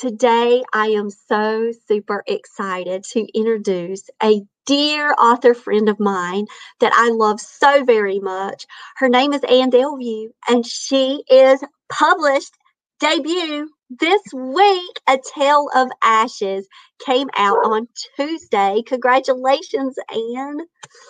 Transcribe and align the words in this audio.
Today, 0.00 0.62
I 0.72 0.86
am 0.86 1.10
so 1.10 1.72
super 1.86 2.24
excited 2.26 3.04
to 3.12 3.26
introduce 3.38 4.08
a 4.22 4.40
dear 4.64 5.12
author 5.12 5.52
friend 5.52 5.90
of 5.90 6.00
mine 6.00 6.46
that 6.80 6.94
I 6.94 7.10
love 7.10 7.38
so 7.38 7.84
very 7.84 8.18
much. 8.18 8.64
Her 8.96 9.10
name 9.10 9.34
is 9.34 9.42
Anne 9.44 9.70
Delview, 9.70 10.28
and 10.48 10.64
she 10.64 11.22
is 11.30 11.62
published 11.90 12.54
debut 12.98 13.68
this 13.98 14.22
week, 14.32 15.00
A 15.08 15.18
Tale 15.34 15.68
of 15.74 15.88
Ashes 16.02 16.68
came 17.04 17.28
out 17.36 17.58
on 17.64 17.88
Tuesday. 18.14 18.82
Congratulations, 18.86 19.96
Anne. 20.12 20.58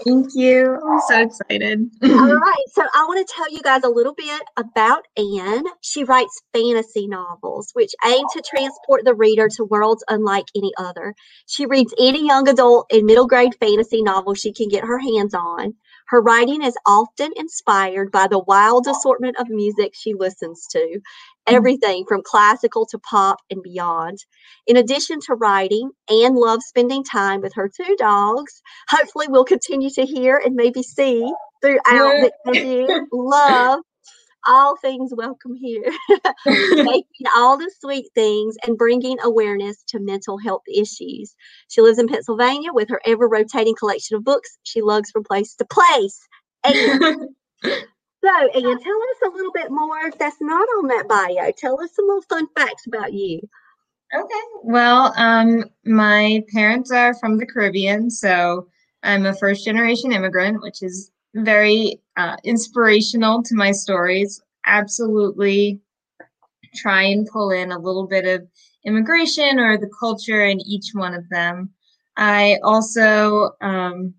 Thank 0.05 0.29
you. 0.35 0.79
I'm 0.89 1.01
so 1.07 1.21
excited. 1.21 1.91
All 2.03 2.09
right. 2.37 2.65
So, 2.73 2.83
I 2.95 3.05
want 3.05 3.27
to 3.27 3.35
tell 3.35 3.53
you 3.53 3.61
guys 3.63 3.85
a 3.85 3.89
little 3.89 4.15
bit 4.15 4.41
about 4.57 5.05
Anne. 5.17 5.65
She 5.83 6.05
writes 6.05 6.41
fantasy 6.55 7.07
novels, 7.07 7.71
which 7.75 7.93
aim 8.07 8.25
to 8.33 8.43
transport 8.43 9.05
the 9.05 9.15
reader 9.15 9.49
to 9.57 9.65
worlds 9.65 10.03
unlike 10.09 10.47
any 10.57 10.73
other. 10.79 11.15
She 11.47 11.67
reads 11.67 11.93
any 12.01 12.27
young 12.27 12.49
adult 12.49 12.87
and 12.91 13.05
middle 13.05 13.27
grade 13.27 13.55
fantasy 13.61 14.03
novel 14.03 14.35
she 14.35 14.53
can 14.53 14.69
get 14.69 14.85
her 14.85 14.99
hands 14.99 15.35
on. 15.35 15.75
Her 16.11 16.21
writing 16.21 16.63
is 16.63 16.77
often 16.87 17.31
inspired 17.37 18.11
by 18.11 18.27
the 18.27 18.41
wild 18.41 18.89
assortment 18.89 19.37
of 19.39 19.49
music 19.49 19.93
she 19.95 20.13
listens 20.13 20.67
to, 20.73 20.79
mm-hmm. 20.79 21.55
everything 21.55 22.05
from 22.09 22.23
classical 22.25 22.85
to 22.87 22.99
pop 22.99 23.39
and 23.49 23.63
beyond. 23.63 24.19
In 24.67 24.77
addition 24.77 25.21
to 25.27 25.35
writing, 25.37 25.93
Anne 26.11 26.35
loves 26.35 26.67
spending 26.67 27.05
time 27.05 27.41
with 27.43 27.55
her 27.55 27.69
two 27.69 27.95
dogs. 27.97 28.61
Hopefully, 28.89 29.27
we'll 29.29 29.45
continue 29.45 29.91
to 29.91 30.05
hear 30.05 30.37
and 30.45 30.57
maybe 30.57 30.83
see 30.83 31.33
throughout 31.63 32.31
the. 32.45 33.07
Love 33.13 33.81
all 34.47 34.77
things 34.77 35.13
welcome 35.15 35.55
here, 35.55 35.85
making 36.47 37.27
all 37.37 37.57
the 37.57 37.71
sweet 37.81 38.07
things 38.15 38.57
and 38.67 38.79
bringing 38.79 39.19
awareness 39.23 39.83
to 39.89 39.99
mental 39.99 40.39
health 40.39 40.63
issues. 40.73 41.35
She 41.69 41.81
lives 41.81 41.99
in 41.99 42.09
Pennsylvania 42.09 42.73
with 42.73 42.89
her 42.89 43.01
ever 43.07 43.29
rotating 43.29 43.75
collection 43.75 44.17
of 44.17 44.25
books 44.25 44.59
she 44.63 44.83
lugs 44.83 45.11
from 45.11 45.25
place 45.25 45.55
to 45.57 45.65
place. 45.65 46.21
And 46.65 46.75
so, 47.65 47.71
Anne, 48.31 48.63
tell 48.63 49.03
us 49.03 49.21
a 49.27 49.31
little 49.35 49.53
bit 49.53 49.71
more 49.71 50.07
if 50.07 50.19
that's 50.19 50.41
not 50.41 50.69
on 50.79 50.89
that 50.89 51.09
bio. 51.09 51.53
Tell 51.57 51.81
us 51.81 51.95
some 51.95 52.07
little 52.07 52.23
fun 52.23 52.47
facts 52.57 52.87
about 52.87 53.13
you. 53.13 53.41
Okay. 54.15 54.41
Well, 54.65 55.13
um, 55.17 55.65
my 55.85 56.43
parents 56.53 56.91
are 56.91 57.15
from 57.15 57.39
the 57.39 57.47
Caribbean, 57.47 58.11
so 58.11 58.67
I'm 59.05 59.25
a 59.25 59.35
first 59.37 59.65
generation 59.65 60.13
immigrant, 60.13 60.63
which 60.63 60.83
is 60.83 61.13
very 61.35 62.01
uh, 62.17 62.37
inspirational 62.45 63.43
to 63.45 63.55
my 63.55 63.73
stories. 63.73 64.41
Absolutely 64.67 65.81
try 66.75 67.03
and 67.03 67.27
pull 67.27 67.51
in 67.51 67.73
a 67.73 67.79
little 67.79 68.07
bit 68.07 68.27
of 68.27 68.47
immigration 68.85 69.59
or 69.59 69.77
the 69.77 69.91
culture 69.99 70.45
in 70.45 70.61
each 70.61 70.91
one 70.93 71.15
of 71.15 71.29
them. 71.29 71.71
I 72.17 72.59
also 72.63 73.51
um, 73.61 74.15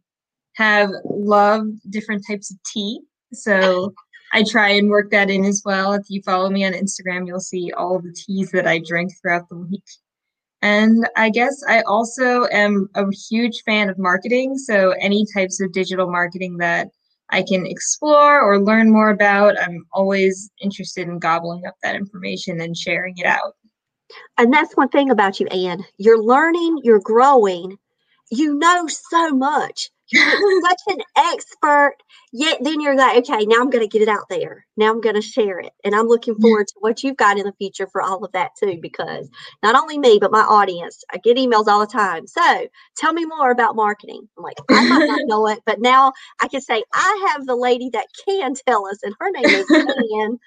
have 0.56 0.90
loved 1.06 1.80
different 1.90 2.26
types 2.28 2.52
of 2.52 2.58
tea. 2.64 3.02
So 3.34 3.94
I 4.34 4.44
try 4.44 4.70
and 4.70 4.90
work 4.90 5.12
that 5.12 5.30
in 5.30 5.46
as 5.46 5.62
well. 5.66 5.94
If 5.94 6.04
you 6.10 6.22
follow 6.24 6.50
me 6.50 6.66
on 6.66 6.74
Instagram, 6.74 7.28
you'll 7.28 7.40
see 7.40 7.72
all 7.74 8.00
the 8.00 8.14
teas 8.14 8.52
that 8.52 8.68
I 8.68 8.80
drink 8.80 9.12
throughout 9.22 9.50
the 9.50 9.58
week. 9.58 9.84
And 10.62 11.08
I 11.16 11.30
guess 11.30 11.64
I 11.68 11.82
also 11.82 12.46
am 12.52 12.88
a 12.96 13.06
huge 13.30 13.64
fan 13.64 13.90
of 13.90 13.98
marketing. 13.98 14.58
So 14.58 14.92
any 15.00 15.26
types 15.34 15.60
of 15.60 15.74
digital 15.74 16.10
marketing 16.10 16.58
that 16.58 16.90
I 17.32 17.44
can 17.44 17.66
explore 17.66 18.42
or 18.42 18.60
learn 18.60 18.92
more 18.92 19.10
about. 19.10 19.62
I'm 19.62 19.86
always 19.94 20.52
interested 20.62 21.08
in 21.08 21.20
gobbling 21.20 21.66
up 21.66 21.76
that 21.82 21.96
information 21.96 22.60
and 22.62 22.76
sharing 22.76 23.18
it 23.18 23.26
out. 23.26 23.56
And 24.38 24.54
that's 24.54 24.76
one 24.76 24.90
thing 24.90 25.10
about 25.10 25.40
you, 25.40 25.48
Anne. 25.48 25.86
You're 25.98 26.22
learning, 26.22 26.82
you're 26.84 27.00
growing, 27.00 27.78
you 28.30 28.58
know 28.58 28.88
so 28.88 29.30
much. 29.30 29.90
You're 30.12 30.62
such 30.62 30.82
an 30.88 31.02
expert. 31.18 31.96
Yet 32.34 32.60
then 32.62 32.82
you're 32.82 32.96
like, 32.96 33.18
okay, 33.30 33.46
now 33.46 33.58
I'm 33.58 33.70
going 33.70 33.84
to 33.84 33.90
get 33.90 34.02
it 34.02 34.10
out 34.10 34.30
there. 34.30 34.66
Now 34.78 34.92
I'm 34.92 35.02
going 35.02 35.16
to 35.16 35.22
share 35.22 35.60
it. 35.60 35.72
And 35.84 35.96
I'm 35.96 36.08
looking 36.08 36.36
forward 36.40 36.68
to 36.68 36.74
what 36.80 37.04
you've 37.04 37.18
got 37.18 37.38
in 37.38 37.46
the 37.46 37.54
future 37.54 37.88
for 37.88 38.02
all 38.02 38.24
of 38.24 38.32
that 38.34 38.52
too, 38.60 38.80
because 38.82 39.30
not 39.64 39.76
only 39.76 39.98
me, 39.98 40.18
but 40.20 40.32
my 40.32 40.42
audience, 40.42 41.04
I 41.12 41.18
get 41.18 41.38
emails 41.38 41.68
all 41.68 41.82
the 41.82 41.88
time. 41.88 42.28
So 42.28 42.68
tell 42.98 43.14
me 43.14 43.26
more 43.26 43.52
about 43.52 43.76
marketing. 43.76 44.28
I'm 44.38 44.44
like, 44.44 44.58
I 44.70 44.84
might 44.84 45.06
not 45.08 45.22
know 45.26 45.48
it, 45.48 45.60
but 45.66 45.82
now 45.82 46.14
I 46.40 46.48
can 46.48 46.62
say, 46.62 46.84
I 46.94 47.28
have 47.32 47.46
the 47.46 47.56
lady 47.56 47.90
that 47.94 48.08
can 48.26 48.54
tell 48.68 48.88
us, 48.88 49.00
and 49.04 49.16
her 49.20 49.32
name 49.32 49.56
is 49.56 49.68
Anne. 50.20 50.40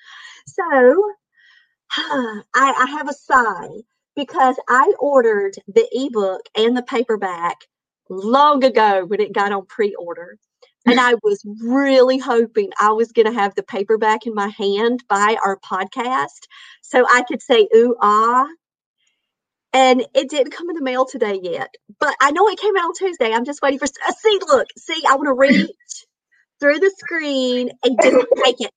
So 0.46 1.12
I, 1.96 2.42
I 2.54 2.86
have 2.90 3.08
a 3.08 3.14
sigh 3.14 3.82
because 4.16 4.56
I 4.68 4.92
ordered 4.98 5.54
the 5.68 5.86
ebook 5.92 6.42
and 6.56 6.76
the 6.76 6.82
paperback 6.82 7.58
long 8.08 8.62
ago 8.64 9.04
when 9.06 9.20
it 9.20 9.32
got 9.32 9.52
on 9.52 9.66
pre-order 9.66 10.38
and 10.86 11.00
I 11.00 11.14
was 11.22 11.42
really 11.62 12.18
hoping 12.18 12.70
I 12.78 12.90
was 12.90 13.12
going 13.12 13.26
to 13.26 13.32
have 13.32 13.54
the 13.54 13.62
paperback 13.62 14.26
in 14.26 14.34
my 14.34 14.48
hand 14.48 15.02
by 15.08 15.36
our 15.44 15.58
podcast 15.58 16.46
so 16.82 17.04
I 17.10 17.22
could 17.26 17.42
say 17.42 17.68
ooh 17.74 17.96
ah. 18.00 18.46
And 19.72 20.04
it 20.14 20.30
didn't 20.30 20.52
come 20.52 20.70
in 20.70 20.76
the 20.76 20.82
mail 20.82 21.04
today 21.04 21.40
yet, 21.42 21.74
but 21.98 22.14
I 22.20 22.30
know 22.30 22.46
it 22.48 22.60
came 22.60 22.76
out 22.76 22.84
on 22.84 22.94
Tuesday. 22.94 23.32
I'm 23.32 23.44
just 23.44 23.60
waiting 23.60 23.80
for. 23.80 23.86
Uh, 23.86 24.12
see, 24.12 24.38
look, 24.46 24.68
see, 24.78 25.02
I 25.08 25.16
want 25.16 25.26
to 25.26 25.34
reach 25.34 25.70
through 26.60 26.78
the 26.78 26.92
screen 26.96 27.70
and 27.82 27.98
just 28.00 28.26
take 28.44 28.60
it. 28.60 28.70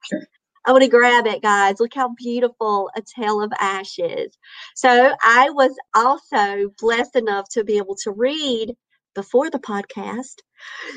I 0.66 0.72
want 0.72 0.84
to 0.84 0.90
grab 0.90 1.28
it, 1.28 1.44
guys. 1.44 1.80
Look 1.80 1.94
how 1.94 2.16
beautiful 2.18 2.90
a 2.96 3.02
tale 3.02 3.44
of 3.44 3.54
ashes. 3.60 4.36
So 4.76 5.14
I 5.24 5.52
was 5.52 5.78
also 5.94 6.74
blessed 6.80 7.16
enough 7.16 7.48
to 7.50 7.64
be 7.64 7.78
able 7.78 7.96
to 7.98 8.12
read 8.12 8.76
before 9.18 9.50
the 9.50 9.60
podcast. 9.60 10.36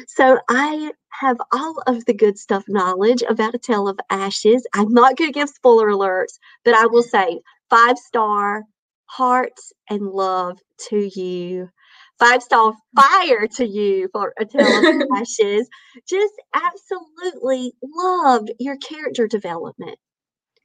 So 0.07 0.39
I 0.51 0.93
have 1.09 1.39
all 1.53 1.83
of 1.87 2.05
the 2.05 2.13
good 2.13 2.39
stuff 2.39 2.65
knowledge 2.69 3.23
about 3.27 3.55
A 3.55 3.59
Tale 3.59 3.89
of 3.89 3.99
Ashes. 4.11 4.67
I'm 4.75 4.93
not 4.93 5.17
going 5.17 5.33
to 5.33 5.39
give 5.39 5.49
spoiler 5.49 5.89
alerts, 5.89 6.39
but 6.63 6.75
I 6.75 6.85
will 6.87 7.03
say 7.03 7.41
five 7.71 7.97
star 7.97 8.65
hearts 9.07 9.73
and 9.89 10.03
love 10.03 10.59
to 10.91 11.11
you. 11.19 11.71
Five 12.19 12.43
star 12.43 12.75
fire 12.95 13.47
to 13.57 13.67
you 13.67 14.11
for 14.13 14.35
A 14.39 14.45
Tale 14.45 14.67
of 14.67 15.09
Ashes. 15.17 15.67
Just 16.07 16.35
absolutely 16.55 17.73
loved 17.83 18.53
your 18.59 18.77
character 18.77 19.27
development. 19.27 19.97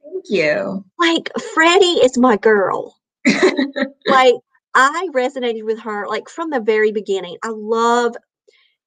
Thank 0.04 0.25
you. 0.28 0.84
Like 1.00 1.31
Freddie 1.54 2.02
is 2.04 2.18
my 2.18 2.36
girl. 2.36 2.98
like 4.07 4.36
I 4.75 5.10
resonated 5.16 5.66
with 5.66 5.81
her 5.81 6.07
like 6.07 6.30
from 6.30 6.51
the 6.51 6.62
very 6.62 6.94
beginning. 6.94 7.38
I 7.44 7.50
love 7.56 8.16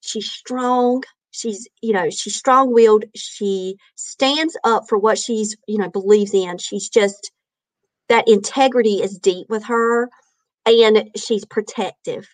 she's 0.02 0.30
strong. 0.30 1.04
She's, 1.32 1.68
you 1.82 1.92
know, 1.94 2.10
she's 2.10 2.36
strong-willed. 2.36 3.06
She 3.16 3.76
stands 3.96 4.56
up 4.64 4.84
for 4.88 4.98
what 4.98 5.18
she's, 5.18 5.56
you 5.68 5.78
know, 5.78 5.90
believes 5.90 6.34
in. 6.34 6.58
She's 6.58 6.88
just 6.90 7.32
that 8.08 8.28
integrity 8.28 9.02
is 9.02 9.18
deep 9.18 9.48
with 9.50 9.64
her 9.66 10.10
and 10.66 11.10
she's 11.16 11.44
protective 11.46 12.28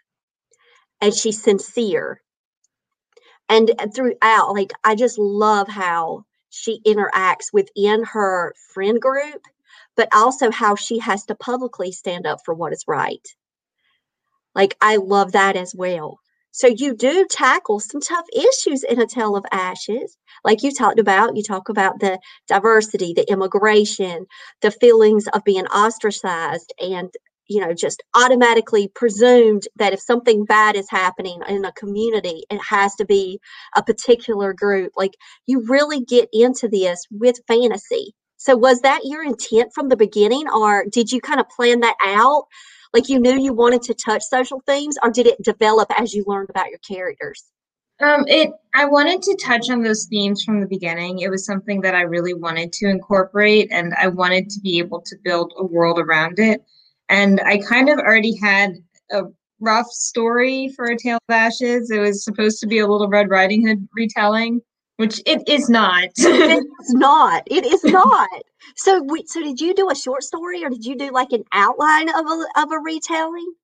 and 1.01 1.15
she's 1.15 1.43
sincere. 1.43 2.19
and 3.51 3.73
uh, 3.81 3.89
throughout 3.95 4.55
like 4.55 4.73
i 4.85 4.97
just 4.97 5.19
love 5.19 5.69
how 5.69 6.25
she 6.51 6.81
interacts 6.87 7.53
within 7.55 8.05
her 8.05 8.55
friend 8.75 9.01
group 9.03 9.43
but 9.97 10.09
also 10.15 10.53
how 10.53 10.77
she 10.77 11.01
has 11.01 11.27
to 11.27 11.37
publicly 11.37 11.93
stand 11.93 12.27
up 12.27 12.41
for 12.45 12.55
what 12.55 12.75
is 12.75 12.85
right 12.89 13.29
like 14.55 14.77
i 14.81 14.97
love 14.97 15.33
that 15.33 15.57
as 15.57 15.75
well. 15.75 16.19
So 16.57 16.69
you 16.69 16.95
do 16.95 17.27
tackle 17.29 17.81
some 17.81 18.01
tough 18.01 18.27
issues 18.33 18.85
in 18.85 19.01
a 19.01 19.09
tale 19.09 19.35
of 19.35 19.45
ashes. 19.51 20.17
Like 20.45 20.63
you 20.63 20.71
talked 20.71 21.01
about 21.01 21.37
you 21.37 21.43
talk 21.43 21.69
about 21.69 21.99
the 21.99 22.21
diversity 22.47 23.13
the 23.13 23.29
immigration 23.31 24.27
the 24.63 24.71
feelings 24.71 25.27
of 25.35 25.43
being 25.45 25.67
ostracized 25.67 26.73
and 26.79 27.11
you 27.49 27.61
know 27.61 27.75
just 27.75 28.05
automatically 28.15 28.89
presumed 28.95 29.65
that 29.77 29.93
if 29.95 30.01
something 30.01 30.45
bad 30.45 30.77
is 30.77 30.89
happening 30.89 31.41
in 31.49 31.65
a 31.65 31.73
community 31.73 32.45
it 32.51 32.61
has 32.63 32.95
to 32.97 33.05
be 33.05 33.41
a 33.77 33.83
particular 33.83 34.53
group. 34.53 34.93
Like 34.97 35.15
you 35.47 35.65
really 35.69 36.05
get 36.05 36.29
into 36.33 36.69
this 36.69 37.05
with 37.11 37.41
fantasy. 37.49 38.15
So 38.37 38.57
was 38.57 38.81
that 38.83 39.01
your 39.05 39.25
intent 39.25 39.73
from 39.75 39.89
the 39.89 39.97
beginning 39.97 40.49
or 40.49 40.85
did 40.93 41.11
you 41.11 41.21
kind 41.21 41.41
of 41.41 41.49
plan 41.49 41.81
that 41.81 41.97
out 42.05 42.45
like 42.95 43.09
you 43.09 43.19
knew 43.19 43.39
you 43.39 43.53
wanted 43.53 43.83
to 43.83 43.95
touch 43.95 44.23
social 44.23 44.63
themes 44.67 44.97
or 45.03 45.11
did 45.11 45.27
it 45.27 45.43
develop 45.43 45.89
as 46.01 46.15
you 46.15 46.25
learned 46.27 46.49
about 46.49 46.71
your 46.71 46.79
characters 46.79 47.45
um, 48.01 48.25
it 48.27 48.51
I 48.75 48.87
wanted 48.87 49.23
to 49.23 49.39
touch 49.43 49.71
on 49.71 49.83
those 49.83 50.07
themes 50.07 50.43
from 50.43 50.61
the 50.61 50.67
beginning. 50.67 51.21
It 51.21 51.31
was 51.31 51.47
something 51.47 51.81
that 51.83 51.95
I 51.95 52.01
really 52.01 52.35
wanted 52.35 52.73
to 52.73 52.89
incorporate, 52.89 53.69
and 53.71 53.95
I 53.95 54.09
wanted 54.09 54.51
to 54.51 54.61
be 54.61 54.79
able 54.79 55.01
to 55.03 55.17
build 55.23 55.53
a 55.57 55.65
world 55.65 56.01
around 56.01 56.41
it. 56.41 56.61
And 57.09 57.41
I 57.47 57.59
kind 57.59 57.89
of 57.89 57.99
already 57.99 58.37
had 58.37 58.75
a 59.13 59.23
rough 59.61 59.87
story 59.87 60.73
for 60.75 60.87
A 60.87 60.97
Tale 60.97 61.19
of 61.29 61.35
Ashes. 61.35 61.91
It 61.91 62.01
was 62.01 62.25
supposed 62.25 62.59
to 62.61 62.67
be 62.67 62.81
a 62.81 62.87
little 62.87 63.09
Red 63.09 63.31
Riding 63.31 63.67
Hood 63.67 63.87
retelling, 63.95 64.61
which 64.97 65.21
it 65.27 65.43
is 65.49 65.69
not. 65.69 66.11
it's 66.17 66.95
not. 66.95 67.43
It 67.47 67.67
is 67.67 67.85
not. 67.85 68.29
So, 68.77 69.03
we, 69.03 69.25
so 69.27 69.43
did 69.43 69.61
you 69.61 69.75
do 69.75 69.91
a 69.91 69.95
short 69.95 70.23
story, 70.23 70.65
or 70.65 70.71
did 70.71 70.85
you 70.85 70.97
do 70.97 71.11
like 71.11 71.33
an 71.33 71.45
outline 71.53 72.09
of 72.09 72.27
a 72.27 72.47
of 72.57 72.73
a 72.73 72.79
retelling? 72.79 73.55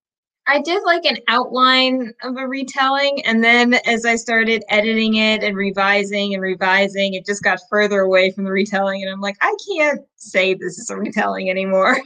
I 0.47 0.61
did 0.61 0.83
like 0.85 1.05
an 1.05 1.19
outline 1.29 2.13
of 2.23 2.37
a 2.37 2.47
retelling, 2.47 3.25
and 3.25 3.45
then 3.45 3.75
as 3.87 4.05
I 4.05 4.17
started 4.17 4.65
editing 4.69 5.17
it 5.17 5.45
and 5.45 5.57
revising 5.57 6.35
and 6.35 6.43
revising, 6.43 7.15
it 7.15 7.25
just 7.25 7.45
got 7.45 7.61
further 7.69 8.01
away 8.01 8.33
from 8.33 8.45
the 8.45 8.51
retelling, 8.51 9.03
and 9.03 9.13
I'm 9.13 9.21
like, 9.21 9.37
I 9.43 9.55
can't 9.69 10.01
say 10.17 10.55
this 10.55 10.79
is 10.79 10.91
a 10.91 10.97
retelling 10.97 11.51
anymore. 11.51 11.99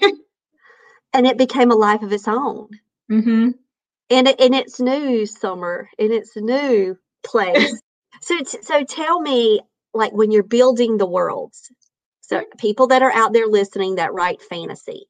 and 1.15 1.27
it 1.27 1.39
became 1.39 1.71
a 1.71 1.77
life 1.77 2.03
of 2.03 2.13
its 2.13 2.29
own. 2.29 2.69
Mm-hmm. 3.11 3.51
And 4.11 4.29
in 4.29 4.53
its 4.53 4.81
new 4.81 5.25
summer, 5.25 5.89
in 5.99 6.13
its 6.13 6.37
new 6.37 6.99
place. 7.25 7.81
So, 8.25 8.59
so 8.63 8.85
tell 8.85 9.21
me, 9.21 9.61
like 9.93 10.13
when 10.13 10.31
you're 10.31 10.43
building 10.43 10.97
the 10.97 11.07
worlds, 11.07 11.71
so 12.21 12.39
mm-hmm. 12.39 12.59
people 12.59 12.87
that 12.89 13.03
are 13.03 13.13
out 13.13 13.33
there 13.33 13.47
listening 13.47 13.97
that 13.97 14.15
write 14.15 14.43
fantasy, 14.43 15.07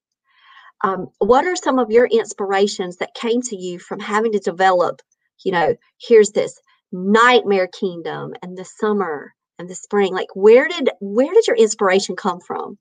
um, 0.82 1.08
what 1.18 1.46
are 1.46 1.56
some 1.56 1.78
of 1.78 1.90
your 1.90 2.06
inspirations 2.06 2.96
that 2.96 3.14
came 3.14 3.40
to 3.42 3.56
you 3.56 3.78
from 3.78 4.00
having 4.00 4.32
to 4.32 4.38
develop? 4.38 5.00
You 5.44 5.52
know, 5.52 5.76
here's 6.00 6.30
this 6.30 6.60
nightmare 6.92 7.68
kingdom 7.68 8.34
and 8.42 8.56
the 8.56 8.64
summer 8.64 9.32
and 9.58 9.68
the 9.68 9.74
spring. 9.74 10.12
Like, 10.12 10.28
where 10.34 10.68
did 10.68 10.90
where 11.00 11.32
did 11.32 11.46
your 11.46 11.56
inspiration 11.56 12.16
come 12.16 12.40
from? 12.40 12.78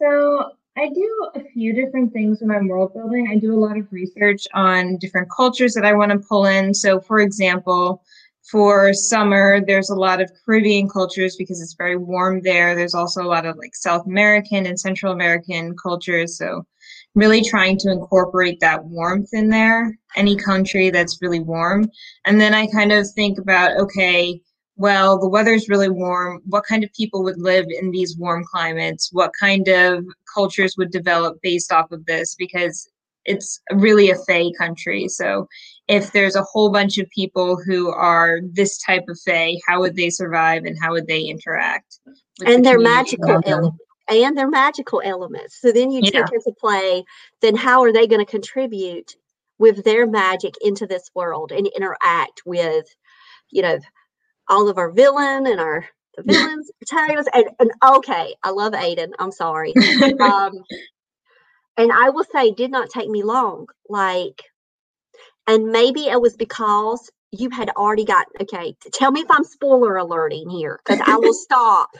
So 0.00 0.50
I 0.76 0.88
do 0.88 1.28
a 1.36 1.40
few 1.52 1.72
different 1.72 2.12
things 2.12 2.40
when 2.40 2.50
I'm 2.50 2.66
world 2.66 2.92
building. 2.94 3.28
I 3.30 3.36
do 3.36 3.54
a 3.54 3.60
lot 3.60 3.78
of 3.78 3.86
research 3.92 4.46
on 4.54 4.96
different 4.98 5.28
cultures 5.30 5.74
that 5.74 5.84
I 5.84 5.92
want 5.92 6.10
to 6.12 6.18
pull 6.18 6.46
in. 6.46 6.74
So, 6.74 7.00
for 7.00 7.20
example, 7.20 8.02
for 8.50 8.92
summer, 8.92 9.60
there's 9.64 9.90
a 9.90 9.94
lot 9.94 10.20
of 10.20 10.30
Caribbean 10.44 10.88
cultures 10.88 11.36
because 11.36 11.62
it's 11.62 11.74
very 11.74 11.96
warm 11.96 12.42
there. 12.42 12.74
There's 12.74 12.94
also 12.94 13.22
a 13.22 13.28
lot 13.28 13.46
of 13.46 13.56
like 13.56 13.74
South 13.74 14.06
American 14.06 14.66
and 14.66 14.78
Central 14.78 15.12
American 15.12 15.74
cultures. 15.82 16.36
So, 16.36 16.66
really 17.14 17.42
trying 17.42 17.78
to 17.78 17.90
incorporate 17.90 18.60
that 18.60 18.84
warmth 18.84 19.30
in 19.32 19.48
there, 19.48 19.96
any 20.16 20.36
country 20.36 20.90
that's 20.90 21.22
really 21.22 21.40
warm. 21.40 21.88
And 22.26 22.40
then 22.40 22.54
I 22.54 22.66
kind 22.66 22.92
of 22.92 23.08
think 23.14 23.38
about, 23.38 23.78
okay, 23.78 24.40
well, 24.76 25.18
the 25.18 25.28
weather's 25.28 25.68
really 25.68 25.88
warm. 25.88 26.42
What 26.46 26.64
kind 26.64 26.82
of 26.82 26.92
people 26.92 27.22
would 27.22 27.40
live 27.40 27.66
in 27.68 27.92
these 27.92 28.16
warm 28.18 28.44
climates? 28.50 29.10
What 29.12 29.30
kind 29.38 29.68
of 29.68 30.04
cultures 30.34 30.74
would 30.76 30.90
develop 30.90 31.38
based 31.42 31.72
off 31.72 31.92
of 31.92 32.04
this? 32.06 32.34
Because 32.34 32.88
it's 33.24 33.60
really 33.72 34.10
a 34.10 34.16
Fae 34.26 34.50
country. 34.58 35.08
So 35.08 35.48
if 35.88 36.12
there's 36.12 36.36
a 36.36 36.42
whole 36.42 36.70
bunch 36.70 36.98
of 36.98 37.08
people 37.10 37.60
who 37.62 37.90
are 37.90 38.40
this 38.52 38.78
type 38.78 39.04
of 39.08 39.18
Fae, 39.20 39.56
how 39.66 39.80
would 39.80 39.96
they 39.96 40.10
survive 40.10 40.64
and 40.64 40.76
how 40.80 40.92
would 40.92 41.06
they 41.06 41.22
interact? 41.22 41.98
And 42.44 42.64
the 42.64 42.70
their 42.70 42.78
magical 42.78 43.40
elements. 43.44 43.78
And 44.08 44.36
their 44.36 44.48
magical 44.48 45.02
elements. 45.04 45.60
So 45.60 45.72
then 45.72 45.90
you 45.90 46.00
yeah. 46.02 46.22
take 46.22 46.32
into 46.32 46.52
play, 46.58 47.04
then 47.40 47.54
how 47.54 47.82
are 47.82 47.92
they 47.92 48.06
going 48.06 48.24
to 48.24 48.30
contribute 48.30 49.16
with 49.58 49.84
their 49.84 50.06
magic 50.06 50.54
into 50.62 50.86
this 50.86 51.10
world 51.14 51.52
and 51.52 51.66
interact 51.76 52.42
with, 52.44 52.86
you 53.50 53.62
know, 53.62 53.78
all 54.48 54.68
of 54.68 54.78
our 54.78 54.90
villain 54.90 55.46
and 55.46 55.60
our 55.60 55.86
the 56.16 56.22
villains, 56.26 56.70
protagonists, 56.78 57.30
and, 57.34 57.46
and 57.58 57.70
okay, 57.82 58.34
I 58.42 58.50
love 58.50 58.72
Aiden. 58.72 59.10
I'm 59.18 59.32
sorry. 59.32 59.74
Um, 60.20 60.52
and 61.76 61.90
I 61.90 62.10
will 62.10 62.24
say, 62.32 62.52
did 62.52 62.70
not 62.70 62.88
take 62.88 63.08
me 63.08 63.24
long. 63.24 63.66
Like, 63.88 64.42
and 65.46 65.66
maybe 65.66 66.06
it 66.06 66.20
was 66.20 66.36
because 66.36 67.10
you 67.30 67.50
had 67.50 67.70
already 67.70 68.04
got 68.04 68.26
okay. 68.40 68.74
Tell 68.92 69.10
me 69.10 69.20
if 69.20 69.30
I'm 69.30 69.44
spoiler 69.44 69.96
alerting 69.96 70.48
here, 70.48 70.80
because 70.84 71.00
I 71.04 71.16
will 71.16 71.34
stop. 71.34 71.90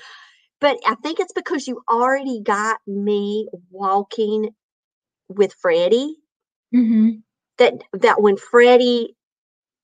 But 0.61 0.79
I 0.87 0.95
think 0.97 1.21
it's 1.21 1.33
because 1.33 1.67
you 1.67 1.83
already 1.89 2.41
got 2.41 2.79
me 2.87 3.49
walking 3.71 4.51
with 5.29 5.53
Freddie. 5.55 6.17
Mm-hmm. 6.75 7.11
That 7.59 7.75
that 7.93 8.23
when 8.23 8.37
Freddie 8.37 9.15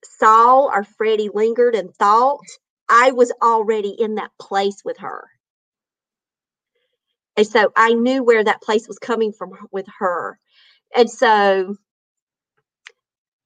saw 0.04 0.66
or 0.66 0.84
Freddie 0.84 1.30
lingered 1.32 1.74
and 1.74 1.94
thought, 1.94 2.44
I 2.88 3.12
was 3.12 3.32
already 3.42 3.90
in 3.90 4.16
that 4.16 4.30
place 4.40 4.82
with 4.84 4.98
her. 4.98 5.28
And 7.36 7.46
so 7.46 7.72
I 7.76 7.94
knew 7.94 8.22
where 8.22 8.44
that 8.44 8.62
place 8.62 8.88
was 8.88 8.98
coming 8.98 9.32
from 9.32 9.52
with 9.70 9.86
her. 9.98 10.38
And 10.94 11.08
so 11.08 11.76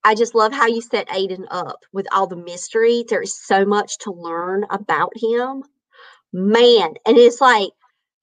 I 0.04 0.14
just 0.14 0.34
love 0.34 0.52
how 0.52 0.66
you 0.66 0.82
set 0.82 1.08
Aiden 1.08 1.46
up 1.50 1.80
with 1.92 2.06
all 2.12 2.26
the 2.26 2.36
mystery. 2.36 3.04
There 3.08 3.22
is 3.22 3.36
so 3.36 3.64
much 3.64 3.98
to 4.00 4.12
learn 4.12 4.64
about 4.70 5.12
him. 5.16 5.64
Man, 6.32 6.94
and 7.06 7.16
it's 7.16 7.40
like 7.40 7.70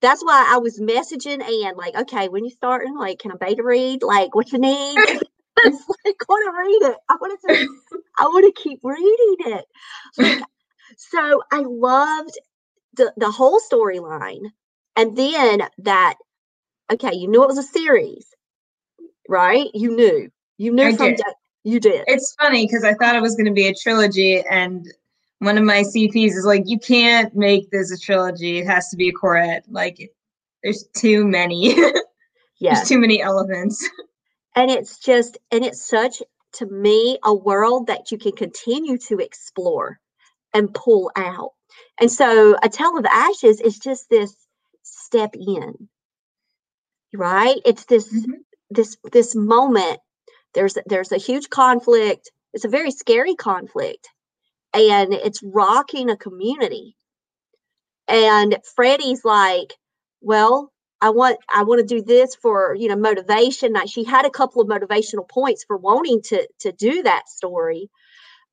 that's 0.00 0.22
why 0.22 0.46
I 0.48 0.58
was 0.58 0.80
messaging 0.80 1.42
and 1.42 1.76
like, 1.76 1.94
okay, 1.94 2.28
when 2.28 2.44
you 2.44 2.50
starting, 2.50 2.96
like, 2.96 3.20
can 3.20 3.32
I 3.32 3.36
beta 3.36 3.62
read? 3.62 4.02
Like, 4.02 4.34
what 4.34 4.52
you 4.52 4.58
need? 4.58 4.98
it's 5.64 5.84
like, 6.04 6.16
I 6.20 6.24
want 6.28 6.46
to 6.46 6.60
read 6.60 6.92
it. 6.92 6.98
I 7.08 7.16
want 7.20 7.40
to. 7.40 7.68
I 8.18 8.24
want 8.24 8.54
to 8.54 8.62
keep 8.62 8.80
reading 8.82 9.36
it. 9.54 9.64
Like, 10.16 10.38
so 10.96 11.42
I 11.52 11.60
loved 11.66 12.38
the 12.94 13.12
the 13.16 13.30
whole 13.30 13.60
storyline, 13.60 14.46
and 14.96 15.16
then 15.16 15.62
that. 15.78 16.14
Okay, 16.92 17.14
you 17.14 17.28
knew 17.28 17.42
it 17.42 17.48
was 17.48 17.58
a 17.58 17.62
series, 17.62 18.26
right? 19.28 19.68
You 19.72 19.94
knew. 19.94 20.30
You 20.58 20.72
knew 20.72 20.88
I 20.88 20.96
from. 20.96 21.14
You 21.64 21.80
did. 21.80 22.04
It's 22.06 22.34
funny 22.34 22.66
because 22.66 22.84
I 22.84 22.94
thought 22.94 23.14
it 23.14 23.22
was 23.22 23.36
going 23.36 23.46
to 23.46 23.52
be 23.52 23.68
a 23.68 23.74
trilogy, 23.74 24.42
and 24.50 24.84
one 25.38 25.58
of 25.58 25.64
my 25.64 25.82
CPs 25.82 26.36
is 26.36 26.44
like, 26.44 26.64
"You 26.66 26.78
can't 26.78 27.34
make 27.34 27.70
this 27.70 27.92
a 27.92 27.98
trilogy. 27.98 28.58
It 28.58 28.66
has 28.66 28.88
to 28.88 28.96
be 28.96 29.08
a 29.08 29.12
quartet. 29.12 29.64
Like, 29.68 30.12
there's 30.62 30.84
too 30.96 31.26
many. 31.26 31.76
yeah, 31.76 31.90
there's 32.74 32.88
too 32.88 32.98
many 32.98 33.22
elements." 33.22 33.88
and 34.54 34.70
it's 34.70 34.98
just 34.98 35.38
and 35.50 35.64
it's 35.64 35.86
such 35.86 36.22
to 36.54 36.66
me 36.66 37.18
a 37.24 37.34
world 37.34 37.86
that 37.86 38.10
you 38.10 38.18
can 38.18 38.32
continue 38.32 38.98
to 38.98 39.18
explore 39.18 39.98
and 40.54 40.74
pull 40.74 41.10
out 41.16 41.50
and 42.00 42.10
so 42.10 42.56
a 42.62 42.68
tale 42.68 42.98
of 42.98 43.06
ashes 43.06 43.60
is 43.60 43.78
just 43.78 44.08
this 44.10 44.34
step 44.82 45.34
in 45.34 45.88
right 47.14 47.60
it's 47.64 47.84
this 47.86 48.12
mm-hmm. 48.12 48.32
this 48.70 48.96
this 49.12 49.34
moment 49.34 49.98
there's 50.54 50.76
there's 50.86 51.12
a 51.12 51.18
huge 51.18 51.48
conflict 51.50 52.30
it's 52.52 52.64
a 52.64 52.68
very 52.68 52.90
scary 52.90 53.34
conflict 53.34 54.08
and 54.74 55.12
it's 55.12 55.42
rocking 55.42 56.10
a 56.10 56.16
community 56.16 56.96
and 58.08 58.56
freddie's 58.74 59.24
like 59.24 59.74
well 60.20 60.72
I 61.02 61.10
want 61.10 61.38
I 61.52 61.64
want 61.64 61.80
to 61.80 61.94
do 61.96 62.00
this 62.00 62.36
for 62.36 62.76
you 62.78 62.86
know 62.88 62.94
motivation. 62.94 63.72
Like 63.72 63.88
she 63.88 64.04
had 64.04 64.24
a 64.24 64.30
couple 64.30 64.62
of 64.62 64.68
motivational 64.68 65.28
points 65.28 65.64
for 65.64 65.76
wanting 65.76 66.22
to 66.26 66.46
to 66.60 66.70
do 66.70 67.02
that 67.02 67.28
story, 67.28 67.90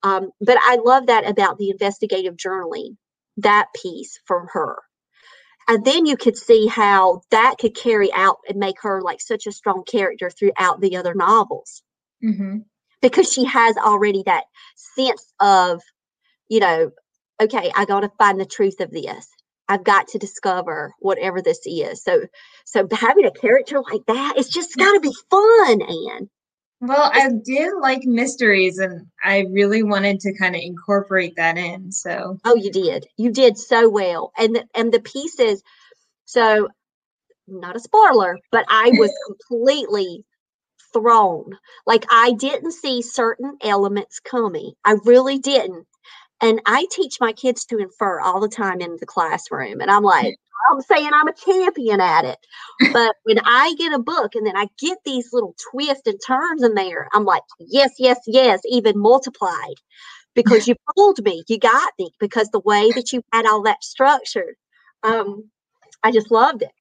um, 0.01 0.31
but 0.41 0.57
I 0.59 0.77
love 0.83 1.07
that 1.07 1.29
about 1.29 1.59
the 1.59 1.69
investigative 1.69 2.35
journaling 2.35 2.97
that 3.37 3.67
piece 3.79 4.19
from 4.25 4.47
her. 4.53 4.77
And 5.67 5.85
then 5.85 6.07
you 6.07 6.17
could 6.17 6.35
see 6.35 6.65
how 6.65 7.21
that 7.29 7.55
could 7.59 7.75
carry 7.75 8.11
out 8.11 8.37
and 8.49 8.57
make 8.57 8.81
her 8.81 9.01
like 9.01 9.21
such 9.21 9.45
a 9.45 9.51
strong 9.51 9.83
character 9.83 10.31
throughout 10.31 10.81
the 10.81 10.97
other 10.97 11.13
novels. 11.13 11.83
Mm-hmm. 12.23 12.59
Because 13.01 13.31
she 13.31 13.45
has 13.45 13.77
already 13.77 14.23
that 14.25 14.43
sense 14.75 15.33
of 15.39 15.81
you 16.49 16.59
know, 16.59 16.91
okay, 17.41 17.71
I 17.75 17.85
got 17.85 18.01
to 18.01 18.11
find 18.17 18.39
the 18.39 18.45
truth 18.45 18.81
of 18.81 18.91
this. 18.91 19.27
I've 19.69 19.83
got 19.83 20.07
to 20.09 20.17
discover 20.17 20.93
whatever 20.99 21.41
this 21.41 21.59
is. 21.65 22.03
So, 22.03 22.23
so 22.65 22.87
having 22.91 23.25
a 23.25 23.31
character 23.31 23.79
like 23.79 24.01
that, 24.07 24.33
it's 24.35 24.49
just 24.49 24.75
got 24.75 24.93
to 24.93 24.99
be 24.99 25.13
fun, 25.29 25.81
Anne. 25.81 26.29
Well, 26.81 27.11
I 27.13 27.29
did 27.45 27.73
like 27.79 28.03
mysteries, 28.03 28.79
and 28.79 29.05
I 29.23 29.45
really 29.51 29.83
wanted 29.83 30.21
to 30.21 30.37
kind 30.37 30.55
of 30.55 30.61
incorporate 30.63 31.35
that 31.35 31.57
in. 31.57 31.91
So, 31.91 32.39
oh, 32.45 32.55
you 32.55 32.71
did, 32.71 33.05
you 33.17 33.31
did 33.31 33.57
so 33.57 33.89
well, 33.89 34.31
and 34.37 34.55
the, 34.55 34.65
and 34.73 34.91
the 34.91 35.01
pieces. 35.01 35.61
So, 36.25 36.69
not 37.47 37.75
a 37.75 37.79
spoiler, 37.79 38.39
but 38.51 38.65
I 38.69 38.91
was 38.93 39.11
completely 39.27 40.23
thrown. 40.93 41.57
Like 41.85 42.05
I 42.11 42.33
didn't 42.33 42.71
see 42.71 43.01
certain 43.01 43.57
elements 43.61 44.19
coming. 44.19 44.73
I 44.85 44.97
really 45.05 45.39
didn't. 45.39 45.85
And 46.41 46.61
I 46.65 46.87
teach 46.91 47.17
my 47.19 47.33
kids 47.33 47.65
to 47.65 47.77
infer 47.77 48.19
all 48.21 48.39
the 48.39 48.47
time 48.47 48.79
in 48.79 48.97
the 48.99 49.05
classroom. 49.05 49.81
And 49.81 49.91
I'm 49.91 50.03
like, 50.03 50.35
I'm 50.71 50.81
saying 50.81 51.09
I'm 51.13 51.27
a 51.27 51.33
champion 51.33 51.99
at 51.99 52.25
it. 52.25 52.37
But 52.93 53.15
when 53.23 53.39
I 53.43 53.73
get 53.77 53.93
a 53.93 53.99
book 53.99 54.35
and 54.35 54.45
then 54.45 54.55
I 54.55 54.67
get 54.79 54.97
these 55.05 55.33
little 55.33 55.55
twists 55.71 56.07
and 56.07 56.19
turns 56.25 56.63
in 56.63 56.75
there, 56.75 57.09
I'm 57.13 57.25
like, 57.25 57.43
yes, 57.59 57.93
yes, 57.97 58.19
yes, 58.25 58.61
even 58.65 58.97
multiplied 58.97 59.75
because 60.33 60.67
you 60.67 60.75
pulled 60.95 61.23
me, 61.23 61.43
you 61.47 61.57
got 61.57 61.91
me, 61.99 62.11
because 62.19 62.49
the 62.49 62.61
way 62.61 62.91
that 62.93 63.11
you 63.11 63.21
had 63.33 63.45
all 63.45 63.61
that 63.63 63.83
structured, 63.83 64.55
um, 65.03 65.49
I 66.03 66.11
just 66.11 66.31
loved 66.31 66.61
it. 66.61 66.71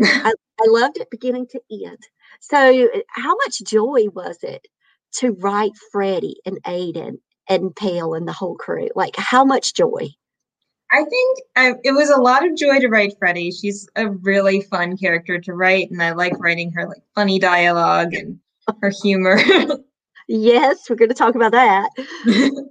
I, 0.00 0.32
I 0.60 0.64
loved 0.68 0.98
it 0.98 1.10
beginning 1.10 1.46
to 1.48 1.60
end. 1.70 1.98
So, 2.40 2.88
how 3.08 3.34
much 3.36 3.62
joy 3.64 4.08
was 4.12 4.38
it 4.42 4.66
to 5.14 5.32
write 5.32 5.72
Freddie 5.90 6.36
and 6.44 6.62
Aiden 6.64 7.18
and 7.48 7.74
Pale 7.74 8.14
and 8.14 8.26
the 8.26 8.32
whole 8.32 8.56
crew? 8.56 8.88
Like, 8.94 9.16
how 9.16 9.44
much 9.44 9.74
joy? 9.74 10.08
I 10.92 11.04
think 11.04 11.38
I, 11.56 11.72
it 11.84 11.92
was 11.92 12.10
a 12.10 12.20
lot 12.20 12.46
of 12.46 12.54
joy 12.54 12.78
to 12.78 12.88
write 12.88 13.16
Freddie. 13.18 13.50
She's 13.50 13.88
a 13.96 14.10
really 14.10 14.60
fun 14.60 14.98
character 14.98 15.38
to 15.40 15.54
write, 15.54 15.90
and 15.90 16.02
I 16.02 16.12
like 16.12 16.38
writing 16.38 16.70
her 16.72 16.86
like 16.86 17.02
funny 17.14 17.38
dialogue 17.38 18.12
and 18.12 18.38
her 18.82 18.92
humor. 19.02 19.38
yes, 20.28 20.78
we're 20.88 20.96
going 20.96 21.08
to 21.08 21.14
talk 21.14 21.34
about 21.34 21.52
that. 21.52 21.88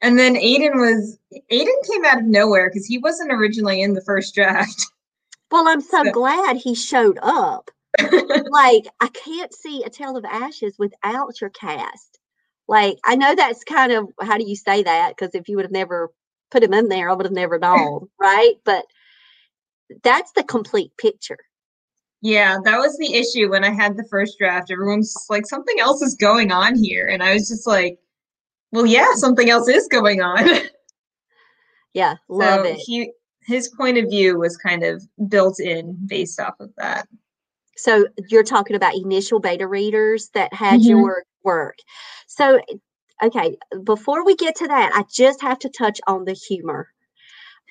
and 0.00 0.18
then 0.18 0.36
Aiden 0.36 0.74
was 0.74 1.18
Aiden 1.50 1.90
came 1.90 2.04
out 2.04 2.18
of 2.18 2.24
nowhere 2.24 2.70
because 2.70 2.86
he 2.86 2.98
wasn't 2.98 3.32
originally 3.32 3.82
in 3.82 3.94
the 3.94 4.04
first 4.04 4.34
draft. 4.34 4.86
Well, 5.50 5.68
I'm 5.68 5.80
so, 5.80 6.04
so. 6.04 6.12
glad 6.12 6.56
he 6.56 6.74
showed 6.74 7.18
up. 7.22 7.70
like 8.50 8.86
I 9.00 9.08
can't 9.08 9.54
see 9.54 9.82
a 9.82 9.90
tale 9.90 10.16
of 10.16 10.24
ashes 10.24 10.76
without 10.78 11.40
your 11.40 11.50
cast. 11.50 12.18
Like 12.68 12.98
I 13.04 13.14
know 13.16 13.34
that's 13.34 13.64
kind 13.64 13.92
of 13.92 14.08
how 14.20 14.36
do 14.36 14.46
you 14.46 14.56
say 14.56 14.82
that? 14.82 15.10
Because 15.16 15.34
if 15.34 15.48
you 15.48 15.56
would 15.56 15.64
have 15.64 15.72
never 15.72 16.12
put 16.50 16.62
him 16.62 16.74
in 16.74 16.88
there, 16.88 17.08
I 17.08 17.14
would 17.14 17.26
have 17.26 17.32
never 17.32 17.58
known, 17.58 18.08
right? 18.20 18.54
But 18.64 18.84
that's 20.02 20.32
the 20.32 20.42
complete 20.42 20.92
picture. 20.98 21.38
Yeah, 22.22 22.58
that 22.64 22.78
was 22.78 22.96
the 22.98 23.14
issue 23.14 23.50
when 23.50 23.62
I 23.62 23.70
had 23.70 23.96
the 23.96 24.06
first 24.10 24.38
draft. 24.38 24.70
Everyone's 24.70 25.14
like, 25.28 25.46
something 25.46 25.78
else 25.78 26.02
is 26.02 26.14
going 26.14 26.50
on 26.50 26.74
here. 26.76 27.06
And 27.06 27.22
I 27.22 27.34
was 27.34 27.48
just 27.48 27.66
like, 27.66 27.98
well, 28.72 28.86
yeah, 28.86 29.12
something 29.14 29.48
else 29.48 29.68
is 29.68 29.86
going 29.88 30.22
on. 30.22 30.48
yeah, 31.94 32.16
love 32.28 32.64
so 32.66 32.72
it. 32.72 32.78
He, 32.78 33.12
his 33.46 33.68
point 33.68 33.98
of 33.98 34.10
view 34.10 34.38
was 34.38 34.56
kind 34.56 34.82
of 34.82 35.06
built 35.28 35.60
in 35.60 35.96
based 36.06 36.40
off 36.40 36.54
of 36.60 36.70
that. 36.76 37.06
So 37.76 38.06
you're 38.28 38.42
talking 38.42 38.76
about 38.76 38.94
initial 38.94 39.38
beta 39.38 39.66
readers 39.66 40.30
that 40.34 40.52
had 40.52 40.80
mm-hmm. 40.80 40.90
your 40.90 41.24
work. 41.44 41.76
So, 42.26 42.60
okay, 43.22 43.56
before 43.84 44.24
we 44.24 44.34
get 44.34 44.56
to 44.56 44.68
that, 44.68 44.92
I 44.94 45.04
just 45.12 45.40
have 45.42 45.58
to 45.60 45.68
touch 45.68 46.00
on 46.06 46.24
the 46.24 46.32
humor. 46.32 46.88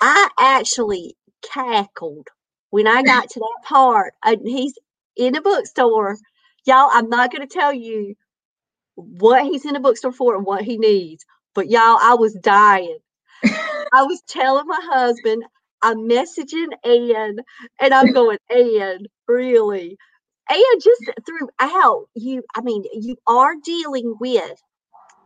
I 0.02 0.30
actually 0.40 1.16
cackled 1.42 2.28
when 2.70 2.88
I 2.88 3.04
got 3.04 3.30
to 3.30 3.40
that 3.40 3.68
part. 3.68 4.14
And 4.24 4.40
he's 4.44 4.74
in 5.18 5.36
a 5.36 5.42
bookstore. 5.42 6.18
Y'all, 6.66 6.90
I'm 6.92 7.10
not 7.10 7.32
going 7.32 7.48
to 7.48 7.54
tell 7.54 7.74
you 7.74 8.16
what 8.96 9.44
he's 9.44 9.66
in 9.66 9.76
a 9.76 9.80
bookstore 9.80 10.12
for 10.12 10.36
and 10.36 10.46
what 10.46 10.64
he 10.64 10.78
needs, 10.78 11.26
but 11.54 11.70
y'all, 11.70 12.00
I 12.02 12.16
was 12.18 12.34
dying. 12.36 12.98
I 13.44 14.04
was 14.04 14.22
telling 14.28 14.68
my 14.68 14.80
husband, 14.84 15.44
I'm 15.86 16.10
messaging 16.10 16.70
Anne 16.84 17.38
and 17.80 17.94
I'm 17.94 18.12
going, 18.12 18.40
Anne, 18.50 19.06
really? 19.28 19.98
And 20.50 20.82
just 20.82 21.02
throughout, 21.26 22.08
you, 22.16 22.44
I 22.56 22.62
mean, 22.62 22.84
you 22.92 23.16
are 23.28 23.54
dealing 23.64 24.16
with 24.20 24.60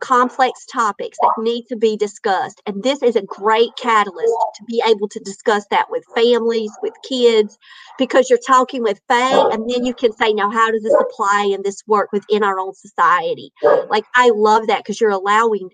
complex 0.00 0.66
topics 0.66 1.16
that 1.22 1.32
need 1.38 1.64
to 1.68 1.76
be 1.76 1.96
discussed. 1.96 2.60
And 2.66 2.82
this 2.82 3.02
is 3.02 3.16
a 3.16 3.22
great 3.22 3.70
catalyst 3.76 4.34
to 4.56 4.64
be 4.66 4.82
able 4.86 5.08
to 5.08 5.20
discuss 5.20 5.64
that 5.70 5.90
with 5.90 6.04
families, 6.14 6.70
with 6.82 6.94
kids, 7.08 7.58
because 7.98 8.28
you're 8.28 8.38
talking 8.46 8.82
with 8.82 9.00
Fae, 9.08 9.50
and 9.52 9.68
then 9.68 9.86
you 9.86 9.94
can 9.94 10.12
say, 10.12 10.32
now, 10.34 10.50
how 10.50 10.70
does 10.70 10.82
this 10.82 10.96
apply 11.00 11.50
and 11.54 11.64
this 11.64 11.82
work 11.86 12.12
within 12.12 12.42
our 12.42 12.58
own 12.58 12.74
society? 12.74 13.50
Like, 13.88 14.04
I 14.14 14.30
love 14.34 14.66
that 14.66 14.78
because 14.78 15.00
you're 15.00 15.10
allowing 15.10 15.70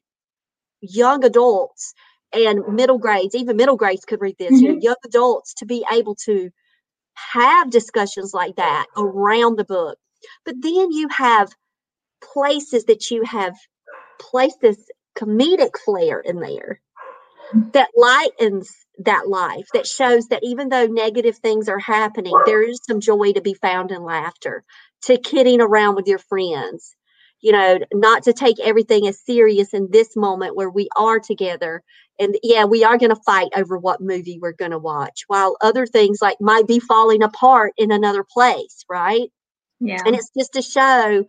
young 0.80 1.24
adults 1.24 1.94
and 2.32 2.74
middle 2.74 2.98
grades, 2.98 3.34
even 3.34 3.56
middle 3.56 3.76
grades 3.76 4.04
could 4.04 4.20
read 4.20 4.36
this, 4.38 4.52
mm-hmm. 4.52 4.56
you 4.56 4.68
know, 4.68 4.74
mm-hmm. 4.74 4.82
young 4.82 4.96
adults 5.04 5.54
to 5.54 5.66
be 5.66 5.84
able 5.92 6.14
to 6.26 6.50
have 7.14 7.70
discussions 7.70 8.34
like 8.34 8.56
that 8.56 8.86
around 8.96 9.56
the 9.56 9.64
book. 9.64 9.98
But 10.44 10.56
then 10.60 10.90
you 10.92 11.08
have 11.08 11.50
places 12.22 12.84
that 12.84 13.10
you 13.10 13.24
have 13.24 13.54
placed 14.20 14.60
this 14.60 14.78
comedic 15.16 15.72
flair 15.84 16.20
in 16.20 16.40
there 16.40 16.80
that 17.72 17.90
lightens 17.96 18.74
that 18.98 19.28
life, 19.28 19.66
that 19.72 19.86
shows 19.86 20.28
that 20.28 20.42
even 20.42 20.68
though 20.68 20.86
negative 20.86 21.36
things 21.38 21.68
are 21.68 21.78
happening, 21.78 22.34
there 22.44 22.62
is 22.62 22.80
some 22.82 23.00
joy 23.00 23.32
to 23.32 23.40
be 23.40 23.54
found 23.54 23.92
in 23.92 24.02
laughter, 24.02 24.64
to 25.02 25.18
kidding 25.18 25.60
around 25.60 25.94
with 25.94 26.08
your 26.08 26.18
friends, 26.18 26.95
you 27.46 27.52
know, 27.52 27.78
not 27.94 28.24
to 28.24 28.32
take 28.32 28.58
everything 28.58 29.06
as 29.06 29.20
serious 29.24 29.72
in 29.72 29.86
this 29.92 30.16
moment 30.16 30.56
where 30.56 30.68
we 30.68 30.88
are 30.96 31.20
together. 31.20 31.80
And 32.18 32.36
yeah, 32.42 32.64
we 32.64 32.82
are 32.82 32.98
going 32.98 33.14
to 33.14 33.22
fight 33.24 33.50
over 33.54 33.78
what 33.78 34.00
movie 34.00 34.40
we're 34.42 34.50
going 34.50 34.72
to 34.72 34.80
watch, 34.80 35.22
while 35.28 35.56
other 35.60 35.86
things 35.86 36.18
like 36.20 36.38
might 36.40 36.66
be 36.66 36.80
falling 36.80 37.22
apart 37.22 37.72
in 37.76 37.92
another 37.92 38.24
place, 38.28 38.84
right? 38.90 39.28
Yeah. 39.78 40.02
And 40.04 40.16
it's 40.16 40.32
just 40.36 40.54
to 40.54 40.62
show 40.62 41.24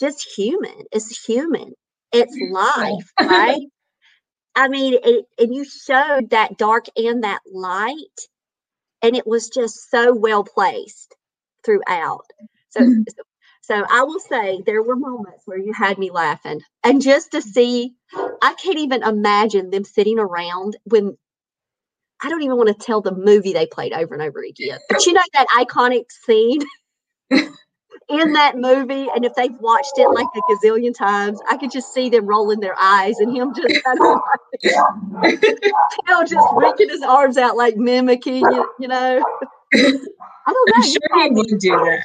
just 0.00 0.26
human. 0.36 0.86
It's 0.90 1.24
human. 1.24 1.74
It's 2.10 2.36
life, 2.50 3.12
right? 3.20 3.62
I 4.56 4.66
mean, 4.66 4.98
it, 5.04 5.24
and 5.38 5.54
you 5.54 5.64
showed 5.64 6.30
that 6.30 6.58
dark 6.58 6.86
and 6.96 7.22
that 7.22 7.42
light, 7.46 7.94
and 9.02 9.14
it 9.14 9.24
was 9.24 9.50
just 9.50 9.88
so 9.88 10.16
well 10.16 10.42
placed 10.42 11.14
throughout. 11.64 12.26
So, 12.70 12.80
mm-hmm. 12.80 13.02
so 13.06 13.22
so 13.66 13.82
I 13.90 14.02
will 14.02 14.20
say 14.20 14.62
there 14.66 14.82
were 14.82 14.96
moments 14.96 15.42
where 15.46 15.58
you 15.58 15.72
had 15.72 15.96
me 15.96 16.10
laughing. 16.10 16.60
And 16.82 17.00
just 17.00 17.32
to 17.32 17.40
see, 17.40 17.94
I 18.14 18.54
can't 18.62 18.78
even 18.78 19.02
imagine 19.02 19.70
them 19.70 19.84
sitting 19.84 20.18
around 20.18 20.76
when 20.84 21.16
I 22.22 22.28
don't 22.28 22.42
even 22.42 22.58
want 22.58 22.68
to 22.68 22.74
tell 22.74 23.00
the 23.00 23.14
movie 23.14 23.54
they 23.54 23.66
played 23.66 23.94
over 23.94 24.14
and 24.14 24.22
over 24.22 24.44
again. 24.46 24.78
But 24.90 25.06
you 25.06 25.14
know 25.14 25.22
that 25.32 25.46
iconic 25.48 26.12
scene 26.12 26.60
in 27.30 28.32
that 28.34 28.58
movie, 28.58 29.08
and 29.14 29.24
if 29.24 29.34
they've 29.34 29.58
watched 29.60 29.92
it 29.96 30.08
like 30.08 30.26
a 30.36 30.40
gazillion 30.52 30.94
times, 30.94 31.40
I 31.50 31.56
could 31.56 31.70
just 31.70 31.94
see 31.94 32.10
them 32.10 32.26
rolling 32.26 32.60
their 32.60 32.76
eyes 32.78 33.18
and 33.18 33.34
him 33.34 33.54
just 33.54 33.82
kind 33.82 33.98
of 33.98 34.20
like, 35.22 35.40
just 36.28 36.48
reaching 36.54 36.90
his 36.90 37.02
arms 37.02 37.38
out 37.38 37.56
like 37.56 37.76
mimicking 37.76 38.42
you, 38.42 38.70
you 38.78 38.88
know. 38.88 39.24
I 39.74 39.78
don't 40.52 40.68
know. 40.68 40.74
I'm 40.76 40.82
sure 40.82 41.22
he 41.22 41.30
would 41.30 41.58
do 41.58 41.70
that. 41.70 42.02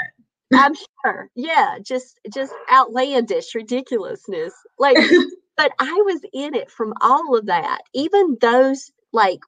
I'm 0.56 0.74
sure. 0.76 1.30
Yeah, 1.36 1.78
just 1.82 2.20
just 2.34 2.54
outlandish 2.72 3.56
ridiculousness. 3.56 4.54
Like 4.80 4.98
but 5.58 5.72
I 5.80 5.94
was 6.06 6.22
in 6.34 6.56
it 6.56 6.72
from 6.72 6.94
all 7.02 7.38
of 7.38 7.48
that. 7.48 7.82
Even 7.94 8.38
those 8.42 8.92
like 9.14 9.42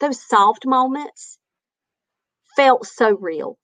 those 0.00 0.22
soft 0.26 0.66
moments 0.66 1.38
felt 2.56 2.86
so 2.86 3.16
real. 3.16 3.58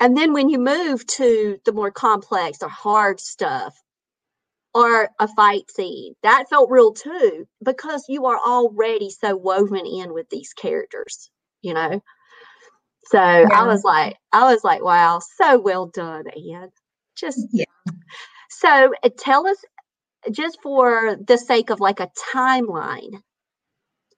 And 0.00 0.16
then 0.16 0.32
when 0.32 0.48
you 0.50 0.58
move 0.58 1.06
to 1.08 1.58
the 1.64 1.72
more 1.72 1.90
complex 1.90 2.62
or 2.62 2.68
hard 2.68 3.20
stuff 3.20 3.76
or 4.74 5.10
a 5.20 5.28
fight 5.28 5.70
scene, 5.70 6.14
that 6.22 6.48
felt 6.50 6.70
real 6.70 6.92
too 6.92 7.46
because 7.64 8.04
you 8.08 8.26
are 8.26 8.38
already 8.38 9.10
so 9.10 9.36
woven 9.36 9.86
in 9.86 10.14
with 10.14 10.28
these 10.30 10.52
characters, 10.54 11.30
you 11.62 11.74
know. 11.74 12.02
So 13.10 13.18
yeah. 13.18 13.48
I 13.52 13.66
was 13.66 13.82
like, 13.82 14.16
I 14.32 14.52
was 14.52 14.62
like, 14.62 14.84
wow, 14.84 15.20
so 15.36 15.58
well 15.58 15.86
done, 15.86 16.24
Anne. 16.28 16.70
Just 17.16 17.44
yeah. 17.50 17.64
So 18.50 18.92
uh, 19.02 19.08
tell 19.18 19.46
us, 19.46 19.56
just 20.30 20.58
for 20.62 21.16
the 21.16 21.36
sake 21.36 21.70
of 21.70 21.80
like 21.80 21.98
a 21.98 22.10
timeline. 22.32 23.20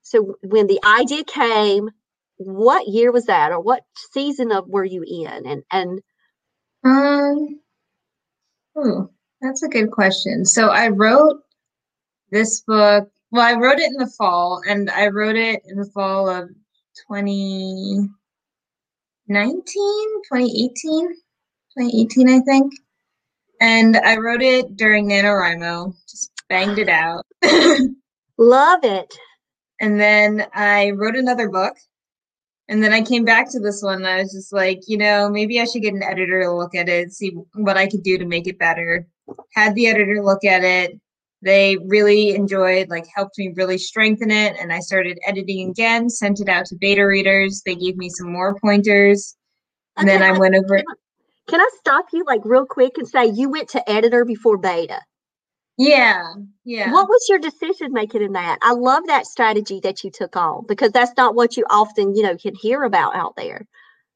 So 0.03 0.35
when 0.43 0.67
the 0.67 0.81
idea 0.85 1.25
came, 1.25 1.91
what 2.37 2.87
year 2.87 3.13
was 3.13 3.27
that, 3.27 3.53
or 3.53 3.61
what 3.61 3.83
season 4.13 4.53
of 4.53 4.69
were 4.69 4.85
you 4.85 5.05
in, 5.07 5.47
and 5.47 5.63
and 5.71 6.01
um, 6.85 7.61
hmm, 8.77 9.05
that's 9.41 9.63
a 9.63 9.69
good 9.69 9.91
question. 9.91 10.45
So 10.45 10.69
I 10.69 10.89
wrote 10.89 11.41
this 12.31 12.61
book 12.61 13.09
well, 13.33 13.47
I 13.47 13.59
wrote 13.59 13.79
it 13.79 13.91
in 13.91 13.97
the 13.97 14.13
fall, 14.19 14.61
and 14.69 14.91
I 14.91 15.09
wrote 15.09 15.37
it 15.37 15.63
in 15.67 15.79
the 15.79 15.91
fall 15.95 16.29
of 16.29 16.51
2019, 17.09 18.15
2018, 19.35 21.09
2018, 21.79 22.29
I 22.29 22.41
think. 22.41 22.73
And 23.61 23.97
I 23.97 24.17
wrote 24.17 24.43
it 24.43 24.77
during 24.77 25.09
NaNoWriMo, 25.09 25.95
just 26.09 26.33
banged 26.49 26.79
it 26.79 26.89
out. 26.89 27.25
Love 28.39 28.81
it. 28.83 29.15
And 29.81 30.01
then 30.01 30.47
I 30.55 30.91
wrote 30.91 31.17
another 31.17 31.49
book. 31.49 31.75
And 32.69 32.83
then 32.83 32.93
I 32.93 33.03
came 33.03 33.25
back 33.25 33.51
to 33.51 33.61
this 33.61 33.83
one 33.83 33.97
and 33.97 34.07
I 34.07 34.19
was 34.19 34.33
just 34.33 34.53
like, 34.53 34.81
you 34.87 34.97
know, 34.97 35.29
maybe 35.29 35.61
I 35.61 35.65
should 35.65 35.83
get 35.83 35.95
an 35.95 36.03
editor 36.03 36.43
to 36.43 36.53
look 36.53 36.75
at 36.75 36.89
it, 36.89 37.13
see 37.13 37.31
what 37.55 37.77
I 37.77 37.87
could 37.87 38.03
do 38.03 38.17
to 38.19 38.25
make 38.25 38.47
it 38.47 38.59
better. 38.59 39.07
Had 39.55 39.75
the 39.75 39.89
editor 39.89 40.23
look 40.23 40.45
at 40.45 40.65
it. 40.65 40.99
They 41.43 41.77
really 41.87 42.35
enjoyed, 42.35 42.89
like, 42.89 43.07
helped 43.15 43.37
me 43.37 43.53
really 43.57 43.79
strengthen 43.79 44.31
it. 44.31 44.57
And 44.61 44.73
I 44.73 44.79
started 44.79 45.19
editing 45.27 45.71
again, 45.71 46.09
sent 46.09 46.41
it 46.41 46.49
out 46.49 46.67
to 46.67 46.77
beta 46.77 47.05
readers. 47.05 47.63
They 47.67 47.75
gave 47.75 47.97
me 47.97 48.09
some 48.09 48.33
more 48.33 48.55
pointers. 48.61 49.37
And 49.97 50.09
then 50.09 50.23
I 50.23 50.39
went 50.39 50.55
over. 50.55 50.83
Can 51.49 51.61
I 51.61 51.69
stop 51.79 52.07
you 52.13 52.25
like 52.27 52.41
real 52.45 52.65
quick 52.65 52.97
and 52.97 53.07
say 53.07 53.27
you 53.27 53.51
went 53.51 53.69
to 53.71 53.91
editor 53.91 54.25
before 54.25 54.57
beta? 54.57 55.01
Yeah, 55.79 56.35
yeah. 56.65 56.93
What 56.93 57.09
was 57.09 57.27
your 57.29 57.39
decision 57.39 57.93
making 57.93 58.23
in 58.23 58.33
that? 58.33 58.59
I 58.63 58.73
love 58.73 59.03
that 59.07 59.27
strategy 59.27 59.81
that 59.81 60.05
you 60.05 60.11
took 60.11 60.37
on 60.37 60.65
because 60.69 60.93
that's 60.93 61.13
not 61.17 61.35
what 61.35 61.57
you 61.57 61.65
often, 61.71 62.15
you 62.15 62.23
know, 62.23 62.37
can 62.37 62.55
hear 62.55 62.85
about 62.85 63.17
out 63.17 63.35
there. 63.37 63.67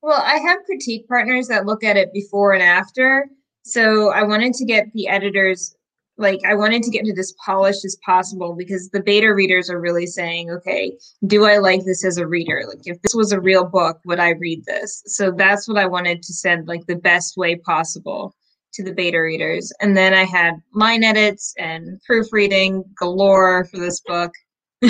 Well, 0.02 0.21
I 0.21 0.38
have 0.38 0.64
critique 0.64 1.09
partners 1.09 1.49
that 1.49 1.66
look 1.66 1.83
at 1.83 1.97
it 1.97 2.12
before 2.12 2.52
and 2.52 2.62
after. 2.62 3.26
So 3.64 4.11
I 4.12 4.23
wanted 4.23 4.54
to 4.54 4.64
get 4.64 4.92
the 4.92 5.09
editors 5.09 5.75
like 6.18 6.40
I 6.46 6.54
wanted 6.54 6.82
to 6.82 6.90
get 6.90 7.04
to 7.04 7.12
this 7.12 7.35
polished 7.44 7.85
as 7.85 7.96
possible 8.04 8.54
because 8.54 8.88
the 8.90 9.02
beta 9.02 9.32
readers 9.35 9.68
are 9.68 9.80
really 9.80 10.06
saying, 10.06 10.50
okay, 10.50 10.96
do 11.26 11.44
I 11.44 11.58
like 11.58 11.85
this 11.85 12.04
as 12.04 12.16
a 12.16 12.26
reader? 12.26 12.64
Like 12.66 12.80
if 12.85 13.00
this 13.02 13.14
was 13.14 13.32
a 13.32 13.40
real 13.40 13.64
book, 13.64 14.00
would 14.06 14.18
I 14.18 14.30
read 14.30 14.64
this? 14.64 15.02
So 15.06 15.30
that's 15.30 15.68
what 15.68 15.78
I 15.78 15.87
wanted 15.87 16.23
to 16.23 16.32
send 16.32 16.68
like 16.68 16.87
the 16.87 16.96
best 16.96 17.37
way 17.37 17.56
possible 17.56 18.35
to 18.75 18.82
the 18.82 18.92
beta 18.92 19.20
readers. 19.20 19.73
And 19.80 19.96
then 19.96 20.14
I 20.14 20.25
had 20.25 20.54
line 20.75 21.04
edits 21.04 21.54
and 21.58 22.00
proofreading 22.06 22.85
galore 22.99 23.64
for 23.66 23.78
this 23.78 24.00
book. 24.00 24.32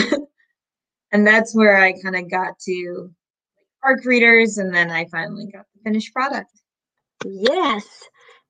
and 1.12 1.26
that's 1.26 1.54
where 1.54 1.76
I 1.76 1.94
kind 2.02 2.16
of 2.16 2.30
got 2.30 2.58
to 2.66 3.10
ARC 3.82 4.04
readers 4.04 4.58
and 4.58 4.74
then 4.74 4.90
I 4.90 5.06
finally 5.06 5.46
got 5.52 5.66
the 5.74 5.80
finished 5.84 6.12
product. 6.12 6.50
Yes. 7.24 7.86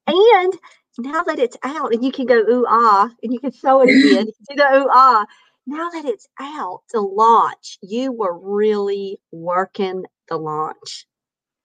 And 0.06 0.52
now 0.98 1.22
that 1.22 1.38
it's 1.38 1.56
out 1.62 1.92
and 1.92 2.04
you 2.04 2.12
can 2.12 2.26
go 2.26 2.38
ooh 2.38 2.66
ah 2.68 3.10
and 3.22 3.32
you 3.32 3.38
can 3.38 3.52
show 3.52 3.82
it 3.82 3.90
again, 3.90 4.26
do 4.48 4.56
the 4.56 4.74
ooh 4.74 4.88
ah. 4.90 5.26
Now 5.66 5.90
that 5.90 6.04
it's 6.04 6.28
out 6.38 6.82
to 6.90 7.00
launch, 7.00 7.78
you 7.82 8.12
were 8.12 8.38
really 8.38 9.18
working 9.32 10.04
the 10.28 10.36
launch. 10.36 11.06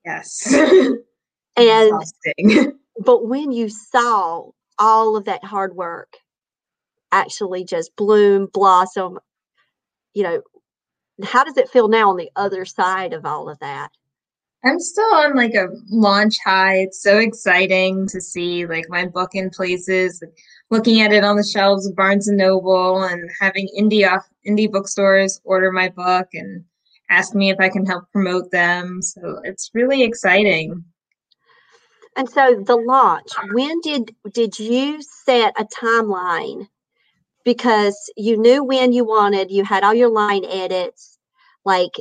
Yes. 0.04 0.54
and 1.56 2.04
but 3.00 3.28
when 3.28 3.52
you 3.52 3.70
saw 3.70 4.50
all 4.80 5.16
of 5.16 5.26
that 5.26 5.44
hard 5.44 5.76
work 5.76 6.18
actually 7.12 7.64
just 7.64 7.96
bloom, 7.96 8.48
blossom, 8.52 9.20
you 10.14 10.24
know, 10.24 10.42
how 11.24 11.44
does 11.44 11.58
it 11.58 11.70
feel 11.70 11.88
now 11.88 12.10
on 12.10 12.18
the 12.18 12.32
other 12.36 12.66
side 12.66 13.14
of 13.14 13.26
all 13.26 13.50
of 13.50 13.60
that? 13.60 13.92
I'm 14.64 14.80
still 14.80 15.14
on 15.14 15.36
like 15.36 15.56
a 15.56 15.70
launch 15.90 16.38
high. 16.46 16.78
It's 16.78 17.02
so 17.02 17.18
exciting 17.18 18.08
to 18.08 18.22
see 18.22 18.68
like 18.68 18.86
my 18.90 19.08
book 19.08 19.34
in 19.34 19.50
places, 19.50 20.22
looking 20.70 21.02
at 21.02 21.12
it 21.12 21.24
on 21.24 21.36
the 21.36 21.44
shelves 21.44 21.88
of 21.88 21.96
Barnes 21.96 22.28
and 22.28 22.38
Noble 22.38 23.04
and 23.04 23.30
having 23.40 23.68
indie 23.78 24.08
off, 24.08 24.28
indie 24.48 24.72
bookstores 24.72 25.42
order 25.44 25.72
my 25.72 25.90
book 25.90 26.28
and 26.34 26.64
ask 27.10 27.34
me 27.34 27.50
if 27.50 27.60
I 27.60 27.70
can 27.70 27.86
help 27.86 28.06
promote 28.12 28.52
them. 28.52 29.02
So 29.02 29.42
it's 29.44 29.72
really 29.74 30.04
exciting. 30.04 30.84
And 32.16 32.30
so 32.30 32.62
the 32.66 32.76
launch, 32.76 33.30
when 33.54 33.80
did 33.82 34.16
did 34.34 34.60
you 34.60 35.02
set 35.02 35.54
a 35.60 35.66
timeline? 35.66 36.68
Because 37.44 37.98
you 38.16 38.38
knew 38.38 38.64
when 38.64 38.94
you 38.94 39.06
wanted, 39.06 39.50
you 39.50 39.64
had 39.64 39.84
all 39.84 39.96
your 39.96 40.10
line 40.10 40.46
edits. 40.46 41.18
Like 41.66 41.94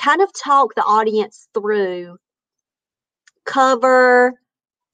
kind 0.00 0.22
of 0.22 0.32
talk 0.32 0.74
the 0.74 0.82
audience 0.82 1.48
through 1.54 2.16
cover 3.44 4.34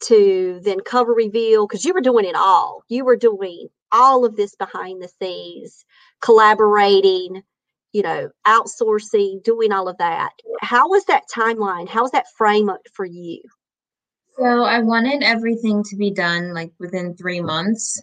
to 0.00 0.60
then 0.62 0.80
cover 0.80 1.12
reveal 1.12 1.66
because 1.66 1.84
you 1.84 1.94
were 1.94 2.00
doing 2.00 2.24
it 2.24 2.36
all. 2.36 2.82
You 2.88 3.04
were 3.04 3.16
doing 3.16 3.68
all 3.92 4.24
of 4.24 4.36
this 4.36 4.54
behind 4.56 5.02
the 5.02 5.08
scenes, 5.20 5.84
collaborating, 6.20 7.42
you 7.92 8.02
know, 8.02 8.30
outsourcing, 8.46 9.42
doing 9.42 9.72
all 9.72 9.88
of 9.88 9.98
that. 9.98 10.30
How 10.60 10.88
was 10.88 11.04
that 11.06 11.24
timeline? 11.34 11.88
How 11.88 12.02
was 12.02 12.10
that 12.10 12.26
framework 12.36 12.86
for 12.92 13.04
you? 13.04 13.40
So 14.36 14.64
I 14.64 14.80
wanted 14.80 15.22
everything 15.22 15.84
to 15.84 15.96
be 15.96 16.10
done 16.10 16.54
like 16.54 16.72
within 16.80 17.16
three 17.16 17.40
months. 17.40 18.02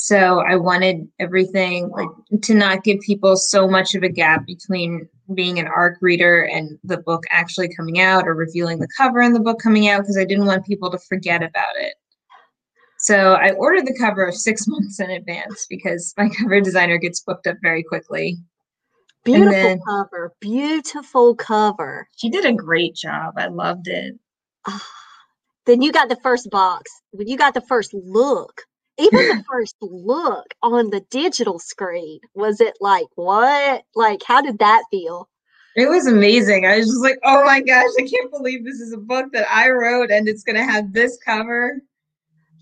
So 0.00 0.38
I 0.38 0.54
wanted 0.54 1.08
everything 1.18 1.90
like 1.90 2.08
to 2.42 2.54
not 2.54 2.84
give 2.84 3.00
people 3.00 3.36
so 3.36 3.66
much 3.66 3.96
of 3.96 4.04
a 4.04 4.08
gap 4.08 4.46
between 4.46 5.08
being 5.34 5.58
an 5.58 5.66
ARC 5.66 5.98
reader 6.00 6.44
and 6.44 6.78
the 6.84 6.98
book 6.98 7.24
actually 7.30 7.68
coming 7.74 7.98
out 7.98 8.24
or 8.24 8.34
revealing 8.34 8.78
the 8.78 8.86
cover 8.96 9.20
and 9.20 9.34
the 9.34 9.40
book 9.40 9.58
coming 9.60 9.88
out 9.88 10.02
because 10.02 10.16
I 10.16 10.24
didn't 10.24 10.46
want 10.46 10.64
people 10.64 10.88
to 10.92 10.98
forget 11.00 11.42
about 11.42 11.74
it. 11.80 11.94
So 13.00 13.32
I 13.32 13.50
ordered 13.54 13.86
the 13.86 13.98
cover 13.98 14.30
six 14.32 14.68
months 14.68 15.00
in 15.00 15.10
advance 15.10 15.66
because 15.68 16.14
my 16.16 16.28
cover 16.38 16.60
designer 16.60 16.98
gets 16.98 17.20
booked 17.20 17.48
up 17.48 17.56
very 17.60 17.82
quickly. 17.82 18.38
Beautiful 19.24 19.50
then, 19.50 19.80
cover, 19.84 20.32
beautiful 20.40 21.34
cover. 21.34 22.06
She 22.16 22.30
did 22.30 22.44
a 22.44 22.52
great 22.52 22.94
job. 22.94 23.34
I 23.36 23.48
loved 23.48 23.88
it. 23.88 24.14
Oh, 24.68 24.86
then 25.66 25.82
you 25.82 25.90
got 25.90 26.08
the 26.08 26.20
first 26.22 26.50
box. 26.50 26.88
When 27.10 27.26
you 27.26 27.36
got 27.36 27.54
the 27.54 27.62
first 27.62 27.92
look, 27.92 28.62
even 28.98 29.28
the 29.28 29.44
first 29.50 29.76
look 29.80 30.54
on 30.62 30.90
the 30.90 31.00
digital 31.10 31.58
screen, 31.58 32.20
was 32.34 32.60
it 32.60 32.74
like, 32.80 33.06
what? 33.14 33.84
Like, 33.94 34.22
how 34.26 34.40
did 34.42 34.58
that 34.58 34.84
feel? 34.90 35.28
It 35.76 35.88
was 35.88 36.06
amazing. 36.06 36.66
I 36.66 36.78
was 36.78 36.86
just 36.86 37.02
like, 37.02 37.18
oh 37.24 37.44
my 37.44 37.60
gosh, 37.60 37.90
I 37.98 38.02
can't 38.02 38.30
believe 38.30 38.64
this 38.64 38.80
is 38.80 38.92
a 38.92 38.98
book 38.98 39.26
that 39.32 39.46
I 39.50 39.70
wrote 39.70 40.10
and 40.10 40.28
it's 40.28 40.42
going 40.42 40.56
to 40.56 40.64
have 40.64 40.92
this 40.92 41.18
cover. 41.24 41.80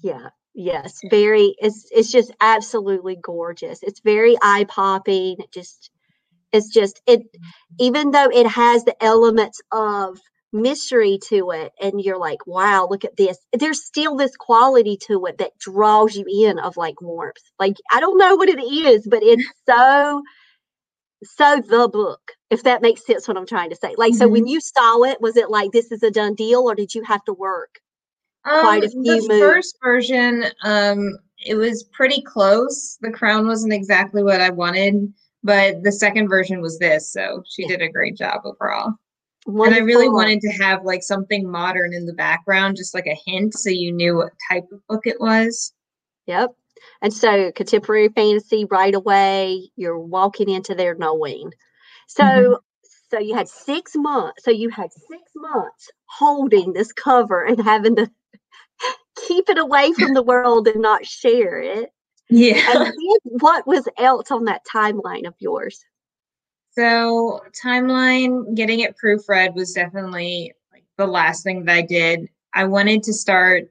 Yeah. 0.02 0.28
Yes, 0.58 1.00
very. 1.10 1.54
It's 1.58 1.86
it's 1.90 2.10
just 2.10 2.32
absolutely 2.40 3.18
gorgeous. 3.22 3.82
It's 3.82 4.00
very 4.00 4.36
eye 4.40 4.64
popping. 4.66 5.36
It 5.38 5.52
just, 5.52 5.90
it's 6.50 6.68
just 6.72 7.02
it. 7.06 7.20
Even 7.78 8.10
though 8.10 8.30
it 8.30 8.46
has 8.46 8.82
the 8.84 8.96
elements 9.04 9.60
of 9.70 10.18
mystery 10.52 11.18
to 11.28 11.50
it 11.50 11.72
and 11.80 12.00
you're 12.00 12.18
like 12.18 12.46
wow 12.46 12.86
look 12.88 13.04
at 13.04 13.16
this 13.16 13.38
there's 13.52 13.84
still 13.84 14.16
this 14.16 14.36
quality 14.36 14.96
to 14.96 15.26
it 15.26 15.38
that 15.38 15.58
draws 15.58 16.14
you 16.14 16.24
in 16.28 16.58
of 16.58 16.76
like 16.76 17.00
warmth 17.00 17.34
like 17.58 17.76
i 17.92 18.00
don't 18.00 18.18
know 18.18 18.36
what 18.36 18.48
it 18.48 18.62
is 18.62 19.06
but 19.10 19.22
it's 19.22 19.44
so 19.68 20.22
so 21.24 21.60
the 21.68 21.88
book 21.88 22.32
if 22.50 22.62
that 22.62 22.80
makes 22.80 23.04
sense 23.04 23.26
what 23.26 23.36
i'm 23.36 23.46
trying 23.46 23.70
to 23.70 23.76
say 23.76 23.94
like 23.98 24.12
mm-hmm. 24.12 24.18
so 24.18 24.28
when 24.28 24.42
mm-hmm. 24.42 24.50
you 24.50 24.60
saw 24.60 25.02
it 25.02 25.20
was 25.20 25.36
it 25.36 25.50
like 25.50 25.72
this 25.72 25.90
is 25.90 26.02
a 26.02 26.10
done 26.10 26.34
deal 26.34 26.60
or 26.60 26.74
did 26.74 26.94
you 26.94 27.02
have 27.02 27.24
to 27.24 27.32
work 27.32 27.80
um, 28.44 28.60
quite 28.60 28.84
a 28.84 28.88
few 28.88 29.02
the 29.02 29.28
moves? 29.28 29.40
first 29.40 29.78
version 29.82 30.44
um 30.62 31.18
it 31.44 31.56
was 31.56 31.84
pretty 31.92 32.22
close 32.22 32.98
the 33.00 33.10
crown 33.10 33.46
wasn't 33.46 33.72
exactly 33.72 34.22
what 34.22 34.40
i 34.40 34.50
wanted 34.50 35.12
but 35.42 35.82
the 35.82 35.92
second 35.92 36.28
version 36.28 36.60
was 36.60 36.78
this 36.78 37.12
so 37.12 37.42
she 37.48 37.62
yeah. 37.62 37.68
did 37.68 37.82
a 37.82 37.88
great 37.88 38.16
job 38.16 38.42
overall 38.44 38.94
Wonderful. 39.46 39.64
And 39.64 39.74
I 39.74 39.86
really 39.86 40.08
wanted 40.08 40.40
to 40.40 40.50
have 40.50 40.84
like 40.84 41.04
something 41.04 41.48
modern 41.48 41.94
in 41.94 42.04
the 42.04 42.12
background, 42.12 42.76
just 42.76 42.94
like 42.94 43.06
a 43.06 43.16
hint 43.26 43.54
so 43.54 43.70
you 43.70 43.92
knew 43.92 44.16
what 44.16 44.32
type 44.50 44.64
of 44.72 44.84
book 44.88 45.06
it 45.06 45.20
was. 45.20 45.72
Yep. 46.26 46.50
And 47.00 47.12
so 47.12 47.52
contemporary 47.52 48.08
fantasy 48.08 48.64
right 48.68 48.94
away, 48.94 49.70
you're 49.76 50.00
walking 50.00 50.48
into 50.48 50.74
there 50.74 50.96
knowing. 50.96 51.52
So 52.08 52.24
mm-hmm. 52.24 52.54
so 53.10 53.20
you 53.20 53.34
had 53.34 53.48
six 53.48 53.92
months. 53.94 54.42
So 54.44 54.50
you 54.50 54.68
had 54.68 54.92
six 54.92 55.22
months 55.36 55.90
holding 56.06 56.72
this 56.72 56.92
cover 56.92 57.44
and 57.44 57.62
having 57.62 57.94
to 57.96 58.10
keep 59.28 59.48
it 59.48 59.58
away 59.58 59.92
from 59.92 60.14
the 60.14 60.24
world 60.24 60.66
and 60.66 60.82
not 60.82 61.06
share 61.06 61.60
it. 61.60 61.90
Yeah. 62.28 62.82
And 62.88 62.92
what 63.40 63.68
was 63.68 63.88
else 63.96 64.32
on 64.32 64.46
that 64.46 64.62
timeline 64.66 65.28
of 65.28 65.34
yours? 65.38 65.84
So 66.76 67.40
timeline, 67.64 68.54
getting 68.54 68.80
it 68.80 68.96
proofread 69.02 69.54
was 69.54 69.72
definitely 69.72 70.52
like 70.72 70.84
the 70.98 71.06
last 71.06 71.42
thing 71.42 71.64
that 71.64 71.74
I 71.74 71.82
did. 71.82 72.28
I 72.52 72.64
wanted 72.64 73.02
to 73.04 73.14
start 73.14 73.70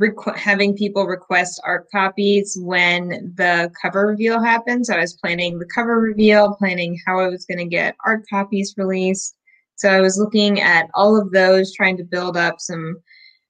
requ- 0.00 0.36
having 0.36 0.74
people 0.74 1.04
request 1.04 1.60
ARC 1.62 1.90
copies 1.90 2.56
when 2.58 3.34
the 3.36 3.70
cover 3.80 4.06
reveal 4.06 4.42
happened. 4.42 4.86
So 4.86 4.94
I 4.94 5.00
was 5.00 5.12
planning 5.12 5.58
the 5.58 5.68
cover 5.74 6.00
reveal, 6.00 6.54
planning 6.54 6.98
how 7.06 7.20
I 7.20 7.28
was 7.28 7.44
going 7.44 7.58
to 7.58 7.66
get 7.66 7.96
ARC 8.06 8.24
copies 8.30 8.74
released. 8.78 9.36
So 9.76 9.90
I 9.90 10.00
was 10.00 10.18
looking 10.18 10.60
at 10.60 10.88
all 10.94 11.20
of 11.20 11.32
those, 11.32 11.74
trying 11.74 11.98
to 11.98 12.04
build 12.04 12.36
up 12.36 12.60
some 12.60 12.96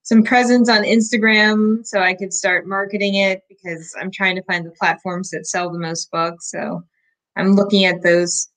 some 0.05 0.25
presence 0.25 0.69
on 0.69 0.83
Instagram 0.83 1.87
so 1.87 2.01
I 2.01 2.15
could 2.15 2.33
start 2.33 2.67
marketing 2.67 3.15
it 3.15 3.43
because 3.49 3.95
I'm 4.01 4.11
trying 4.11 4.35
to 4.35 4.43
find 4.43 4.67
the 4.67 4.73
platforms 4.73 5.31
that 5.31 5.47
sell 5.47 5.71
the 5.71 5.79
most 5.79 6.11
books. 6.11 6.51
So 6.51 6.83
I'm 7.37 7.53
looking 7.53 7.85
at 7.85 8.03
those 8.03 8.49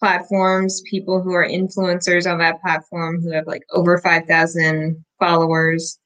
platforms, 0.00 0.82
people 0.90 1.22
who 1.22 1.32
are 1.32 1.46
influencers 1.46 2.30
on 2.30 2.38
that 2.38 2.60
platform 2.60 3.20
who 3.22 3.30
have 3.30 3.46
like 3.46 3.62
over 3.70 3.98
5,000 3.98 5.04
followers, 5.18 5.98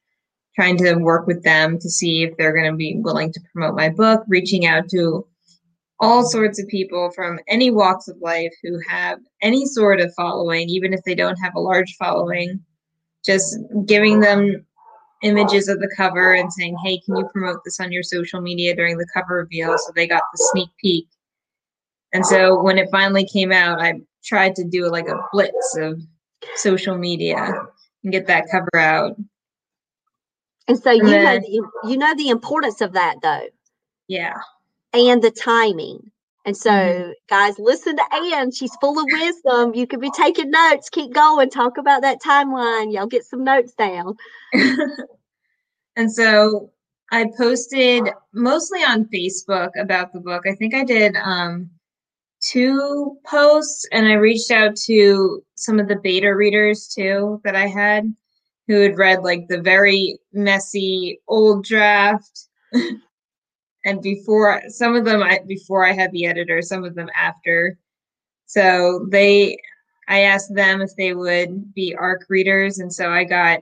trying 0.55 0.77
to 0.79 0.97
work 0.97 1.27
with 1.27 1.43
them 1.43 1.79
to 1.79 1.89
see 1.89 2.25
if 2.25 2.37
they're 2.37 2.53
going 2.53 2.71
to 2.71 2.77
be 2.77 2.99
willing 2.99 3.33
to 3.33 3.41
promote 3.53 3.75
my 3.75 3.89
book, 3.89 4.25
reaching 4.29 4.67
out 4.67 4.89
to 4.91 5.27
all 6.01 6.25
sorts 6.25 6.61
of 6.61 6.69
people 6.69 7.11
from 7.15 7.39
any 7.49 7.71
walks 7.71 8.09
of 8.09 8.17
life 8.21 8.53
who 8.63 8.79
have 8.89 9.19
any 9.43 9.65
sort 9.65 10.01
of 10.01 10.13
following, 10.15 10.69
even 10.69 10.93
if 10.93 11.01
they 11.05 11.15
don't 11.15 11.37
have 11.37 11.55
a 11.55 11.61
large 11.61 11.95
following, 11.97 12.61
just 13.25 13.57
giving 13.87 14.21
them 14.21 14.67
images 15.23 15.69
of 15.69 15.79
the 15.81 15.93
cover 15.97 16.35
and 16.35 16.53
saying, 16.53 16.77
hey, 16.85 17.01
can 17.01 17.17
you 17.17 17.29
promote 17.33 17.61
this 17.65 17.81
on 17.81 17.91
your 17.91 18.03
social 18.03 18.41
media 18.41 18.75
during 18.75 18.99
the 18.99 19.07
cover 19.15 19.37
reveal? 19.37 19.79
So 19.79 19.93
they 19.95 20.07
got 20.07 20.23
the 20.33 20.49
sneak 20.53 20.69
peek. 20.79 21.07
And 22.15 22.25
so 22.25 22.63
when 22.63 22.79
it 22.79 22.89
finally 22.91 23.27
came 23.27 23.53
out, 23.53 23.81
I 23.81 23.95
tried 24.25 24.55
to 24.57 24.65
do 24.65 24.89
like 24.89 25.09
a 25.09 25.19
blitz 25.33 25.77
of 25.77 26.01
social 26.55 26.97
media 26.97 27.53
and 28.03 28.13
get 28.13 28.29
that 28.29 28.45
cover 28.51 28.77
out. 28.77 29.17
And 30.69 30.79
so 30.79 30.91
and 30.91 31.01
you 31.01 31.11
then, 31.11 31.25
know 31.25 31.41
the, 31.41 31.89
you 31.91 31.99
know 31.99 32.15
the 32.15 32.29
importance 32.29 32.81
of 32.81 32.93
that 32.93 33.17
though. 33.21 33.49
Yeah. 34.09 34.37
And 34.93 35.23
the 35.23 35.33
timing. 35.33 36.11
And 36.47 36.57
so, 36.57 36.71
mm-hmm. 36.71 37.11
guys, 37.29 37.59
listen 37.59 37.97
to 37.97 38.05
Anne. 38.13 38.53
She's 38.53 38.75
full 38.77 38.99
of 38.99 39.07
wisdom. 39.11 39.75
You 39.75 39.87
could 39.87 40.01
be 40.01 40.11
taking 40.11 40.51
notes. 40.51 40.91
Keep 40.91 41.15
going. 41.15 41.51
Talk 41.51 41.79
about 41.79 42.03
that 42.03 42.23
timeline. 42.23 42.93
Y'all 42.93 43.07
get 43.07 43.25
some 43.25 43.45
notes 43.45 43.73
down. 43.73 44.15
and 45.97 46.13
so 46.13 46.71
I 47.11 47.31
posted 47.39 48.09
mostly 48.35 48.81
on 48.81 49.07
Facebook 49.07 49.71
about 49.81 50.13
the 50.13 50.21
book. 50.21 50.45
I 50.47 50.55
think 50.55 50.75
I 50.75 50.85
did 50.85 51.17
um, 51.17 51.71
two 52.55 53.19
posts 53.27 53.85
and 53.91 54.07
I 54.07 54.13
reached 54.13 54.53
out 54.53 54.77
to 54.87 55.43
some 55.57 55.81
of 55.81 55.89
the 55.89 55.97
beta 55.97 56.35
readers 56.35 56.87
too 56.87 57.41
that 57.43 57.57
I 57.57 57.67
had 57.67 58.15
who 58.69 58.81
had 58.81 58.97
read 58.97 59.23
like 59.23 59.49
the 59.49 59.61
very 59.61 60.19
messy 60.33 61.21
old 61.27 61.65
draft. 61.65 62.49
and 63.85 64.01
before 64.01 64.63
some 64.69 64.95
of 64.95 65.05
them 65.05 65.21
I 65.23 65.41
before 65.49 65.85
I 65.85 65.93
had 65.93 66.13
the 66.13 66.27
editor, 66.27 66.63
some 66.63 66.85
of 66.85 66.95
them 66.95 67.11
after. 67.17 67.77
So 68.47 69.07
they 69.11 69.59
I 70.07 70.21
asked 70.21 70.55
them 70.55 70.81
if 70.81 70.95
they 70.97 71.13
would 71.13 71.75
be 71.75 71.97
ARC 71.97 72.27
readers, 72.29 72.79
and 72.79 72.93
so 72.93 73.11
I 73.11 73.25
got 73.25 73.61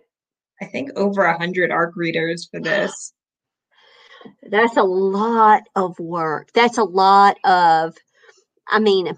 I 0.60 0.66
think 0.66 0.90
over 0.96 1.24
a 1.24 1.38
hundred 1.38 1.70
ARC 1.70 1.96
readers 1.96 2.46
for 2.50 2.60
this. 2.60 3.14
That's 4.50 4.76
a 4.76 4.82
lot 4.82 5.62
of 5.74 5.98
work. 5.98 6.50
That's 6.52 6.78
a 6.78 6.84
lot 6.84 7.38
of 7.44 7.96
I 8.72 8.80
mean 8.80 9.16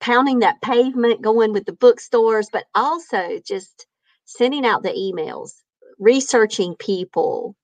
pounding 0.00 0.40
that 0.40 0.60
pavement, 0.60 1.22
going 1.22 1.52
with 1.52 1.64
the 1.64 1.72
bookstores, 1.72 2.48
but 2.52 2.64
also 2.74 3.40
just 3.46 3.86
sending 4.26 4.66
out 4.66 4.82
the 4.82 4.90
emails, 4.90 5.52
researching 5.98 6.76
people, 6.76 7.56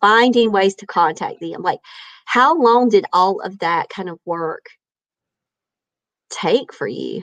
finding 0.00 0.52
ways 0.52 0.74
to 0.76 0.86
contact 0.86 1.40
them. 1.40 1.62
Like, 1.62 1.80
how 2.26 2.60
long 2.60 2.90
did 2.90 3.06
all 3.14 3.40
of 3.40 3.60
that 3.60 3.88
kind 3.88 4.10
of 4.10 4.18
work 4.26 4.66
take 6.30 6.74
for 6.74 6.86
you? 6.86 7.22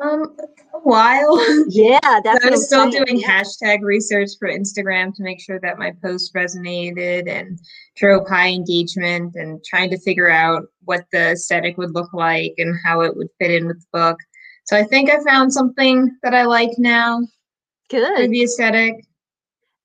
Um, 0.00 0.36
a 0.74 0.78
while. 0.78 1.38
Yeah, 1.68 1.98
that's. 2.24 2.44
I 2.44 2.50
was 2.50 2.66
still 2.66 2.90
saying. 2.90 3.04
doing 3.04 3.20
hashtag 3.22 3.82
research 3.82 4.30
for 4.38 4.48
Instagram 4.48 5.14
to 5.14 5.22
make 5.22 5.40
sure 5.40 5.58
that 5.60 5.78
my 5.78 5.92
post 6.02 6.34
resonated 6.34 7.28
and 7.28 7.58
drove 7.96 8.28
high 8.28 8.48
engagement, 8.48 9.34
and 9.34 9.62
trying 9.64 9.90
to 9.90 9.98
figure 9.98 10.30
out 10.30 10.64
what 10.84 11.04
the 11.12 11.32
aesthetic 11.32 11.76
would 11.78 11.94
look 11.94 12.12
like 12.12 12.54
and 12.58 12.74
how 12.84 13.00
it 13.00 13.16
would 13.16 13.28
fit 13.40 13.50
in 13.50 13.66
with 13.66 13.80
the 13.80 13.86
book. 13.92 14.18
So 14.64 14.76
I 14.76 14.84
think 14.84 15.10
I 15.10 15.22
found 15.24 15.52
something 15.52 16.16
that 16.22 16.34
I 16.34 16.44
like 16.44 16.70
now. 16.78 17.20
Good. 17.88 18.30
The 18.30 18.42
aesthetic. 18.42 18.94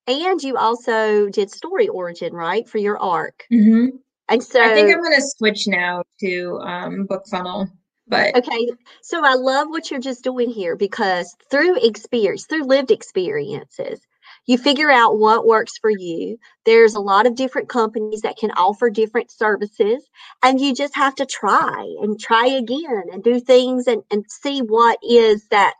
And 0.07 0.41
you 0.41 0.57
also 0.57 1.29
did 1.29 1.49
StoryOrigin, 1.49 2.33
right, 2.33 2.67
for 2.67 2.77
your 2.77 2.99
arc. 2.99 3.45
Mm-hmm. 3.51 3.95
And 4.29 4.43
so 4.43 4.61
I 4.61 4.73
think 4.73 4.93
I'm 4.93 5.01
going 5.01 5.15
to 5.15 5.27
switch 5.37 5.67
now 5.67 6.03
to 6.19 6.59
um, 6.61 7.07
BookFunnel. 7.07 7.67
But 8.07 8.35
okay, 8.35 8.67
so 9.01 9.23
I 9.23 9.35
love 9.35 9.67
what 9.69 9.89
you're 9.89 9.99
just 9.99 10.23
doing 10.23 10.49
here 10.49 10.75
because 10.75 11.35
through 11.49 11.85
experience, 11.85 12.45
through 12.45 12.65
lived 12.65 12.91
experiences, 12.91 14.01
you 14.45 14.57
figure 14.57 14.91
out 14.91 15.19
what 15.19 15.47
works 15.47 15.77
for 15.79 15.89
you. 15.89 16.37
There's 16.65 16.95
a 16.95 16.99
lot 16.99 17.25
of 17.25 17.35
different 17.35 17.69
companies 17.69 18.21
that 18.21 18.37
can 18.37 18.51
offer 18.51 18.89
different 18.89 19.31
services, 19.31 20.05
and 20.43 20.59
you 20.59 20.73
just 20.73 20.95
have 20.95 21.15
to 21.15 21.25
try 21.25 21.85
and 22.01 22.19
try 22.19 22.47
again 22.47 23.03
and 23.11 23.23
do 23.23 23.39
things 23.39 23.87
and, 23.87 24.03
and 24.11 24.25
see 24.29 24.59
what 24.59 24.99
is 25.01 25.47
that 25.49 25.75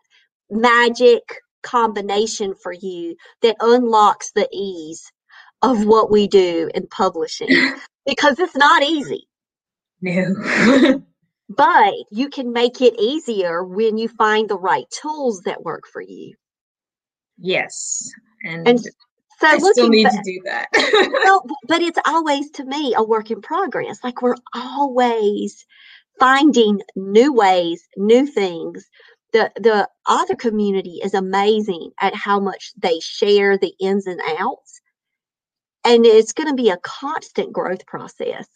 magic 0.49 1.23
combination 1.62 2.53
for 2.55 2.71
you 2.71 3.15
that 3.41 3.57
unlocks 3.59 4.31
the 4.31 4.47
ease 4.53 5.12
of 5.62 5.86
what 5.86 6.12
we 6.12 6.27
do 6.27 6.69
in 6.73 6.88
publishing 6.88 7.47
because 8.05 8.39
it's 8.39 8.55
not 8.55 8.83
easy. 8.83 9.27
No. 10.01 11.03
but 11.49 11.93
you 12.12 12.29
can 12.29 12.51
make 12.51 12.82
it 12.82 12.99
easier 12.99 13.63
when 13.63 13.97
you 13.97 14.08
find 14.08 14.49
the 14.49 14.58
right 14.58 14.86
tools 14.89 15.41
that 15.41 15.63
work 15.63 15.84
for 15.91 16.01
you. 16.01 16.34
Yes. 17.38 18.12
And, 18.43 18.67
and 18.67 18.79
so 18.79 18.89
I 19.41 19.58
still 19.58 19.89
need 19.89 20.10
to 20.10 20.21
do 20.23 20.41
that. 20.45 20.67
well, 21.23 21.45
but 21.67 21.82
it's 21.82 21.99
always 22.06 22.49
to 22.51 22.65
me 22.65 22.93
a 22.95 23.03
work 23.03 23.32
in 23.32 23.41
progress. 23.41 23.99
Like 24.03 24.21
we're 24.21 24.36
always 24.53 25.65
finding 26.19 26.82
new 26.95 27.34
ways, 27.34 27.88
new 27.97 28.25
things 28.25 28.88
the 29.34 29.51
the 29.56 29.89
author 30.08 30.36
community 30.36 31.01
is 31.03 31.13
amazing 31.13 31.91
at 31.99 32.15
how 32.15 32.39
much 32.39 32.71
they 32.77 32.99
share 33.01 33.58
the 33.58 33.73
ins 33.82 34.08
and 34.08 34.21
outs 34.39 34.79
and 35.84 36.06
it's 36.06 36.32
going 36.32 36.47
to 36.47 36.56
be 36.56 36.69
a 36.69 36.77
constant 36.77 37.51
growth 37.51 37.86
process 37.86 38.47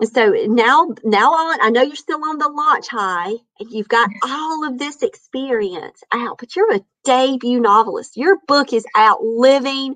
and 0.00 0.10
so 0.10 0.30
now 0.48 0.88
now 1.04 1.32
on 1.32 1.58
i 1.62 1.70
know 1.70 1.82
you're 1.82 1.96
still 1.96 2.24
on 2.24 2.38
the 2.38 2.48
launch 2.48 2.88
high 2.88 3.32
and 3.60 3.70
you've 3.70 3.88
got 3.88 4.10
all 4.22 4.66
of 4.66 4.78
this 4.78 5.02
experience 5.02 6.02
out 6.12 6.38
but 6.38 6.56
you're 6.56 6.74
a 6.74 6.80
debut 7.04 7.60
novelist 7.60 8.16
your 8.16 8.38
book 8.48 8.72
is 8.72 8.86
out 8.96 9.22
living 9.22 9.94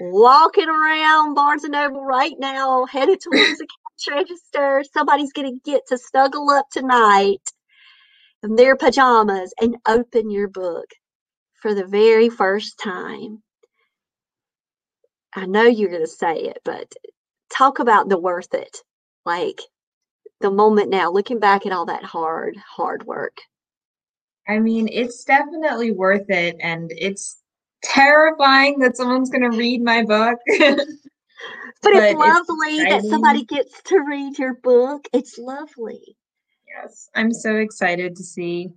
walking 0.00 0.68
around 0.68 1.34
barnes 1.34 1.64
and 1.64 1.72
noble 1.72 2.04
right 2.04 2.36
now 2.38 2.86
headed 2.86 3.20
towards 3.20 3.58
the 3.58 3.66
cash 3.66 4.16
register 4.16 4.84
somebody's 4.94 5.32
going 5.32 5.52
to 5.52 5.70
get 5.70 5.82
to 5.88 5.98
snuggle 5.98 6.50
up 6.50 6.66
tonight 6.70 7.40
in 8.44 8.56
their 8.56 8.76
pajamas 8.76 9.54
and 9.60 9.78
open 9.88 10.30
your 10.30 10.48
book 10.48 10.86
for 11.62 11.74
the 11.74 11.86
very 11.86 12.28
first 12.30 12.78
time. 12.78 13.42
I 15.34 15.46
know 15.46 15.64
you're 15.64 15.90
going 15.90 16.02
to 16.02 16.08
say 16.08 16.36
it, 16.36 16.60
but 16.64 16.92
talk 17.50 17.78
about 17.80 18.08
the 18.08 18.18
worth 18.20 18.54
it. 18.54 18.78
Like 19.28 19.60
the 20.40 20.50
moment 20.50 20.88
now, 20.88 21.10
looking 21.10 21.38
back 21.38 21.66
at 21.66 21.72
all 21.72 21.84
that 21.84 22.02
hard, 22.02 22.56
hard 22.56 23.04
work. 23.04 23.36
I 24.48 24.58
mean, 24.58 24.88
it's 24.90 25.22
definitely 25.24 25.92
worth 25.92 26.30
it. 26.30 26.56
And 26.60 26.90
it's 26.96 27.38
terrifying 27.82 28.78
that 28.78 28.96
someone's 28.96 29.28
going 29.28 29.50
to 29.50 29.56
read 29.56 29.82
my 29.82 30.02
book. 30.02 30.38
but, 30.58 30.78
but, 31.82 31.92
it's 31.92 32.18
lovely 32.18 32.76
it's 32.76 32.90
that 32.90 33.10
somebody 33.10 33.44
gets 33.44 33.82
to 33.82 34.00
read 34.00 34.38
your 34.38 34.54
book. 34.54 35.06
It's 35.12 35.36
lovely 35.36 36.16
yes 36.80 37.08
i'm 37.14 37.32
so 37.32 37.56
excited 37.56 38.16
to 38.16 38.22
see 38.22 38.68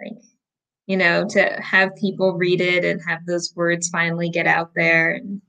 like 0.00 0.18
you 0.86 0.96
know 0.96 1.26
to 1.28 1.42
have 1.60 1.94
people 1.96 2.34
read 2.34 2.60
it 2.60 2.84
and 2.84 3.00
have 3.06 3.24
those 3.26 3.52
words 3.54 3.88
finally 3.88 4.28
get 4.28 4.46
out 4.46 4.72
there 4.74 5.12
and 5.12 5.40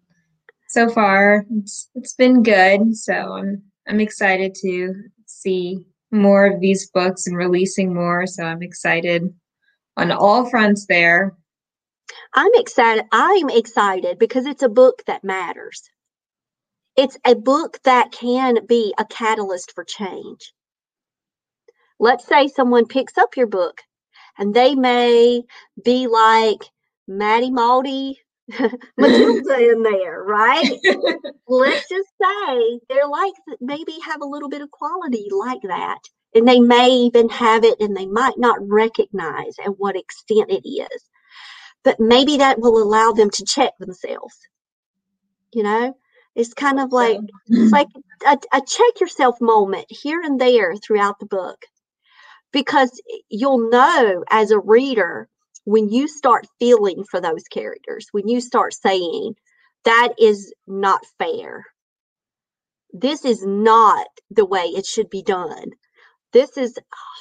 so 0.68 0.90
far 0.90 1.46
it's 1.52 1.90
it's 1.96 2.14
been 2.14 2.44
good 2.44 2.96
so 2.96 3.14
i'm 3.14 3.62
i'm 3.88 4.00
excited 4.00 4.56
to 4.56 4.94
see 5.26 5.86
more 6.12 6.46
of 6.46 6.60
these 6.60 6.90
books 6.92 7.28
and 7.28 7.38
releasing 7.38 7.94
more 7.94 8.26
so 8.28 8.44
i'm 8.44 8.62
excited 8.62 9.34
on 9.98 10.12
all 10.12 10.50
fronts 10.50 10.86
there. 10.88 11.36
I'm 12.34 12.52
excited 12.56 13.06
i'm 13.12 13.50
excited 13.50 14.20
because 14.20 14.46
it's 14.46 14.64
a 14.64 14.70
book 14.70 15.04
that 15.08 15.24
matters. 15.24 15.90
It's 16.96 17.18
a 17.26 17.36
book 17.36 17.80
that 17.86 18.12
can 18.12 18.66
be 18.68 18.94
a 19.00 19.06
catalyst 19.06 19.74
for 19.74 19.84
change. 19.84 20.54
Let's 22.00 22.28
say 22.28 22.48
someone 22.48 22.86
picks 22.86 23.18
up 23.18 23.36
your 23.36 23.48
book 23.48 23.82
and 24.38 24.54
they 24.54 24.76
may 24.76 25.44
be 25.84 26.08
like 26.08 26.70
Maddie 27.08 27.50
Malty 27.50 28.16
Matilda 28.98 29.72
in 29.72 29.84
there, 29.84 30.24
right? 30.24 30.80
Let's 31.48 31.88
just 31.90 32.10
say 32.22 32.80
they're 32.90 33.08
like 33.08 33.34
maybe 33.62 33.94
have 34.06 34.22
a 34.22 34.28
little 34.28 34.50
bit 34.50 34.62
of 34.62 34.72
quality 34.72 35.28
like 35.32 35.62
that. 35.64 36.00
And 36.36 36.48
they 36.48 36.60
may 36.60 36.90
even 36.92 37.30
have 37.30 37.64
it 37.64 37.80
and 37.80 37.96
they 37.96 38.08
might 38.08 38.38
not 38.38 38.58
recognize 38.62 39.56
at 39.64 39.80
what 39.80 39.96
extent 39.98 40.52
it 40.52 40.68
is. 40.68 41.10
But 41.84 42.00
maybe 42.00 42.38
that 42.38 42.60
will 42.60 42.82
allow 42.82 43.12
them 43.14 43.30
to 43.32 43.46
check 43.46 43.74
themselves. 43.80 44.38
You 45.54 45.64
know, 45.64 45.96
It's 46.36 46.54
kind 46.54 46.80
of 46.80 46.92
like 46.92 47.20
it's 47.48 47.72
like 47.72 47.88
a, 48.28 48.38
a 48.54 48.62
check 48.68 49.00
yourself 49.02 49.38
moment 49.42 49.86
here 49.90 50.22
and 50.22 50.40
there 50.42 50.76
throughout 50.78 51.20
the 51.20 51.28
book 51.28 51.60
because 52.54 52.92
you'll 53.30 53.70
know 53.70 54.24
as 54.32 54.52
a 54.52 54.60
reader 54.60 55.30
when 55.66 55.90
you 55.90 56.08
start 56.08 56.48
feeling 56.60 57.04
for 57.10 57.22
those 57.22 57.44
characters, 57.44 58.08
when 58.12 58.28
you 58.28 58.42
start 58.42 58.74
saying, 58.74 59.36
that 59.86 60.14
is 60.20 60.54
not 60.68 61.02
fair. 61.18 61.66
This 62.92 63.26
is 63.26 63.46
not 63.46 64.08
the 64.30 64.46
way 64.46 64.64
it 64.64 64.86
should 64.86 65.10
be 65.10 65.24
done. 65.24 65.72
This 66.32 66.58
is 66.58 66.78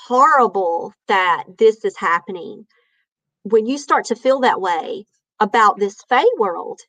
horrible 0.06 0.92
that 1.08 1.44
this 1.58 1.84
is 1.84 1.96
happening. 1.96 2.66
When 3.42 3.66
you 3.66 3.78
start 3.78 4.06
to 4.06 4.16
feel 4.16 4.40
that 4.40 4.60
way 4.60 5.06
about 5.40 5.78
this 5.78 5.96
Fae 6.08 6.24
world 6.38 6.80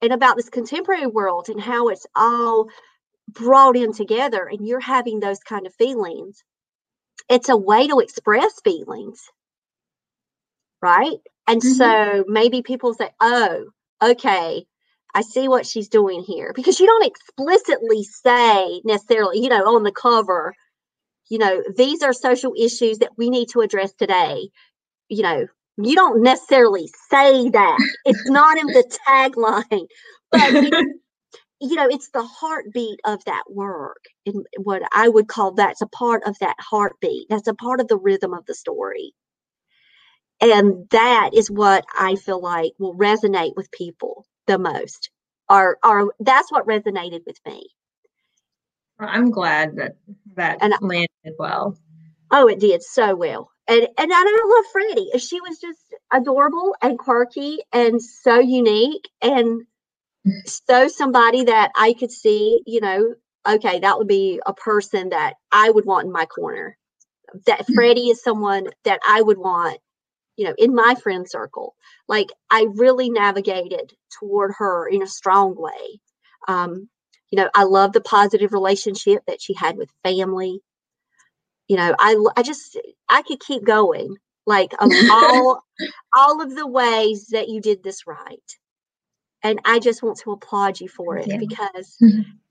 and 0.00 0.12
about 0.12 0.36
this 0.36 0.48
contemporary 0.48 1.06
world 1.06 1.48
and 1.48 1.60
how 1.60 1.88
it's 1.88 2.06
all 2.14 2.68
brought 3.28 3.76
in 3.76 3.92
together, 3.92 4.48
and 4.50 4.66
you're 4.66 4.80
having 4.80 5.20
those 5.20 5.40
kind 5.40 5.66
of 5.66 5.74
feelings, 5.74 6.42
it's 7.28 7.48
a 7.48 7.56
way 7.56 7.86
to 7.86 8.00
express 8.00 8.60
feelings 8.64 9.20
right? 10.82 11.18
And 11.48 11.62
mm-hmm. 11.62 11.72
so 11.72 12.24
maybe 12.28 12.62
people 12.62 12.94
say 12.94 13.10
oh 13.20 13.64
okay 14.02 14.64
i 15.14 15.22
see 15.22 15.48
what 15.48 15.66
she's 15.66 15.88
doing 15.88 16.22
here. 16.22 16.52
Because 16.54 16.78
you 16.78 16.86
don't 16.86 17.06
explicitly 17.06 18.04
say 18.04 18.80
necessarily 18.84 19.40
you 19.40 19.48
know 19.48 19.74
on 19.74 19.82
the 19.82 19.92
cover 19.92 20.54
you 21.28 21.38
know 21.38 21.62
these 21.76 22.02
are 22.02 22.12
social 22.12 22.54
issues 22.58 22.98
that 22.98 23.16
we 23.16 23.30
need 23.30 23.48
to 23.50 23.60
address 23.60 23.92
today. 23.94 24.48
You 25.08 25.22
know 25.22 25.46
you 25.80 25.94
don't 25.94 26.22
necessarily 26.22 26.90
say 27.10 27.48
that. 27.50 27.78
It's 28.04 28.28
not 28.28 28.58
in 28.58 28.66
the 28.66 28.98
tagline 29.08 29.86
but 30.32 30.52
you 31.60 31.74
know 31.74 31.88
it's 31.88 32.10
the 32.10 32.22
heartbeat 32.22 33.00
of 33.06 33.24
that 33.24 33.42
work 33.48 34.04
and 34.26 34.46
what 34.58 34.82
i 34.92 35.08
would 35.08 35.26
call 35.26 35.52
that's 35.52 35.80
a 35.80 35.86
part 35.86 36.22
of 36.24 36.38
that 36.40 36.56
heartbeat. 36.60 37.26
That's 37.30 37.48
a 37.48 37.54
part 37.54 37.80
of 37.80 37.88
the 37.88 37.96
rhythm 37.96 38.34
of 38.34 38.44
the 38.46 38.54
story 38.54 39.14
and 40.40 40.88
that 40.90 41.30
is 41.34 41.50
what 41.50 41.84
i 41.98 42.14
feel 42.16 42.40
like 42.40 42.72
will 42.78 42.94
resonate 42.94 43.52
with 43.56 43.70
people 43.70 44.26
the 44.46 44.58
most 44.58 45.10
or 45.48 45.78
or 45.84 46.12
that's 46.20 46.50
what 46.50 46.66
resonated 46.66 47.20
with 47.26 47.38
me 47.46 47.68
i'm 48.98 49.30
glad 49.30 49.76
that 49.76 49.96
that 50.36 50.58
and 50.60 50.74
landed 50.80 51.34
well 51.38 51.76
oh 52.30 52.48
it 52.48 52.60
did 52.60 52.82
so 52.82 53.14
well 53.14 53.50
and 53.66 53.86
and 53.98 54.12
i 54.12 54.44
love 54.56 54.64
freddie 54.72 55.10
she 55.18 55.40
was 55.40 55.58
just 55.58 55.94
adorable 56.12 56.74
and 56.82 56.98
quirky 56.98 57.58
and 57.72 58.02
so 58.02 58.38
unique 58.38 59.08
and 59.22 59.62
so 60.44 60.88
somebody 60.88 61.44
that 61.44 61.70
I 61.76 61.94
could 61.94 62.10
see, 62.10 62.62
you 62.66 62.80
know, 62.80 63.14
okay, 63.46 63.78
that 63.80 63.98
would 63.98 64.08
be 64.08 64.40
a 64.46 64.54
person 64.54 65.10
that 65.10 65.34
I 65.52 65.70
would 65.70 65.84
want 65.84 66.06
in 66.06 66.12
my 66.12 66.26
corner. 66.26 66.76
That. 67.46 67.66
Freddie 67.74 68.10
is 68.10 68.22
someone 68.22 68.66
that 68.84 69.00
I 69.06 69.22
would 69.22 69.38
want, 69.38 69.78
you 70.38 70.46
know, 70.46 70.54
in 70.56 70.74
my 70.74 70.94
friend 70.94 71.28
circle. 71.28 71.74
Like 72.06 72.28
I 72.50 72.68
really 72.74 73.10
navigated 73.10 73.92
toward 74.18 74.54
her 74.56 74.88
in 74.88 75.02
a 75.02 75.06
strong 75.06 75.54
way. 75.60 76.00
Um, 76.46 76.88
you 77.30 77.36
know, 77.36 77.50
I 77.54 77.64
love 77.64 77.92
the 77.92 78.00
positive 78.00 78.54
relationship 78.54 79.22
that 79.26 79.42
she 79.42 79.52
had 79.52 79.76
with 79.76 79.90
family. 80.02 80.60
You 81.66 81.76
know, 81.76 81.94
I 81.98 82.16
I 82.36 82.42
just 82.42 82.78
I 83.10 83.22
could 83.22 83.40
keep 83.40 83.64
going 83.64 84.16
like 84.46 84.72
of 84.80 84.90
all 85.10 85.62
all 86.14 86.40
of 86.40 86.54
the 86.54 86.66
ways 86.66 87.26
that 87.32 87.48
you 87.50 87.60
did 87.60 87.82
this 87.82 88.06
right 88.06 88.56
and 89.42 89.60
I 89.64 89.78
just 89.78 90.02
want 90.02 90.18
to 90.18 90.32
applaud 90.32 90.80
you 90.80 90.88
for 90.88 91.16
it 91.16 91.28
because 91.38 91.96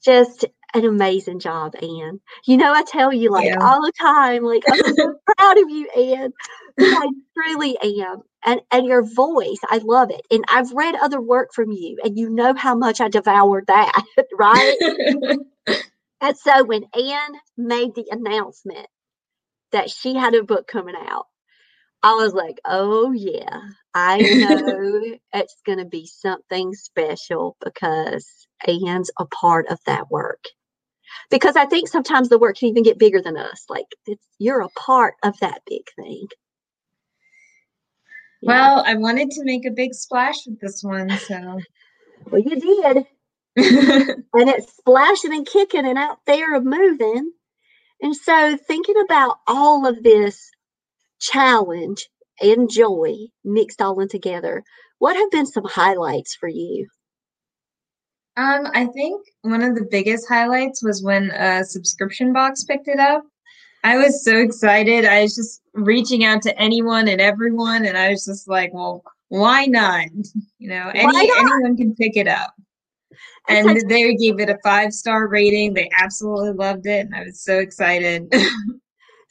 just 0.03 0.45
an 0.73 0.85
amazing 0.85 1.39
job, 1.39 1.75
Anne. 1.81 2.19
You 2.45 2.57
know, 2.57 2.73
I 2.73 2.83
tell 2.83 3.13
you 3.13 3.31
like 3.31 3.45
yeah. 3.45 3.57
all 3.61 3.81
the 3.81 3.93
time, 3.99 4.43
like 4.43 4.63
I'm 4.69 4.95
so 4.95 5.15
proud 5.37 5.57
of 5.57 5.69
you, 5.69 5.89
Anne. 5.89 6.33
I 6.79 7.09
truly 7.33 7.77
am. 7.81 8.21
And 8.45 8.61
and 8.71 8.85
your 8.85 9.03
voice, 9.03 9.59
I 9.67 9.79
love 9.83 10.11
it. 10.11 10.21
And 10.31 10.43
I've 10.49 10.71
read 10.71 10.95
other 10.95 11.19
work 11.19 11.49
from 11.53 11.71
you, 11.71 11.97
and 12.03 12.17
you 12.17 12.29
know 12.29 12.53
how 12.55 12.75
much 12.75 13.01
I 13.01 13.09
devoured 13.09 13.67
that, 13.67 14.03
right? 14.37 14.75
and 16.21 16.37
so 16.37 16.63
when 16.63 16.83
Anne 16.93 17.35
made 17.57 17.95
the 17.95 18.05
announcement 18.11 18.87
that 19.71 19.89
she 19.89 20.15
had 20.15 20.35
a 20.35 20.43
book 20.43 20.67
coming 20.67 20.95
out, 20.95 21.25
I 22.03 22.13
was 22.13 22.33
like, 22.33 22.59
oh 22.63 23.11
yeah, 23.11 23.59
I 23.93 24.17
know 24.21 25.17
it's 25.33 25.55
going 25.65 25.79
to 25.79 25.85
be 25.85 26.05
something 26.05 26.73
special 26.73 27.57
because 27.63 28.47
Anne's 28.67 29.11
a 29.19 29.25
part 29.25 29.67
of 29.67 29.79
that 29.85 30.09
work. 30.09 30.43
Because 31.29 31.55
I 31.55 31.65
think 31.65 31.87
sometimes 31.87 32.29
the 32.29 32.39
work 32.39 32.57
can 32.57 32.69
even 32.69 32.83
get 32.83 32.99
bigger 32.99 33.21
than 33.21 33.37
us. 33.37 33.65
Like 33.69 33.85
you're 34.39 34.61
a 34.61 34.69
part 34.69 35.15
of 35.23 35.39
that 35.39 35.61
big 35.67 35.83
thing. 35.95 36.27
Yeah. 38.41 38.49
Well, 38.49 38.83
I 38.85 38.95
wanted 38.95 39.31
to 39.31 39.43
make 39.43 39.65
a 39.65 39.71
big 39.71 39.93
splash 39.93 40.45
with 40.45 40.59
this 40.59 40.83
one, 40.83 41.09
so. 41.09 41.59
well, 42.31 42.41
you 42.41 42.59
did. 42.59 43.05
and 44.33 44.49
it's 44.49 44.77
splashing 44.77 45.33
and 45.33 45.47
kicking 45.47 45.85
and 45.87 45.97
out 45.97 46.19
there 46.27 46.59
moving. 46.61 47.31
And 48.01 48.15
so, 48.15 48.55
thinking 48.57 48.95
about 49.03 49.37
all 49.47 49.87
of 49.87 50.03
this 50.03 50.51
challenge 51.19 52.07
and 52.39 52.69
joy 52.69 53.15
mixed 53.43 53.81
all 53.81 53.99
in 53.99 54.07
together. 54.07 54.63
What 54.99 55.15
have 55.15 55.31
been 55.31 55.47
some 55.47 55.65
highlights 55.65 56.35
for 56.35 56.49
you? 56.49 56.87
Um, 58.37 58.67
I 58.75 58.85
think 58.85 59.25
one 59.41 59.63
of 59.63 59.75
the 59.75 59.87
biggest 59.89 60.27
highlights 60.29 60.83
was 60.83 61.01
when 61.01 61.31
a 61.31 61.65
subscription 61.65 62.33
box 62.33 62.63
picked 62.63 62.87
it 62.87 62.99
up. 62.99 63.23
I 63.83 63.97
was 63.97 64.23
so 64.23 64.37
excited. 64.37 65.05
I 65.05 65.23
was 65.23 65.35
just 65.35 65.61
reaching 65.73 66.23
out 66.23 66.43
to 66.43 66.59
anyone 66.59 67.07
and 67.07 67.19
everyone, 67.19 67.85
and 67.85 67.97
I 67.97 68.09
was 68.09 68.25
just 68.25 68.47
like, 68.47 68.73
"Well, 68.73 69.03
why 69.29 69.65
not? 69.65 70.07
You 70.59 70.69
know, 70.69 70.91
any 70.93 71.31
anyone 71.37 71.77
can 71.77 71.95
pick 71.95 72.17
it 72.17 72.27
up." 72.27 72.53
And 73.47 73.79
they 73.89 74.15
gave 74.15 74.39
it 74.39 74.49
a 74.49 74.57
five 74.63 74.91
star 74.91 75.27
rating. 75.27 75.73
They 75.73 75.89
absolutely 75.97 76.53
loved 76.53 76.87
it, 76.87 77.05
and 77.05 77.15
I 77.15 77.23
was 77.23 77.41
so 77.41 77.59
excited. 77.59 78.33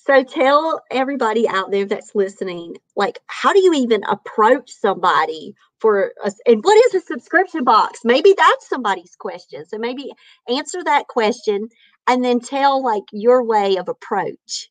So 0.07 0.23
tell 0.23 0.81
everybody 0.93 1.49
out 1.49 1.73
there 1.73 1.85
that's 1.85 2.15
listening, 2.15 2.77
like, 2.95 3.19
how 3.27 3.53
do 3.53 3.59
you 3.59 3.75
even 3.75 4.05
approach 4.05 4.71
somebody 4.71 5.53
for 5.79 6.13
us? 6.25 6.35
And 6.47 6.63
what 6.65 6.77
is 6.87 6.95
a 6.95 7.07
subscription 7.07 7.65
box? 7.65 8.01
Maybe 8.05 8.35
that's 8.37 8.69
somebody's 8.69 9.17
question. 9.17 9.65
So 9.67 9.79
maybe 9.79 10.13
answer 10.49 10.83
that 10.85 11.09
question 11.09 11.69
and 12.07 12.25
then 12.25 12.41
tell 12.41 12.83
like 12.83 13.05
your 13.13 13.43
way 13.43 13.77
of 13.77 13.89
approach. 13.89 14.71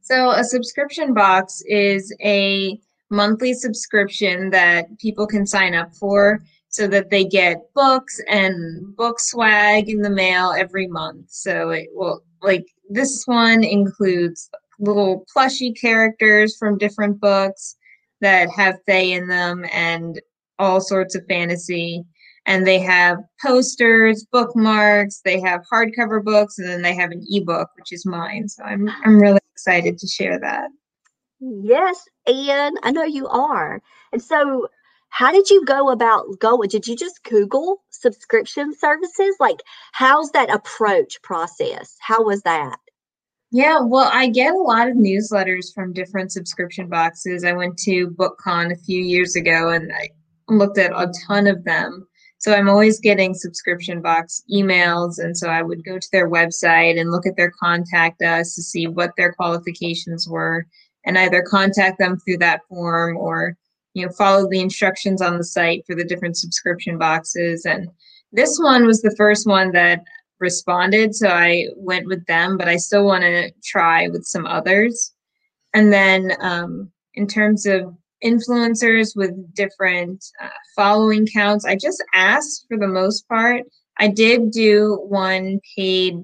So 0.00 0.30
a 0.30 0.44
subscription 0.44 1.14
box 1.14 1.62
is 1.66 2.14
a 2.22 2.78
monthly 3.10 3.54
subscription 3.54 4.50
that 4.50 4.98
people 4.98 5.26
can 5.26 5.46
sign 5.46 5.74
up 5.74 5.94
for 5.94 6.40
so 6.68 6.88
that 6.88 7.10
they 7.10 7.24
get 7.24 7.72
books 7.74 8.18
and 8.28 8.96
book 8.96 9.20
swag 9.20 9.90
in 9.90 10.00
the 10.00 10.10
mail 10.10 10.54
every 10.56 10.86
month. 10.86 11.26
So 11.30 11.70
it 11.70 11.88
will 11.92 12.22
like 12.40 12.66
this 12.88 13.24
one 13.26 13.62
includes 13.62 14.50
little 14.80 15.24
plushy 15.32 15.72
characters 15.72 16.56
from 16.56 16.78
different 16.78 17.20
books 17.20 17.76
that 18.22 18.48
have 18.50 18.78
Fae 18.86 18.94
in 18.94 19.28
them 19.28 19.66
and 19.70 20.20
all 20.58 20.80
sorts 20.80 21.14
of 21.14 21.26
fantasy. 21.28 22.04
And 22.46 22.66
they 22.66 22.80
have 22.80 23.18
posters, 23.40 24.26
bookmarks, 24.32 25.20
they 25.24 25.40
have 25.40 25.62
hardcover 25.72 26.24
books, 26.24 26.58
and 26.58 26.68
then 26.68 26.82
they 26.82 26.94
have 26.94 27.12
an 27.12 27.24
ebook, 27.28 27.68
which 27.76 27.92
is 27.92 28.04
mine. 28.04 28.48
So 28.48 28.64
I'm 28.64 28.88
I'm 29.04 29.20
really 29.20 29.38
excited 29.54 29.98
to 29.98 30.08
share 30.08 30.40
that. 30.40 30.70
Yes, 31.38 32.04
and 32.26 32.78
I 32.82 32.90
know 32.90 33.04
you 33.04 33.28
are. 33.28 33.80
And 34.12 34.20
so 34.20 34.68
how 35.12 35.30
did 35.30 35.50
you 35.50 35.64
go 35.66 35.90
about 35.90 36.24
going? 36.40 36.68
Did 36.68 36.86
you 36.88 36.96
just 36.96 37.22
Google 37.22 37.84
subscription 37.90 38.74
services? 38.74 39.36
Like, 39.38 39.60
how's 39.92 40.30
that 40.30 40.52
approach 40.52 41.20
process? 41.22 41.96
How 42.00 42.24
was 42.24 42.42
that? 42.42 42.78
Yeah, 43.54 43.80
well, 43.80 44.08
I 44.10 44.28
get 44.30 44.54
a 44.54 44.56
lot 44.56 44.88
of 44.88 44.96
newsletters 44.96 45.74
from 45.74 45.92
different 45.92 46.32
subscription 46.32 46.88
boxes. 46.88 47.44
I 47.44 47.52
went 47.52 47.78
to 47.80 48.08
BookCon 48.08 48.72
a 48.72 48.76
few 48.76 49.02
years 49.02 49.36
ago 49.36 49.68
and 49.68 49.92
I 49.92 50.08
looked 50.48 50.78
at 50.78 50.90
a 50.92 51.12
ton 51.26 51.46
of 51.46 51.62
them. 51.64 52.06
So 52.38 52.54
I'm 52.54 52.70
always 52.70 52.98
getting 52.98 53.34
subscription 53.34 54.00
box 54.00 54.42
emails. 54.50 55.18
And 55.18 55.36
so 55.36 55.50
I 55.50 55.60
would 55.60 55.84
go 55.84 55.98
to 55.98 56.08
their 56.12 56.30
website 56.30 56.98
and 56.98 57.10
look 57.10 57.26
at 57.26 57.36
their 57.36 57.52
contact 57.62 58.22
us 58.22 58.54
to 58.54 58.62
see 58.62 58.86
what 58.86 59.10
their 59.18 59.34
qualifications 59.34 60.26
were 60.26 60.66
and 61.04 61.18
either 61.18 61.42
contact 61.42 61.98
them 61.98 62.18
through 62.20 62.38
that 62.38 62.62
form 62.70 63.18
or 63.18 63.56
you 63.92 64.06
know 64.06 64.12
follow 64.12 64.48
the 64.48 64.60
instructions 64.60 65.20
on 65.20 65.36
the 65.36 65.44
site 65.44 65.84
for 65.86 65.94
the 65.94 66.04
different 66.04 66.36
subscription 66.36 66.96
boxes 66.96 67.66
and 67.66 67.88
this 68.32 68.58
one 68.58 68.86
was 68.86 69.02
the 69.02 69.14
first 69.18 69.46
one 69.46 69.72
that 69.72 70.00
responded 70.42 71.14
so 71.14 71.28
i 71.28 71.66
went 71.76 72.06
with 72.06 72.24
them 72.26 72.58
but 72.58 72.68
i 72.68 72.76
still 72.76 73.06
want 73.06 73.22
to 73.22 73.50
try 73.64 74.08
with 74.08 74.24
some 74.24 74.46
others 74.46 75.12
and 75.74 75.90
then 75.92 76.32
um, 76.40 76.90
in 77.14 77.26
terms 77.26 77.64
of 77.64 77.94
influencers 78.22 79.16
with 79.16 79.32
different 79.54 80.22
uh, 80.42 80.48
following 80.76 81.26
counts 81.26 81.64
i 81.64 81.74
just 81.74 82.04
asked 82.12 82.66
for 82.68 82.76
the 82.76 82.86
most 82.86 83.26
part 83.28 83.62
I 83.98 84.08
did 84.08 84.50
do 84.50 84.98
one 85.08 85.60
paid 85.76 86.14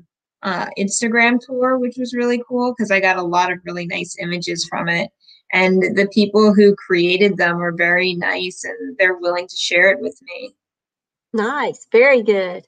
uh, 0.42 0.66
Instagram 0.78 1.38
tour, 1.40 1.78
which 1.78 1.96
was 1.96 2.14
really 2.14 2.42
cool 2.48 2.74
because 2.76 2.90
I 2.90 3.00
got 3.00 3.16
a 3.16 3.22
lot 3.22 3.52
of 3.52 3.58
really 3.64 3.86
nice 3.86 4.16
images 4.20 4.66
from 4.68 4.88
it. 4.88 5.10
And 5.52 5.82
the 5.96 6.08
people 6.12 6.52
who 6.52 6.74
created 6.74 7.36
them 7.36 7.58
were 7.58 7.72
very 7.72 8.14
nice 8.14 8.64
and 8.64 8.96
they're 8.98 9.16
willing 9.16 9.48
to 9.48 9.56
share 9.56 9.90
it 9.90 10.00
with 10.00 10.18
me. 10.22 10.54
Nice, 11.32 11.86
very 11.90 12.22
good. 12.22 12.66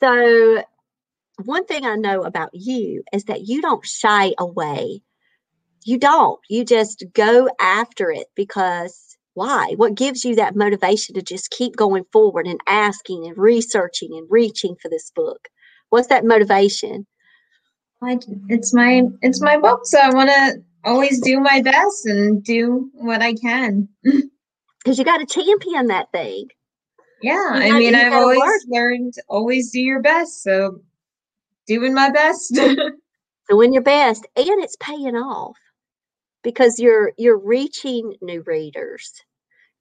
So, 0.00 0.62
one 1.46 1.66
thing 1.66 1.84
I 1.84 1.96
know 1.96 2.22
about 2.22 2.50
you 2.52 3.02
is 3.12 3.24
that 3.24 3.46
you 3.46 3.62
don't 3.62 3.84
shy 3.84 4.32
away. 4.38 5.02
You 5.84 5.98
don't. 5.98 6.38
You 6.48 6.64
just 6.64 7.04
go 7.12 7.48
after 7.60 8.10
it 8.10 8.26
because 8.34 9.16
why? 9.34 9.74
What 9.76 9.94
gives 9.94 10.24
you 10.24 10.36
that 10.36 10.56
motivation 10.56 11.14
to 11.14 11.22
just 11.22 11.50
keep 11.50 11.76
going 11.76 12.04
forward 12.12 12.46
and 12.46 12.60
asking 12.66 13.26
and 13.26 13.36
researching 13.36 14.10
and 14.12 14.26
reaching 14.28 14.76
for 14.80 14.88
this 14.88 15.10
book? 15.14 15.48
What's 15.90 16.08
that 16.08 16.24
motivation? 16.24 17.06
I, 18.02 18.18
it's 18.48 18.72
my 18.72 19.02
it's 19.20 19.42
my 19.42 19.58
book, 19.58 19.80
so 19.84 19.98
I 19.98 20.10
want 20.10 20.30
to 20.30 20.62
always 20.84 21.20
do 21.20 21.38
my 21.40 21.60
best 21.60 22.06
and 22.06 22.42
do 22.42 22.90
what 22.94 23.22
I 23.22 23.34
can. 23.34 23.88
Because 24.82 24.98
you 24.98 25.04
got 25.04 25.18
to 25.18 25.26
champion 25.26 25.88
that 25.88 26.10
thing. 26.10 26.48
Yeah, 27.20 27.50
I 27.52 27.78
mean, 27.78 27.94
I've 27.94 28.14
always 28.14 28.38
work. 28.38 28.62
learned 28.68 29.12
always 29.28 29.70
do 29.70 29.78
your 29.78 30.00
best. 30.00 30.42
So 30.42 30.80
doing 31.70 31.94
my 31.94 32.10
best. 32.10 32.58
doing 33.48 33.72
your 33.72 33.82
best, 33.82 34.26
and 34.36 34.62
it's 34.62 34.76
paying 34.80 35.16
off 35.16 35.56
because 36.42 36.78
you're 36.78 37.12
you're 37.16 37.38
reaching 37.38 38.14
new 38.20 38.42
readers. 38.42 39.12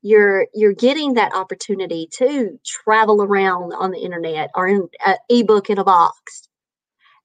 You're 0.01 0.47
you're 0.53 0.73
getting 0.73 1.15
that 1.15 1.33
opportunity 1.33 2.07
to 2.17 2.59
travel 2.65 3.23
around 3.23 3.73
on 3.73 3.91
the 3.91 3.99
internet 3.99 4.51
or 4.55 4.67
in 4.67 4.87
an 5.05 5.17
ebook 5.29 5.69
in 5.69 5.79
a 5.79 5.83
box. 5.83 6.47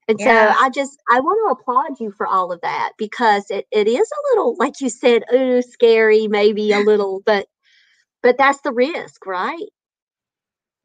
And 0.07 0.19
yeah. 0.19 0.53
so 0.53 0.59
I 0.59 0.69
just 0.71 0.99
I 1.11 1.19
want 1.19 1.39
to 1.45 1.61
applaud 1.61 1.99
you 1.99 2.11
for 2.11 2.27
all 2.27 2.51
of 2.51 2.61
that 2.61 2.93
because 2.97 3.45
it, 3.49 3.65
it 3.71 3.87
is 3.87 4.09
a 4.11 4.23
little 4.31 4.55
like 4.57 4.81
you 4.81 4.89
said, 4.89 5.23
ooh, 5.33 5.61
scary, 5.61 6.27
maybe 6.27 6.71
a 6.71 6.79
little, 6.79 7.21
but 7.25 7.47
but 8.23 8.37
that's 8.37 8.61
the 8.61 8.71
risk, 8.71 9.25
right? 9.25 9.69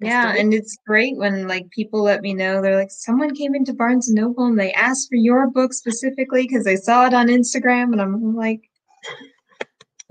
Yeah, 0.00 0.34
and 0.34 0.54
it's 0.54 0.78
great 0.86 1.16
when 1.18 1.46
like 1.46 1.68
people 1.70 2.02
let 2.02 2.22
me 2.22 2.32
know 2.32 2.62
they're 2.62 2.76
like 2.76 2.90
someone 2.90 3.34
came 3.34 3.54
into 3.54 3.74
Barnes 3.74 4.08
and 4.08 4.16
Noble 4.16 4.46
and 4.46 4.58
they 4.58 4.72
asked 4.72 5.08
for 5.10 5.16
your 5.16 5.50
book 5.50 5.74
specifically 5.74 6.42
because 6.42 6.64
they 6.64 6.76
saw 6.76 7.06
it 7.06 7.12
on 7.12 7.28
Instagram, 7.28 7.92
and 7.92 8.00
I'm 8.00 8.34
like, 8.34 8.62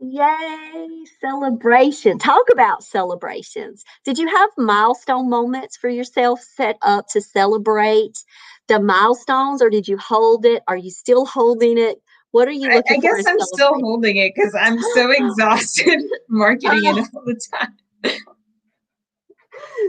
yay, 0.00 1.04
celebration! 1.20 2.18
Talk 2.18 2.46
about 2.50 2.82
celebrations. 2.82 3.84
Did 4.04 4.18
you 4.18 4.26
have 4.26 4.50
milestone 4.58 5.30
moments 5.30 5.76
for 5.76 5.88
yourself 5.88 6.40
set 6.40 6.76
up 6.82 7.06
to 7.12 7.20
celebrate 7.20 8.18
the 8.66 8.80
milestones, 8.80 9.62
or 9.62 9.70
did 9.70 9.86
you 9.86 9.98
hold 9.98 10.44
it? 10.44 10.64
Are 10.66 10.76
you 10.76 10.90
still 10.90 11.26
holding 11.26 11.78
it? 11.78 12.02
What 12.32 12.48
are 12.48 12.52
you 12.52 12.68
looking 12.68 12.96
I, 12.96 12.96
I 12.96 12.98
guess 12.98 13.26
I'm 13.26 13.40
still 13.40 13.74
holding 13.74 14.16
it 14.16 14.32
because 14.34 14.54
I'm 14.54 14.80
so 14.94 15.10
exhausted 15.16 16.00
marketing 16.28 16.84
it 16.84 16.96
oh. 16.96 17.06
all 17.14 17.24
the 17.24 17.40
time 17.52 17.76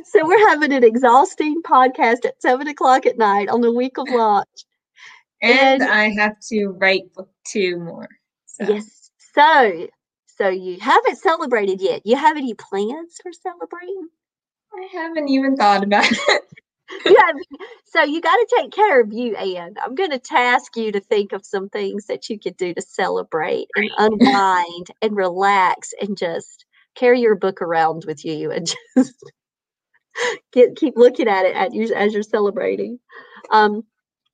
so 0.05 0.25
we're 0.25 0.49
having 0.49 0.73
an 0.73 0.83
exhausting 0.83 1.61
podcast 1.63 2.25
at 2.25 2.41
seven 2.41 2.67
o'clock 2.67 3.05
at 3.05 3.17
night 3.17 3.49
on 3.49 3.61
the 3.61 3.71
week 3.71 3.97
of 3.97 4.07
launch. 4.09 4.65
And, 5.41 5.81
and 5.81 5.91
I 5.91 6.09
have 6.21 6.39
to 6.49 6.67
write 6.67 7.13
book 7.13 7.29
two 7.47 7.79
more. 7.79 8.07
So. 8.45 8.65
Yes. 8.67 9.11
So 9.33 9.87
so 10.41 10.49
you 10.49 10.79
haven't 10.79 11.17
celebrated 11.17 11.81
yet. 11.81 12.01
You 12.03 12.15
have 12.15 12.35
any 12.35 12.55
plans 12.55 13.17
for 13.21 13.31
celebrating? 13.31 14.07
I 14.73 14.87
haven't 14.91 15.29
even 15.29 15.55
thought 15.55 15.83
about 15.83 16.09
it. 16.09 16.41
yeah, 17.05 17.31
so 17.85 18.03
you 18.03 18.21
got 18.21 18.35
to 18.35 18.55
take 18.57 18.71
care 18.71 19.01
of 19.01 19.13
you, 19.13 19.35
Anne. 19.35 19.75
I'm 19.83 19.95
going 19.95 20.11
to 20.11 20.19
task 20.19 20.75
you 20.75 20.91
to 20.93 20.99
think 20.99 21.31
of 21.31 21.45
some 21.45 21.69
things 21.69 22.07
that 22.07 22.29
you 22.29 22.39
could 22.39 22.57
do 22.57 22.73
to 22.73 22.81
celebrate 22.81 23.67
and 23.75 23.91
unwind 23.97 24.87
and 25.01 25.15
relax 25.15 25.93
and 26.01 26.17
just 26.17 26.65
carry 26.95 27.21
your 27.21 27.35
book 27.35 27.61
around 27.61 28.05
with 28.07 28.25
you 28.25 28.51
and 28.51 28.67
just 28.97 29.31
Get, 30.51 30.75
keep 30.75 30.95
looking 30.97 31.27
at 31.27 31.45
it 31.45 31.55
at 31.55 31.73
you 31.73 31.93
as 31.93 32.13
you're 32.13 32.23
celebrating. 32.23 32.99
Um, 33.49 33.83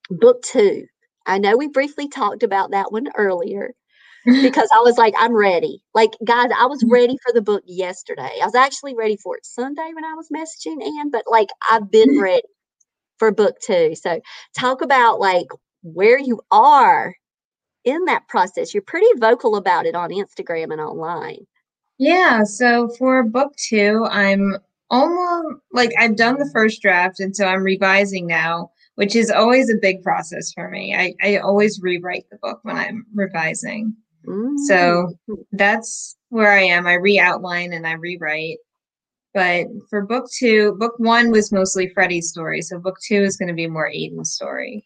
book 0.09 0.41
two. 0.41 0.85
I 1.25 1.37
know 1.37 1.57
we 1.57 1.67
briefly 1.67 2.07
talked 2.07 2.43
about 2.43 2.71
that 2.71 2.91
one 2.91 3.07
earlier 3.15 3.73
because 4.25 4.69
I 4.73 4.79
was 4.79 4.97
like, 4.97 5.13
I'm 5.17 5.33
ready. 5.33 5.81
Like, 5.93 6.11
guys, 6.25 6.49
I 6.57 6.65
was 6.65 6.83
ready 6.89 7.17
for 7.23 7.33
the 7.33 7.41
book 7.41 7.63
yesterday. 7.65 8.31
I 8.41 8.45
was 8.45 8.55
actually 8.55 8.95
ready 8.95 9.17
for 9.17 9.37
it 9.37 9.45
Sunday 9.45 9.91
when 9.93 10.05
I 10.05 10.13
was 10.13 10.29
messaging 10.35 10.83
Anne, 10.83 11.11
but 11.11 11.25
like, 11.27 11.49
I've 11.69 11.91
been 11.91 12.19
ready 12.21 12.43
for 13.17 13.31
book 13.31 13.55
two. 13.65 13.95
So, 13.95 14.19
talk 14.57 14.81
about 14.81 15.19
like 15.19 15.47
where 15.83 16.19
you 16.19 16.41
are 16.51 17.15
in 17.85 18.05
that 18.05 18.27
process. 18.27 18.73
You're 18.73 18.83
pretty 18.83 19.07
vocal 19.17 19.55
about 19.55 19.85
it 19.85 19.95
on 19.95 20.09
Instagram 20.09 20.71
and 20.71 20.81
online. 20.81 21.45
Yeah. 21.97 22.43
So, 22.43 22.89
for 22.97 23.23
book 23.23 23.55
two, 23.55 24.05
I'm 24.09 24.57
almost 24.89 25.61
like 25.71 25.91
I've 25.99 26.15
done 26.15 26.37
the 26.37 26.49
first 26.53 26.81
draft 26.81 27.19
and 27.19 27.35
so 27.35 27.45
I'm 27.45 27.63
revising 27.63 28.27
now, 28.27 28.71
which 28.95 29.15
is 29.15 29.29
always 29.29 29.69
a 29.69 29.77
big 29.81 30.01
process 30.01 30.51
for 30.53 30.69
me. 30.69 30.95
I, 30.95 31.13
I 31.21 31.37
always 31.37 31.79
rewrite 31.81 32.25
the 32.29 32.37
book 32.41 32.59
when 32.63 32.77
I'm 32.77 33.05
revising. 33.13 33.95
Mm-hmm. 34.25 34.57
So 34.67 35.13
mm. 35.29 35.35
that's 35.53 36.17
where 36.29 36.51
I 36.51 36.63
am. 36.63 36.87
I 36.87 36.93
re-outline 36.93 37.73
and 37.73 37.87
I 37.87 37.93
rewrite. 37.93 38.57
But 39.33 39.67
for 39.89 40.05
book 40.05 40.25
two, 40.35 40.75
book 40.79 40.93
one 40.97 41.31
was 41.31 41.51
mostly 41.51 41.89
Freddie's 41.89 42.29
story. 42.29 42.61
So 42.61 42.79
book 42.79 42.97
two 43.05 43.21
is 43.21 43.37
going 43.37 43.49
to 43.49 43.53
be 43.53 43.67
more 43.67 43.89
Aiden's 43.89 44.33
story. 44.33 44.85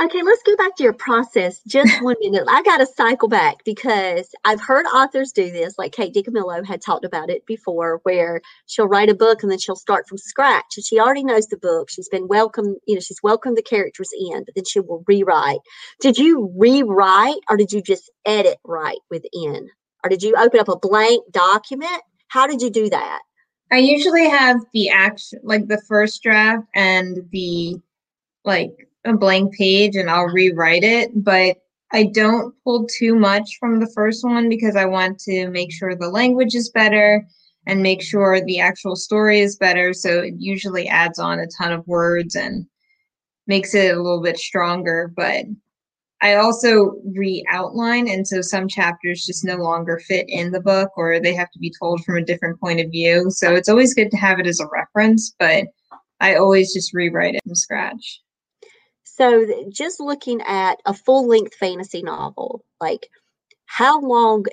Okay, 0.00 0.22
let's 0.22 0.42
go 0.42 0.56
back 0.56 0.74
to 0.76 0.82
your 0.82 0.92
process 0.92 1.60
just 1.66 1.90
one 2.02 2.16
minute. 2.20 2.44
I 2.48 2.62
got 2.62 2.78
to 2.78 2.86
cycle 2.86 3.28
back 3.28 3.64
because 3.64 4.34
I've 4.44 4.60
heard 4.60 4.86
authors 4.86 5.32
do 5.32 5.50
this, 5.50 5.78
like 5.78 5.92
Kate 5.92 6.14
DiCamillo 6.14 6.66
had 6.66 6.82
talked 6.82 7.04
about 7.04 7.30
it 7.30 7.46
before, 7.46 8.00
where 8.02 8.40
she'll 8.66 8.88
write 8.88 9.08
a 9.08 9.14
book 9.14 9.42
and 9.42 9.50
then 9.50 9.58
she'll 9.58 9.76
start 9.76 10.08
from 10.08 10.18
scratch. 10.18 10.76
And 10.76 10.84
she 10.84 10.98
already 10.98 11.24
knows 11.24 11.46
the 11.46 11.56
book. 11.56 11.90
She's 11.90 12.08
been 12.08 12.28
welcome, 12.28 12.76
you 12.86 12.94
know, 12.94 13.00
she's 13.00 13.22
welcomed 13.22 13.56
the 13.56 13.62
characters 13.62 14.10
in, 14.18 14.44
but 14.44 14.54
then 14.54 14.64
she 14.64 14.80
will 14.80 15.04
rewrite. 15.06 15.60
Did 16.00 16.18
you 16.18 16.52
rewrite 16.56 17.40
or 17.48 17.56
did 17.56 17.72
you 17.72 17.82
just 17.82 18.10
edit 18.26 18.58
right 18.64 18.98
within? 19.10 19.68
Or 20.02 20.10
did 20.10 20.22
you 20.22 20.34
open 20.36 20.60
up 20.60 20.68
a 20.68 20.76
blank 20.76 21.24
document? 21.30 22.02
How 22.28 22.46
did 22.46 22.60
you 22.60 22.70
do 22.70 22.90
that? 22.90 23.20
I 23.72 23.78
usually 23.78 24.28
have 24.28 24.60
the 24.72 24.90
action, 24.90 25.40
like 25.42 25.66
the 25.66 25.80
first 25.88 26.22
draft 26.22 26.64
and 26.74 27.18
the 27.32 27.80
like 28.44 28.88
a 29.04 29.14
blank 29.14 29.54
page 29.54 29.96
and 29.96 30.10
I'll 30.10 30.26
rewrite 30.26 30.84
it, 30.84 31.10
but 31.14 31.56
I 31.92 32.04
don't 32.04 32.54
pull 32.64 32.86
too 32.86 33.14
much 33.14 33.56
from 33.60 33.78
the 33.78 33.90
first 33.94 34.24
one 34.24 34.48
because 34.48 34.76
I 34.76 34.84
want 34.84 35.18
to 35.20 35.48
make 35.50 35.72
sure 35.72 35.94
the 35.94 36.08
language 36.08 36.54
is 36.54 36.70
better 36.70 37.26
and 37.66 37.82
make 37.82 38.02
sure 38.02 38.40
the 38.40 38.60
actual 38.60 38.96
story 38.96 39.40
is 39.40 39.56
better. 39.56 39.92
So 39.92 40.20
it 40.20 40.34
usually 40.38 40.88
adds 40.88 41.18
on 41.18 41.38
a 41.38 41.46
ton 41.46 41.72
of 41.72 41.86
words 41.86 42.34
and 42.34 42.66
makes 43.46 43.74
it 43.74 43.94
a 43.94 44.02
little 44.02 44.22
bit 44.22 44.38
stronger. 44.38 45.12
But 45.14 45.44
I 46.20 46.36
also 46.36 46.94
re 47.14 47.44
outline, 47.50 48.08
and 48.08 48.26
so 48.26 48.40
some 48.40 48.66
chapters 48.66 49.26
just 49.26 49.44
no 49.44 49.56
longer 49.56 49.98
fit 49.98 50.26
in 50.28 50.50
the 50.50 50.60
book 50.60 50.90
or 50.96 51.20
they 51.20 51.34
have 51.34 51.50
to 51.50 51.58
be 51.58 51.72
told 51.78 52.02
from 52.04 52.16
a 52.16 52.24
different 52.24 52.58
point 52.58 52.80
of 52.80 52.90
view. 52.90 53.30
So 53.30 53.54
it's 53.54 53.68
always 53.68 53.94
good 53.94 54.10
to 54.10 54.16
have 54.16 54.40
it 54.40 54.46
as 54.46 54.60
a 54.60 54.68
reference, 54.72 55.34
but 55.38 55.64
I 56.20 56.36
always 56.36 56.72
just 56.72 56.94
rewrite 56.94 57.34
it 57.34 57.42
from 57.44 57.54
scratch. 57.54 58.23
So, 59.16 59.46
just 59.70 60.00
looking 60.00 60.40
at 60.42 60.80
a 60.84 60.92
full 60.92 61.28
length 61.28 61.54
fantasy 61.54 62.02
novel, 62.02 62.64
like 62.80 63.08
how 63.66 64.00
long 64.00 64.46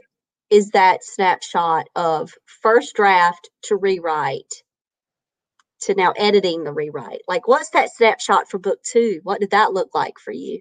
is 0.52 0.70
that 0.70 1.04
snapshot 1.04 1.88
of 1.96 2.32
first 2.62 2.96
draft 2.96 3.50
to 3.64 3.76
rewrite 3.76 4.54
to 5.82 5.96
now 5.96 6.14
editing 6.16 6.64
the 6.64 6.74
rewrite? 6.74 7.22
Like, 7.28 7.48
what's 7.48 7.72
that 7.72 7.90
snapshot 7.92 8.52
for 8.52 8.60
book 8.60 8.78
two? 8.84 9.22
What 9.24 9.40
did 9.40 9.50
that 9.50 9.74
look 9.74 9.96
like 9.96 10.20
for 10.20 10.32
you? 10.32 10.60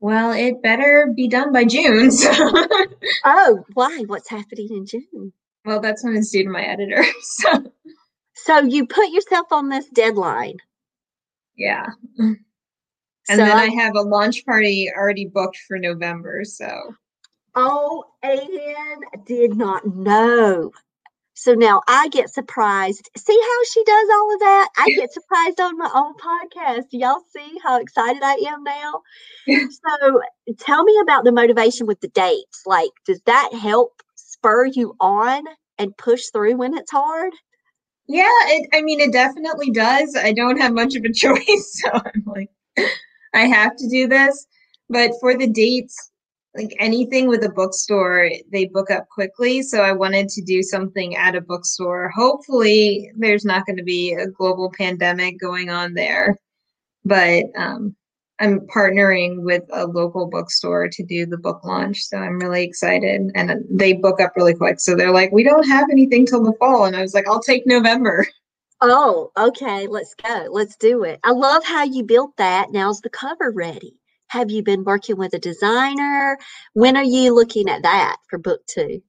Well, 0.00 0.32
it 0.32 0.62
better 0.62 1.10
be 1.16 1.28
done 1.28 1.50
by 1.50 1.64
June. 1.64 2.10
So. 2.10 2.30
oh, 3.24 3.64
why? 3.72 4.04
What's 4.06 4.28
happening 4.28 4.68
in 4.70 4.84
June? 4.84 5.32
Well, 5.64 5.80
that's 5.80 6.04
when 6.04 6.14
it's 6.14 6.30
due 6.30 6.44
to 6.44 6.50
my 6.50 6.62
editor. 6.62 7.02
So, 7.22 7.72
so 8.34 8.58
you 8.58 8.86
put 8.86 9.08
yourself 9.08 9.50
on 9.50 9.70
this 9.70 9.88
deadline. 9.88 10.58
Yeah. 11.56 11.86
And 13.28 13.38
so, 13.38 13.44
then 13.44 13.56
I 13.56 13.68
have 13.82 13.96
a 13.96 14.02
launch 14.02 14.44
party 14.44 14.90
already 14.94 15.26
booked 15.26 15.58
for 15.66 15.78
November. 15.78 16.42
So. 16.44 16.94
Oh, 17.54 18.04
Anne 18.22 19.24
did 19.26 19.56
not 19.56 19.86
know. 19.86 20.72
So 21.34 21.54
now 21.54 21.82
I 21.88 22.08
get 22.08 22.30
surprised. 22.30 23.10
See 23.16 23.38
how 23.40 23.64
she 23.72 23.82
does 23.84 24.08
all 24.12 24.34
of 24.34 24.40
that? 24.40 24.68
I 24.78 24.88
get 24.90 25.12
surprised 25.12 25.60
on 25.60 25.76
my 25.76 25.90
own 25.92 26.14
podcast. 26.14 26.86
Y'all 26.92 27.24
see 27.32 27.58
how 27.62 27.80
excited 27.80 28.22
I 28.22 28.34
am 28.46 28.62
now? 28.62 29.02
so 29.68 30.20
tell 30.58 30.84
me 30.84 30.96
about 31.02 31.24
the 31.24 31.32
motivation 31.32 31.86
with 31.86 32.00
the 32.00 32.08
dates. 32.08 32.62
Like, 32.66 32.90
does 33.04 33.20
that 33.26 33.50
help 33.52 34.00
spur 34.14 34.66
you 34.66 34.94
on 35.00 35.42
and 35.78 35.96
push 35.96 36.26
through 36.32 36.56
when 36.56 36.76
it's 36.78 36.92
hard? 36.92 37.32
Yeah, 38.06 38.28
it, 38.46 38.68
I 38.72 38.82
mean, 38.82 39.00
it 39.00 39.12
definitely 39.12 39.70
does. 39.70 40.14
I 40.16 40.32
don't 40.32 40.60
have 40.60 40.72
much 40.72 40.94
of 40.94 41.04
a 41.04 41.12
choice, 41.12 41.82
so 41.82 41.90
I'm 41.92 42.22
like, 42.26 42.50
I 43.34 43.42
have 43.46 43.76
to 43.76 43.88
do 43.88 44.08
this. 44.08 44.46
But 44.88 45.12
for 45.20 45.36
the 45.36 45.46
dates, 45.46 46.10
like 46.54 46.74
anything 46.78 47.26
with 47.26 47.44
a 47.44 47.48
bookstore, 47.48 48.30
they 48.52 48.66
book 48.66 48.90
up 48.90 49.08
quickly. 49.08 49.62
So 49.62 49.82
I 49.82 49.92
wanted 49.92 50.28
to 50.30 50.42
do 50.42 50.62
something 50.62 51.16
at 51.16 51.34
a 51.34 51.40
bookstore. 51.40 52.10
Hopefully, 52.10 53.10
there's 53.16 53.44
not 53.44 53.66
going 53.66 53.76
to 53.76 53.82
be 53.82 54.12
a 54.12 54.28
global 54.28 54.72
pandemic 54.76 55.40
going 55.40 55.68
on 55.68 55.94
there. 55.94 56.38
But 57.04 57.46
um, 57.56 57.96
I'm 58.38 58.60
partnering 58.60 59.42
with 59.42 59.64
a 59.72 59.86
local 59.86 60.26
bookstore 60.26 60.88
to 60.88 61.02
do 61.02 61.26
the 61.26 61.38
book 61.38 61.64
launch. 61.64 62.02
So 62.04 62.18
I'm 62.18 62.38
really 62.38 62.62
excited. 62.62 63.32
And 63.34 63.64
they 63.68 63.94
book 63.94 64.20
up 64.20 64.34
really 64.36 64.54
quick. 64.54 64.80
So 64.80 64.94
they're 64.94 65.12
like, 65.12 65.32
we 65.32 65.42
don't 65.42 65.68
have 65.68 65.88
anything 65.90 66.24
till 66.24 66.44
the 66.44 66.54
fall. 66.58 66.84
And 66.84 66.94
I 66.94 67.02
was 67.02 67.14
like, 67.14 67.26
I'll 67.26 67.42
take 67.42 67.66
November. 67.66 68.26
Oh, 68.80 69.30
okay. 69.36 69.86
Let's 69.86 70.14
go. 70.14 70.46
Let's 70.50 70.76
do 70.76 71.04
it. 71.04 71.20
I 71.24 71.30
love 71.30 71.64
how 71.64 71.84
you 71.84 72.02
built 72.02 72.36
that. 72.36 72.72
Now's 72.72 73.00
the 73.00 73.10
cover 73.10 73.50
ready. 73.50 73.96
Have 74.28 74.50
you 74.50 74.62
been 74.62 74.84
working 74.84 75.16
with 75.16 75.34
a 75.34 75.38
designer? 75.38 76.38
When 76.72 76.96
are 76.96 77.04
you 77.04 77.34
looking 77.34 77.68
at 77.68 77.82
that 77.82 78.16
for 78.28 78.38
book 78.38 78.60
two? 78.66 79.02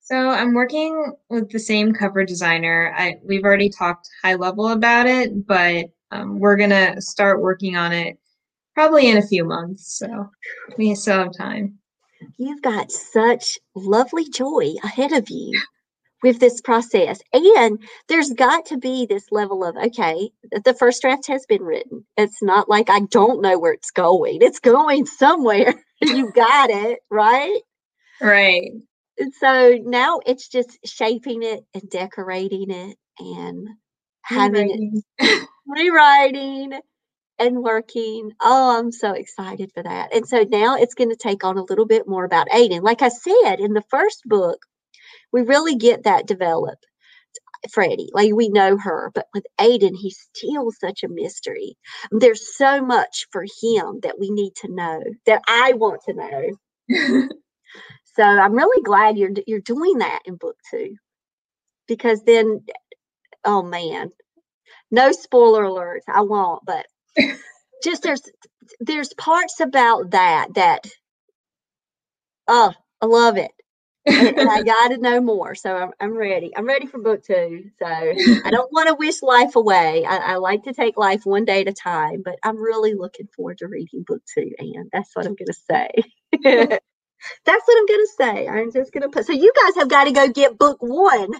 So 0.00 0.16
I'm 0.16 0.54
working 0.54 1.12
with 1.28 1.50
the 1.50 1.58
same 1.58 1.92
cover 1.92 2.24
designer. 2.24 2.92
I 2.96 3.16
we've 3.22 3.44
already 3.44 3.68
talked 3.68 4.08
high 4.24 4.34
level 4.34 4.68
about 4.68 5.06
it, 5.06 5.46
but 5.46 5.86
um, 6.10 6.40
we're 6.40 6.56
gonna 6.56 7.00
start 7.00 7.40
working 7.40 7.76
on 7.76 7.92
it 7.92 8.18
probably 8.74 9.08
in 9.08 9.18
a 9.18 9.26
few 9.26 9.44
months. 9.44 9.98
So 9.98 10.30
we 10.78 10.94
still 10.94 11.18
have 11.18 11.36
time. 11.36 11.78
You've 12.38 12.62
got 12.62 12.90
such 12.90 13.58
lovely 13.74 14.28
joy 14.28 14.74
ahead 14.82 15.12
of 15.12 15.30
you 15.30 15.52
with 16.22 16.38
this 16.38 16.60
process. 16.60 17.20
And 17.32 17.82
there's 18.08 18.30
got 18.30 18.66
to 18.66 18.78
be 18.78 19.06
this 19.06 19.26
level 19.30 19.64
of, 19.64 19.76
okay, 19.76 20.30
the 20.64 20.74
first 20.74 21.02
draft 21.02 21.26
has 21.28 21.46
been 21.46 21.62
written. 21.62 22.04
It's 22.16 22.42
not 22.42 22.68
like 22.68 22.90
I 22.90 23.00
don't 23.10 23.42
know 23.42 23.58
where 23.58 23.72
it's 23.72 23.90
going, 23.90 24.38
it's 24.42 24.60
going 24.60 25.06
somewhere. 25.06 25.74
you 26.00 26.32
got 26.32 26.70
it, 26.70 27.00
right? 27.10 27.60
Right. 28.20 28.70
And 29.18 29.34
so 29.34 29.78
now 29.82 30.20
it's 30.26 30.48
just 30.48 30.78
shaping 30.84 31.42
it 31.42 31.64
and 31.74 31.90
decorating 31.90 32.70
it 32.70 32.96
and 33.18 33.68
having 34.22 35.04
it 35.18 35.48
rewriting 35.66 36.72
and 37.38 37.62
working. 37.62 38.32
Oh, 38.40 38.78
I'm 38.78 38.92
so 38.92 39.12
excited 39.12 39.72
for 39.74 39.82
that. 39.82 40.14
And 40.14 40.26
so 40.26 40.44
now 40.48 40.76
it's 40.76 40.94
going 40.94 41.10
to 41.10 41.16
take 41.16 41.44
on 41.44 41.58
a 41.58 41.64
little 41.64 41.86
bit 41.86 42.08
more 42.08 42.24
about 42.24 42.48
Aiden. 42.48 42.82
Like 42.82 43.02
I 43.02 43.08
said 43.08 43.60
in 43.60 43.74
the 43.74 43.84
first 43.90 44.22
book, 44.24 44.64
we 45.32 45.42
really 45.42 45.76
get 45.76 46.04
that 46.04 46.26
developed. 46.26 46.86
Freddie, 47.72 48.10
like 48.14 48.34
we 48.34 48.48
know 48.50 48.76
her, 48.78 49.10
but 49.14 49.26
with 49.34 49.46
Aiden, 49.60 49.94
he's 49.96 50.28
still 50.34 50.70
such 50.72 51.04
a 51.04 51.08
mystery. 51.08 51.76
There's 52.10 52.56
so 52.56 52.82
much 52.82 53.26
for 53.32 53.42
him 53.62 54.00
that 54.02 54.18
we 54.18 54.30
need 54.30 54.54
to 54.62 54.72
know 54.74 55.02
that 55.26 55.42
I 55.48 55.74
want 55.74 56.02
to 56.06 56.14
know. 56.14 57.28
so 58.16 58.22
I'm 58.22 58.54
really 58.54 58.82
glad 58.82 59.18
you're 59.18 59.32
you're 59.46 59.60
doing 59.60 59.98
that 59.98 60.20
in 60.26 60.36
book 60.36 60.56
two, 60.70 60.96
because 61.88 62.22
then, 62.24 62.62
oh 63.44 63.62
man, 63.62 64.10
no 64.90 65.12
spoiler 65.12 65.64
alerts. 65.64 66.08
I 66.08 66.22
won't, 66.22 66.64
but 66.66 66.86
just 67.84 68.02
there's 68.02 68.22
there's 68.80 69.14
parts 69.14 69.60
about 69.60 70.12
that 70.12 70.54
that 70.54 70.84
oh 72.48 72.72
I 73.02 73.06
love 73.06 73.38
it. 73.38 73.52
And, 74.06 74.38
and 74.38 74.50
I 74.50 74.62
got 74.64 74.88
to 74.88 74.98
know 74.98 75.20
more. 75.20 75.54
So 75.54 75.76
I'm, 75.76 75.90
I'm 76.00 76.16
ready. 76.16 76.52
I'm 76.56 76.66
ready 76.66 76.86
for 76.86 76.98
book 76.98 77.24
two. 77.24 77.70
So 77.78 77.86
I 77.86 78.14
don't 78.50 78.72
want 78.72 78.88
to 78.88 78.94
wish 78.94 79.22
life 79.22 79.56
away. 79.56 80.04
I, 80.04 80.16
I, 80.16 80.36
like 80.36 80.64
to 80.64 80.72
take 80.72 80.96
life 80.96 81.22
one 81.24 81.44
day 81.44 81.62
at 81.62 81.68
a 81.68 81.72
time, 81.72 82.22
but 82.24 82.36
I'm 82.42 82.56
really 82.56 82.94
looking 82.94 83.28
forward 83.34 83.58
to 83.58 83.68
reading 83.68 84.04
book 84.06 84.22
two. 84.34 84.50
And 84.58 84.88
that's 84.92 85.14
what 85.14 85.26
I'm 85.26 85.34
going 85.34 85.46
to 85.46 85.52
say. 85.52 85.90
that's 87.44 87.66
what 87.66 87.78
I'm 87.78 87.86
going 87.86 88.00
to 88.00 88.12
say. 88.16 88.48
I'm 88.48 88.72
just 88.72 88.92
going 88.92 89.02
to 89.02 89.08
put. 89.08 89.26
So 89.26 89.32
you 89.32 89.52
guys 89.64 89.74
have 89.76 89.88
got 89.88 90.04
to 90.04 90.12
go 90.12 90.28
get 90.28 90.58
book 90.58 90.78
one 90.80 91.32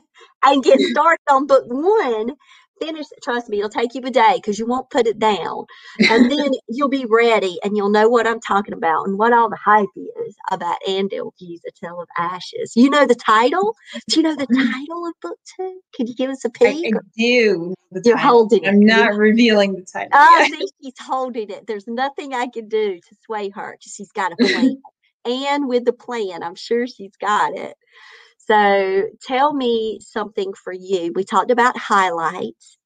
and 0.45 0.63
get 0.63 0.81
started 0.81 1.23
on 1.31 1.47
book 1.47 1.65
one 1.67 2.35
finish 2.81 3.07
trust 3.23 3.49
me 3.49 3.59
it'll 3.59 3.71
take 3.71 3.95
you 3.95 4.01
a 4.05 4.11
day 4.11 4.35
because 4.37 4.59
you 4.59 4.67
won't 4.67 4.91
put 4.91 5.07
it 5.07 5.19
down. 5.19 5.67
And 6.09 6.31
then 6.31 6.51
you'll 6.69 6.89
be 6.89 7.07
ready 7.09 7.59
and 7.63 7.77
you'll 7.77 7.91
know 7.91 8.09
what 8.09 8.27
i'm 8.27 8.41
talking 8.41 8.75
about 8.75 9.07
and 9.07 9.19
what 9.19 9.33
all 9.33 9.49
the 9.49 9.57
hype 9.57 9.89
is 9.97 10.37
about 10.51 10.77
Andale 10.89 11.33
views 11.39 11.61
a 11.67 11.71
tale 11.73 12.01
of 12.01 12.09
ashes. 12.17 12.73
You 12.77 12.91
know 12.91 13.07
the 13.07 13.15
title? 13.15 13.75
Do 14.09 14.17
you 14.17 14.23
know 14.23 14.35
the 14.35 14.47
mm-hmm. 14.47 14.73
title 14.73 15.07
of 15.07 15.15
book 15.21 15.39
two? 15.57 15.81
Can 15.95 16.07
you 16.07 16.15
give 16.15 16.31
us 16.31 16.45
a 16.45 16.51
peek 16.51 16.95
i, 16.95 16.97
I 16.97 17.01
do 17.17 17.75
you're 18.05 18.17
holding 18.17 18.63
it 18.63 18.69
i'm 18.69 18.81
not 18.81 19.17
revealing 19.17 19.75
the 19.75 19.83
title 19.83 20.11
oh 20.13 20.47
see 20.49 20.69
she's 20.83 20.95
holding 21.01 21.51
it. 21.51 21.67
There's 21.67 21.89
nothing 21.89 22.35
i 22.35 22.47
can 22.47 22.69
do 22.69 22.95
to 22.95 23.17
sway 23.25 23.51
her 23.51 23.77
because 23.79 23.95
she's 23.95 24.13
got 24.13 24.33
a 24.33 24.37
plan. 24.41 24.81
And 25.25 25.69
with 25.69 25.85
the 25.85 25.93
plan 25.93 26.43
i'm 26.43 26.55
sure 26.55 26.87
she's 26.87 27.17
got 27.21 27.57
it 27.57 27.77
so 28.51 29.05
tell 29.23 29.55
me 29.55 30.01
something 30.01 30.53
for 30.55 30.73
you. 30.73 31.13
We 31.15 31.23
talked 31.23 31.53
about 31.53 31.79
highlights. 31.79 32.79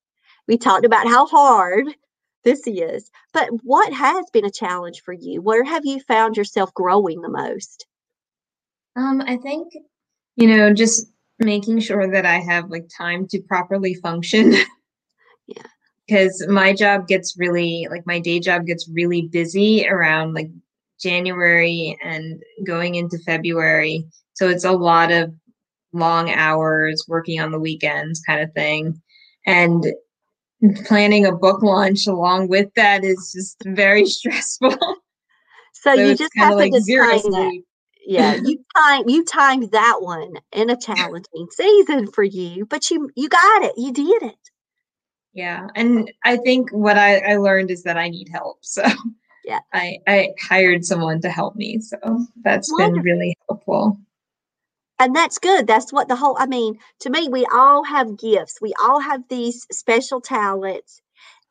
We 0.46 0.58
talked 0.58 0.84
about 0.84 1.06
how 1.06 1.24
hard 1.24 1.86
this 2.44 2.66
is, 2.66 3.10
but 3.32 3.48
what 3.62 3.90
has 3.90 4.26
been 4.30 4.44
a 4.44 4.50
challenge 4.50 5.00
for 5.00 5.14
you? 5.14 5.40
Where 5.40 5.64
have 5.64 5.86
you 5.86 6.00
found 6.00 6.36
yourself 6.36 6.74
growing 6.74 7.22
the 7.22 7.30
most? 7.30 7.86
Um, 8.94 9.22
I 9.26 9.38
think, 9.38 9.72
you 10.36 10.54
know, 10.54 10.74
just 10.74 11.06
making 11.38 11.80
sure 11.80 12.12
that 12.12 12.26
I 12.26 12.40
have 12.40 12.68
like 12.68 12.90
time 12.94 13.26
to 13.28 13.40
properly 13.40 13.94
function. 13.94 14.52
yeah. 15.46 15.62
Because 16.06 16.46
my 16.46 16.74
job 16.74 17.08
gets 17.08 17.38
really, 17.38 17.88
like, 17.90 18.06
my 18.06 18.20
day 18.20 18.38
job 18.38 18.66
gets 18.66 18.86
really 18.92 19.22
busy 19.32 19.88
around 19.88 20.34
like 20.34 20.50
January 21.00 21.98
and 22.04 22.42
going 22.66 22.96
into 22.96 23.16
February. 23.24 24.06
So 24.34 24.50
it's 24.50 24.64
a 24.64 24.72
lot 24.72 25.10
of 25.10 25.32
long 25.94 26.30
hours, 26.30 27.04
working 27.08 27.40
on 27.40 27.50
the 27.50 27.60
weekends 27.60 28.20
kind 28.26 28.42
of 28.42 28.52
thing. 28.52 29.00
And 29.46 29.86
planning 30.84 31.26
a 31.26 31.32
book 31.32 31.62
launch 31.62 32.06
along 32.06 32.48
with 32.48 32.72
that 32.74 33.04
is 33.04 33.32
just 33.34 33.62
very 33.64 34.06
stressful. 34.06 34.70
So, 35.72 35.94
so 35.96 36.02
you 36.02 36.16
just 36.16 36.32
have 36.36 36.50
to 36.50 36.56
like 36.56 36.72
zero 36.80 37.06
that. 37.06 37.62
Yeah, 38.06 38.34
you 38.44 38.62
time 38.76 39.04
you 39.08 39.24
timed 39.24 39.70
that 39.72 39.98
one 40.00 40.34
in 40.52 40.70
a 40.70 40.76
challenging 40.76 41.48
season 41.50 42.10
for 42.10 42.22
you, 42.22 42.66
but 42.66 42.90
you 42.90 43.10
you 43.16 43.28
got 43.28 43.64
it. 43.64 43.72
You 43.76 43.92
did 43.92 44.22
it. 44.22 44.50
Yeah, 45.32 45.66
and 45.74 46.10
I 46.24 46.36
think 46.36 46.70
what 46.70 46.96
I, 46.96 47.18
I 47.18 47.36
learned 47.36 47.70
is 47.70 47.82
that 47.82 47.96
I 47.96 48.08
need 48.08 48.28
help. 48.30 48.58
So 48.62 48.84
yeah, 49.44 49.60
I 49.72 49.98
I 50.06 50.28
hired 50.40 50.84
someone 50.84 51.20
to 51.22 51.30
help 51.30 51.56
me. 51.56 51.80
So 51.80 51.96
that's 52.42 52.70
Wonderful. 52.72 53.02
been 53.02 53.04
really 53.04 53.36
helpful 53.48 53.98
and 54.98 55.14
that's 55.14 55.38
good 55.38 55.66
that's 55.66 55.92
what 55.92 56.08
the 56.08 56.16
whole 56.16 56.36
i 56.38 56.46
mean 56.46 56.78
to 57.00 57.10
me 57.10 57.28
we 57.28 57.46
all 57.52 57.84
have 57.84 58.18
gifts 58.18 58.60
we 58.60 58.72
all 58.82 59.00
have 59.00 59.22
these 59.28 59.66
special 59.70 60.20
talents 60.20 61.00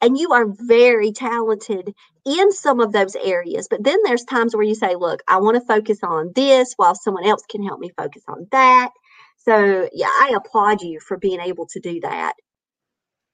and 0.02 0.18
you 0.18 0.34
are 0.34 0.46
very 0.48 1.12
talented 1.12 1.94
in 2.26 2.52
some 2.52 2.80
of 2.80 2.92
those 2.92 3.16
areas 3.16 3.68
but 3.70 3.84
then 3.84 3.98
there's 4.04 4.24
times 4.24 4.56
where 4.56 4.66
you 4.66 4.76
say 4.76 4.96
look 4.96 5.22
i 5.28 5.38
want 5.38 5.56
to 5.56 5.68
focus 5.68 6.00
on 6.04 6.32
this 6.36 6.74
while 6.78 6.96
someone 6.96 7.26
else 7.26 7.44
can 7.50 7.64
help 7.64 7.80
me 7.80 7.92
focus 7.98 8.24
on 8.28 8.48
that. 8.52 8.92
So 9.38 9.90
yeah 9.94 10.08
i 10.08 10.34
applaud 10.36 10.82
you 10.82 11.00
for 11.00 11.18
being 11.18 11.40
able 11.40 11.68
to 11.68 11.80
do 11.80 12.00
that 12.02 12.34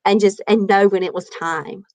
and 0.05 0.19
just 0.19 0.41
and 0.47 0.67
know 0.67 0.87
when 0.87 1.03
it 1.03 1.13
was 1.13 1.29
time. 1.29 1.85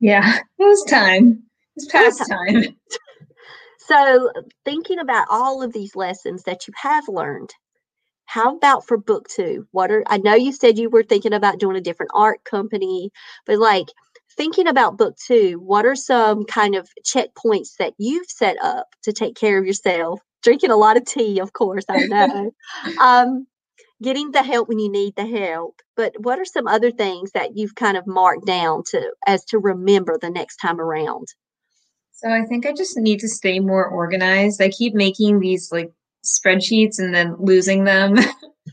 Yeah 0.00 0.38
it 0.38 0.44
was 0.58 0.84
time. 0.88 1.44
It's 1.76 1.86
past 1.86 2.28
time 2.28 2.76
So, 3.90 4.30
thinking 4.64 5.00
about 5.00 5.26
all 5.30 5.64
of 5.64 5.72
these 5.72 5.96
lessons 5.96 6.44
that 6.44 6.68
you 6.68 6.74
have 6.76 7.08
learned, 7.08 7.50
how 8.26 8.54
about 8.54 8.86
for 8.86 8.96
book 8.96 9.26
two? 9.26 9.66
What 9.72 9.90
are 9.90 10.04
I 10.06 10.18
know 10.18 10.34
you 10.34 10.52
said 10.52 10.78
you 10.78 10.88
were 10.88 11.02
thinking 11.02 11.32
about 11.32 11.58
doing 11.58 11.76
a 11.76 11.80
different 11.80 12.12
art 12.14 12.44
company, 12.44 13.10
but 13.46 13.58
like 13.58 13.88
thinking 14.36 14.68
about 14.68 14.96
book 14.96 15.16
two, 15.16 15.58
what 15.58 15.86
are 15.86 15.96
some 15.96 16.44
kind 16.44 16.76
of 16.76 16.88
checkpoints 17.04 17.78
that 17.80 17.94
you've 17.98 18.30
set 18.30 18.58
up 18.62 18.86
to 19.02 19.12
take 19.12 19.34
care 19.34 19.58
of 19.58 19.66
yourself? 19.66 20.20
Drinking 20.44 20.70
a 20.70 20.76
lot 20.76 20.96
of 20.96 21.04
tea, 21.04 21.40
of 21.40 21.52
course, 21.52 21.84
I 21.88 22.06
know. 22.06 22.52
um, 23.00 23.48
getting 24.00 24.30
the 24.30 24.44
help 24.44 24.68
when 24.68 24.78
you 24.78 24.88
need 24.88 25.16
the 25.16 25.26
help. 25.26 25.82
But 25.96 26.14
what 26.20 26.38
are 26.38 26.44
some 26.44 26.68
other 26.68 26.92
things 26.92 27.32
that 27.32 27.56
you've 27.56 27.74
kind 27.74 27.96
of 27.96 28.06
marked 28.06 28.46
down 28.46 28.84
to 28.92 29.12
as 29.26 29.44
to 29.46 29.58
remember 29.58 30.16
the 30.16 30.30
next 30.30 30.58
time 30.58 30.80
around? 30.80 31.26
So 32.20 32.28
I 32.28 32.44
think 32.44 32.66
I 32.66 32.72
just 32.72 32.98
need 32.98 33.18
to 33.20 33.28
stay 33.28 33.60
more 33.60 33.86
organized. 33.86 34.60
I 34.60 34.68
keep 34.68 34.92
making 34.92 35.40
these 35.40 35.72
like 35.72 35.90
spreadsheets 36.22 36.98
and 36.98 37.14
then 37.14 37.34
losing 37.38 37.84
them. 37.84 38.18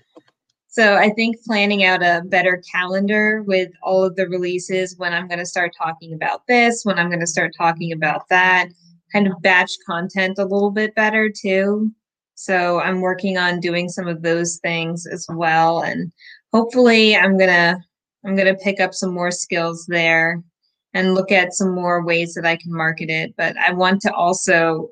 so 0.67 0.97
I 0.97 1.11
think 1.11 1.37
planning 1.45 1.85
out 1.85 2.03
a 2.03 2.23
better 2.25 2.61
calendar 2.69 3.43
with 3.43 3.69
all 3.81 4.03
of 4.03 4.17
the 4.17 4.27
releases 4.27 4.97
when 4.97 5.13
I'm 5.13 5.29
going 5.29 5.39
to 5.39 5.45
start 5.45 5.71
talking 5.77 6.13
about 6.13 6.45
this, 6.49 6.83
when 6.83 6.99
I'm 6.99 7.07
going 7.07 7.21
to 7.21 7.27
start 7.27 7.53
talking 7.57 7.93
about 7.93 8.27
that, 8.27 8.67
kind 9.13 9.27
of 9.27 9.41
batch 9.41 9.71
content 9.85 10.39
a 10.39 10.43
little 10.43 10.71
bit 10.71 10.93
better 10.93 11.29
too. 11.29 11.89
So 12.35 12.81
I'm 12.81 12.99
working 12.99 13.37
on 13.37 13.61
doing 13.61 13.87
some 13.87 14.09
of 14.09 14.23
those 14.23 14.57
things 14.57 15.07
as 15.07 15.25
well 15.29 15.83
and 15.83 16.11
hopefully 16.51 17.15
I'm 17.15 17.37
going 17.37 17.49
to 17.49 17.79
I'm 18.25 18.35
going 18.35 18.53
to 18.53 18.61
pick 18.61 18.81
up 18.81 18.93
some 18.93 19.13
more 19.13 19.31
skills 19.31 19.85
there 19.87 20.43
and 20.93 21.13
look 21.13 21.31
at 21.31 21.53
some 21.53 21.73
more 21.73 22.03
ways 22.03 22.33
that 22.33 22.45
I 22.45 22.55
can 22.55 22.73
market 22.73 23.09
it. 23.09 23.33
But 23.37 23.55
I 23.57 23.71
want 23.73 24.01
to 24.01 24.13
also 24.13 24.89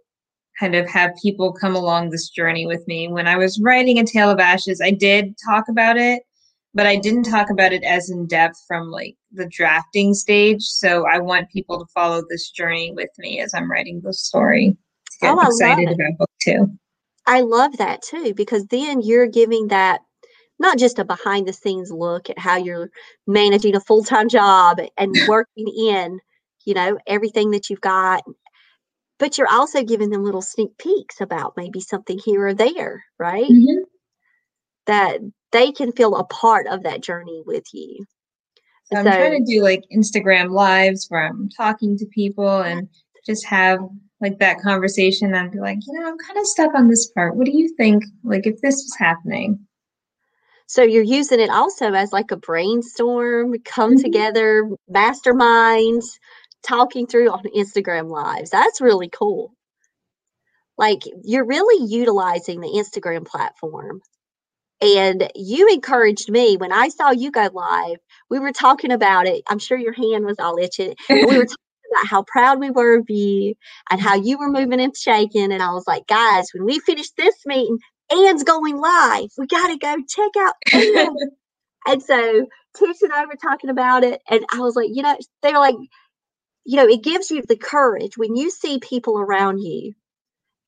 kind 0.60 0.76
of 0.76 0.88
have 0.90 1.12
people 1.22 1.52
come 1.52 1.76
along 1.76 2.10
this 2.10 2.30
journey 2.30 2.66
with 2.66 2.88
me. 2.88 3.08
When 3.08 3.28
I 3.28 3.36
was 3.36 3.60
writing 3.60 4.00
A 4.00 4.06
Tale 4.06 4.30
of 4.30 4.40
Ashes, 4.40 4.82
I 4.84 4.92
did 4.92 5.36
talk 5.46 5.66
about 5.70 5.98
it, 5.98 6.24
but 6.74 6.86
I 6.86 6.96
didn't 6.96 7.24
talk 7.24 7.50
about 7.50 7.74
it 7.74 7.84
as 7.84 8.10
in 8.10 8.26
depth 8.28 8.58
from 8.68 8.90
like 8.90 9.16
the 9.32 9.48
drafting 9.48 10.14
stage. 10.14 10.62
So 10.62 11.06
I 11.08 11.20
want 11.20 11.50
people 11.50 11.80
to 11.80 11.92
follow 11.94 12.24
this 12.30 12.52
journey 12.52 12.94
with 12.96 13.10
me 13.18 13.42
as 13.42 13.54
I'm 13.54 13.70
writing 13.70 14.02
the 14.02 14.14
story. 14.14 14.78
To 15.12 15.18
get 15.22 15.38
oh, 15.38 15.48
excited 15.48 15.90
about 15.90 16.18
book 16.18 16.32
two. 16.42 16.68
I 17.28 17.42
love 17.42 17.78
that 17.78 18.02
too, 18.02 18.34
because 18.34 18.68
then 18.68 19.02
you're 19.02 19.28
giving 19.28 19.68
that 19.70 20.02
not 20.60 20.78
just 20.78 21.00
a 21.00 21.06
behind 21.06 21.48
the 21.48 21.54
scenes 21.54 21.92
look 21.92 22.30
at 22.30 22.40
how 22.40 22.58
you're 22.58 22.90
managing 23.28 23.76
a 23.76 23.82
full 23.82 24.04
time 24.04 24.30
job 24.30 24.80
and 24.98 25.16
working 25.28 25.68
in, 25.68 26.20
you 26.66 26.74
know, 26.74 26.98
everything 27.08 27.52
that 27.52 27.70
you've 27.70 27.82
got, 27.82 28.24
but 29.20 29.38
you're 29.38 29.52
also 29.52 29.84
giving 29.84 30.10
them 30.10 30.24
little 30.24 30.42
sneak 30.42 30.78
peeks 30.78 31.22
about 31.22 31.54
maybe 31.58 31.80
something 31.80 32.20
here 32.24 32.48
or 32.48 32.54
there, 32.54 33.04
right? 33.20 33.50
Mm-hmm. 33.50 33.84
That 34.88 35.20
they 35.52 35.72
can 35.72 35.92
feel 35.92 36.16
a 36.16 36.26
part 36.26 36.68
of 36.68 36.84
that 36.84 37.02
journey 37.02 37.42
with 37.46 37.66
you. 37.74 38.06
So 38.86 39.00
I'm 39.00 39.06
so, 39.06 39.12
trying 39.12 39.44
to 39.44 39.52
do 39.52 39.64
like 39.64 39.84
Instagram 39.94 40.52
lives 40.52 41.08
where 41.10 41.26
I'm 41.26 41.50
talking 41.50 41.98
to 41.98 42.06
people 42.08 42.62
and 42.62 42.88
just 43.26 43.46
have 43.46 43.80
like 44.22 44.38
that 44.40 44.62
conversation 44.62 45.34
and 45.34 45.52
be 45.52 45.60
like, 45.60 45.80
you 45.86 46.00
know, 46.00 46.08
I'm 46.08 46.18
kind 46.20 46.40
of 46.40 46.46
stuck 46.46 46.76
on 46.76 46.88
this 46.88 47.08
part. 47.12 47.36
What 47.36 47.46
do 47.46 47.58
you 47.58 47.74
think? 47.78 48.04
Like 48.24 48.46
if 48.46 48.62
this 48.62 48.76
was 48.76 48.96
happening? 49.00 49.60
So 50.68 50.82
you're 50.82 51.04
using 51.04 51.40
it 51.40 51.50
also 51.50 51.94
as 51.94 52.12
like 52.12 52.32
a 52.32 52.38
brainstorm, 52.38 53.56
come 53.64 53.92
mm-hmm. 53.92 54.02
together, 54.02 54.70
masterminds, 54.94 56.06
talking 56.64 57.08
through 57.08 57.30
on 57.30 57.44
Instagram 57.56 58.10
lives. 58.10 58.50
That's 58.50 58.82
really 58.82 59.10
cool. 59.10 59.54
Like 60.78 61.04
you're 61.24 61.46
really 61.46 61.86
utilizing 61.88 62.62
the 62.62 62.68
Instagram 62.68 63.26
platform. 63.26 64.02
And 64.82 65.30
you 65.36 65.70
encouraged 65.70 66.30
me 66.30 66.58
when 66.58 66.74
I 66.74 66.90
saw 66.90 67.12
you 67.12 67.32
go 67.32 67.50
live. 67.54 67.98
We 68.30 68.40
were 68.40 68.52
talking 68.52 68.92
about 68.92 69.26
it. 69.26 69.44
I'm 69.48 69.60
sure 69.60 69.78
your 69.78 69.94
hand 69.94 70.26
was 70.26 70.36
all 70.38 70.58
itching. 70.58 70.96
we 71.10 71.24
were 71.26 71.46
talking 71.46 71.56
about 71.92 72.08
how 72.10 72.24
proud 72.24 72.60
we 72.60 72.72
were 72.72 72.98
of 72.98 73.10
you 73.10 73.54
and 73.90 74.02
how 74.02 74.16
you 74.16 74.38
were 74.38 74.52
moving 74.52 74.82
and 74.82 74.96
shaking. 74.96 75.54
And 75.54 75.64
I 75.64 75.72
was 75.72 75.88
like, 75.88 76.08
guys, 76.08 76.50
when 76.54 76.66
we 76.66 76.80
finish 76.80 77.10
this 77.12 77.36
meeting, 77.46 77.80
Anne's 78.12 78.44
going 78.44 78.78
live. 78.78 79.30
We 79.38 79.48
got 79.48 79.68
to 79.68 79.78
go 79.78 79.96
check 80.08 80.32
out 80.38 80.54
Anne. 80.74 81.16
and 81.88 82.04
so 82.04 82.48
Tish 82.78 83.02
and 83.02 83.14
I 83.14 83.26
were 83.26 83.36
talking 83.42 83.70
about 83.70 84.04
it. 84.04 84.22
And 84.30 84.46
I 84.54 84.60
was 84.60 84.76
like, 84.76 84.90
you 84.92 85.02
know, 85.02 85.18
they're 85.42 85.60
like, 85.60 85.76
you 86.66 86.78
know, 86.78 86.88
it 86.88 87.04
gives 87.04 87.32
you 87.32 87.44
the 87.48 87.58
courage 87.58 88.18
when 88.18 88.36
you 88.36 88.50
see 88.50 88.80
people 88.80 89.18
around 89.20 89.60
you 89.60 89.94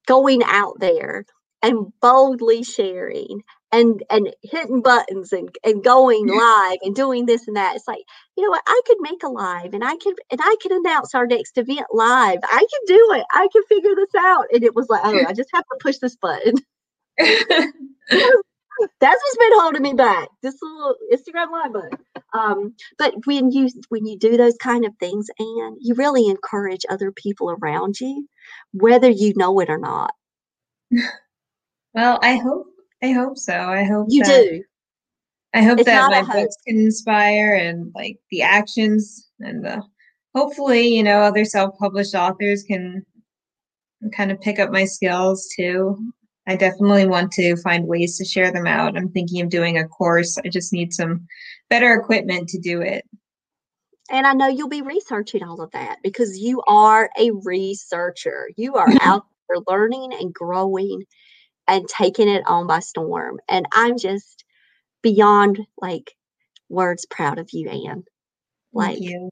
going 0.07 0.41
out 0.43 0.79
there 0.79 1.25
and 1.61 1.91
boldly 2.01 2.63
sharing 2.63 3.41
and 3.71 4.01
and 4.09 4.33
hitting 4.43 4.81
buttons 4.81 5.33
and, 5.33 5.49
and 5.65 5.83
going 5.83 6.27
live 6.27 6.77
and 6.83 6.95
doing 6.95 7.25
this 7.25 7.47
and 7.47 7.57
that. 7.57 7.75
It's 7.75 7.88
like, 7.88 8.03
you 8.38 8.43
know 8.43 8.51
what, 8.51 8.63
I 8.67 8.81
could 8.85 8.97
make 9.01 9.23
a 9.23 9.29
live 9.29 9.73
and 9.73 9.83
I 9.83 9.97
could 9.97 10.15
and 10.31 10.39
I 10.41 10.55
can 10.61 10.71
announce 10.71 11.13
our 11.15 11.27
next 11.27 11.57
event 11.57 11.88
live. 11.91 12.39
I 12.43 12.59
can 12.59 12.81
do 12.88 13.09
it. 13.15 13.25
I 13.31 13.47
can 13.51 13.63
figure 13.67 13.95
this 13.95 14.15
out. 14.17 14.45
And 14.53 14.63
it 14.63 14.75
was 14.75 14.88
like, 14.89 15.01
oh, 15.03 15.25
I 15.27 15.33
just 15.33 15.49
have 15.53 15.65
to 15.65 15.77
push 15.81 15.97
this 15.97 16.15
button. 16.15 16.53
That's 18.99 19.22
what's 19.24 19.38
been 19.38 19.59
holding 19.59 19.82
me 19.82 19.93
back. 19.93 20.30
This 20.43 20.55
little 20.61 20.95
Instagram 21.11 21.51
live 21.51 21.74
button. 21.74 21.97
Um, 22.34 22.76
but 22.99 23.13
when 23.26 23.51
you 23.51 23.70
when 23.89 24.05
you 24.05 24.18
do 24.18 24.38
those 24.38 24.55
kind 24.57 24.86
of 24.86 24.93
things, 24.99 25.28
and 25.39 25.78
you 25.82 25.95
really 25.95 26.28
encourage 26.28 26.86
other 26.89 27.11
people 27.11 27.49
around 27.51 27.99
you, 27.99 28.28
whether 28.74 29.09
you 29.09 29.34
know 29.36 29.59
it 29.59 29.70
or 29.70 29.80
not. 29.80 30.13
Well, 31.93 32.20
I 32.22 32.36
hope 32.36 32.68
I 33.01 33.11
hope 33.11 33.39
so. 33.39 33.53
I 33.53 33.84
hope 33.84 34.05
you 34.09 34.22
that, 34.24 34.43
do. 34.43 34.63
I 35.55 35.63
hope 35.63 35.80
it's 35.80 35.88
that 35.88 36.11
my 36.11 36.22
books 36.22 36.55
can 36.68 36.78
inspire 36.78 37.55
and 37.55 37.91
like 37.95 38.18
the 38.30 38.43
actions 38.43 39.30
and 39.39 39.65
the 39.65 39.82
hopefully, 40.36 40.88
you 40.88 41.01
know, 41.01 41.22
other 41.22 41.43
self-published 41.43 42.13
authors 42.13 42.61
can 42.61 43.03
kind 44.15 44.32
of 44.32 44.39
pick 44.41 44.59
up 44.59 44.70
my 44.70 44.86
skills 44.86 45.49
too. 45.55 45.97
I 46.47 46.55
definitely 46.55 47.05
want 47.05 47.31
to 47.33 47.57
find 47.57 47.85
ways 47.85 48.17
to 48.17 48.25
share 48.25 48.51
them 48.51 48.65
out. 48.65 48.97
I'm 48.97 49.09
thinking 49.09 49.41
of 49.41 49.49
doing 49.49 49.77
a 49.77 49.87
course. 49.87 50.37
I 50.37 50.47
just 50.47 50.71
need 50.71 50.93
some 50.93 51.27
better 51.69 51.93
equipment 51.93 52.47
to 52.49 52.59
do 52.59 52.81
it. 52.81 53.05
And 54.09 54.25
I 54.25 54.31
know 54.31 54.47
you'll 54.47 54.69
be 54.69 54.81
researching 54.81 55.43
all 55.43 55.61
of 55.61 55.71
that 55.71 55.97
because 56.01 56.39
you 56.39 56.61
are 56.65 57.09
a 57.19 57.31
researcher. 57.43 58.49
You 58.55 58.75
are 58.75 58.87
out 59.01 59.25
there 59.49 59.61
learning 59.67 60.13
and 60.13 60.33
growing 60.33 61.03
and 61.67 61.85
taking 61.89 62.29
it 62.29 62.47
on 62.47 62.65
by 62.65 62.79
storm. 62.79 63.39
And 63.49 63.65
I'm 63.73 63.97
just 63.97 64.45
beyond 65.01 65.59
like 65.81 66.15
words 66.69 67.05
proud 67.05 67.39
of 67.39 67.49
you, 67.51 67.69
Anne. 67.69 68.05
Like 68.71 69.01
you. 69.01 69.29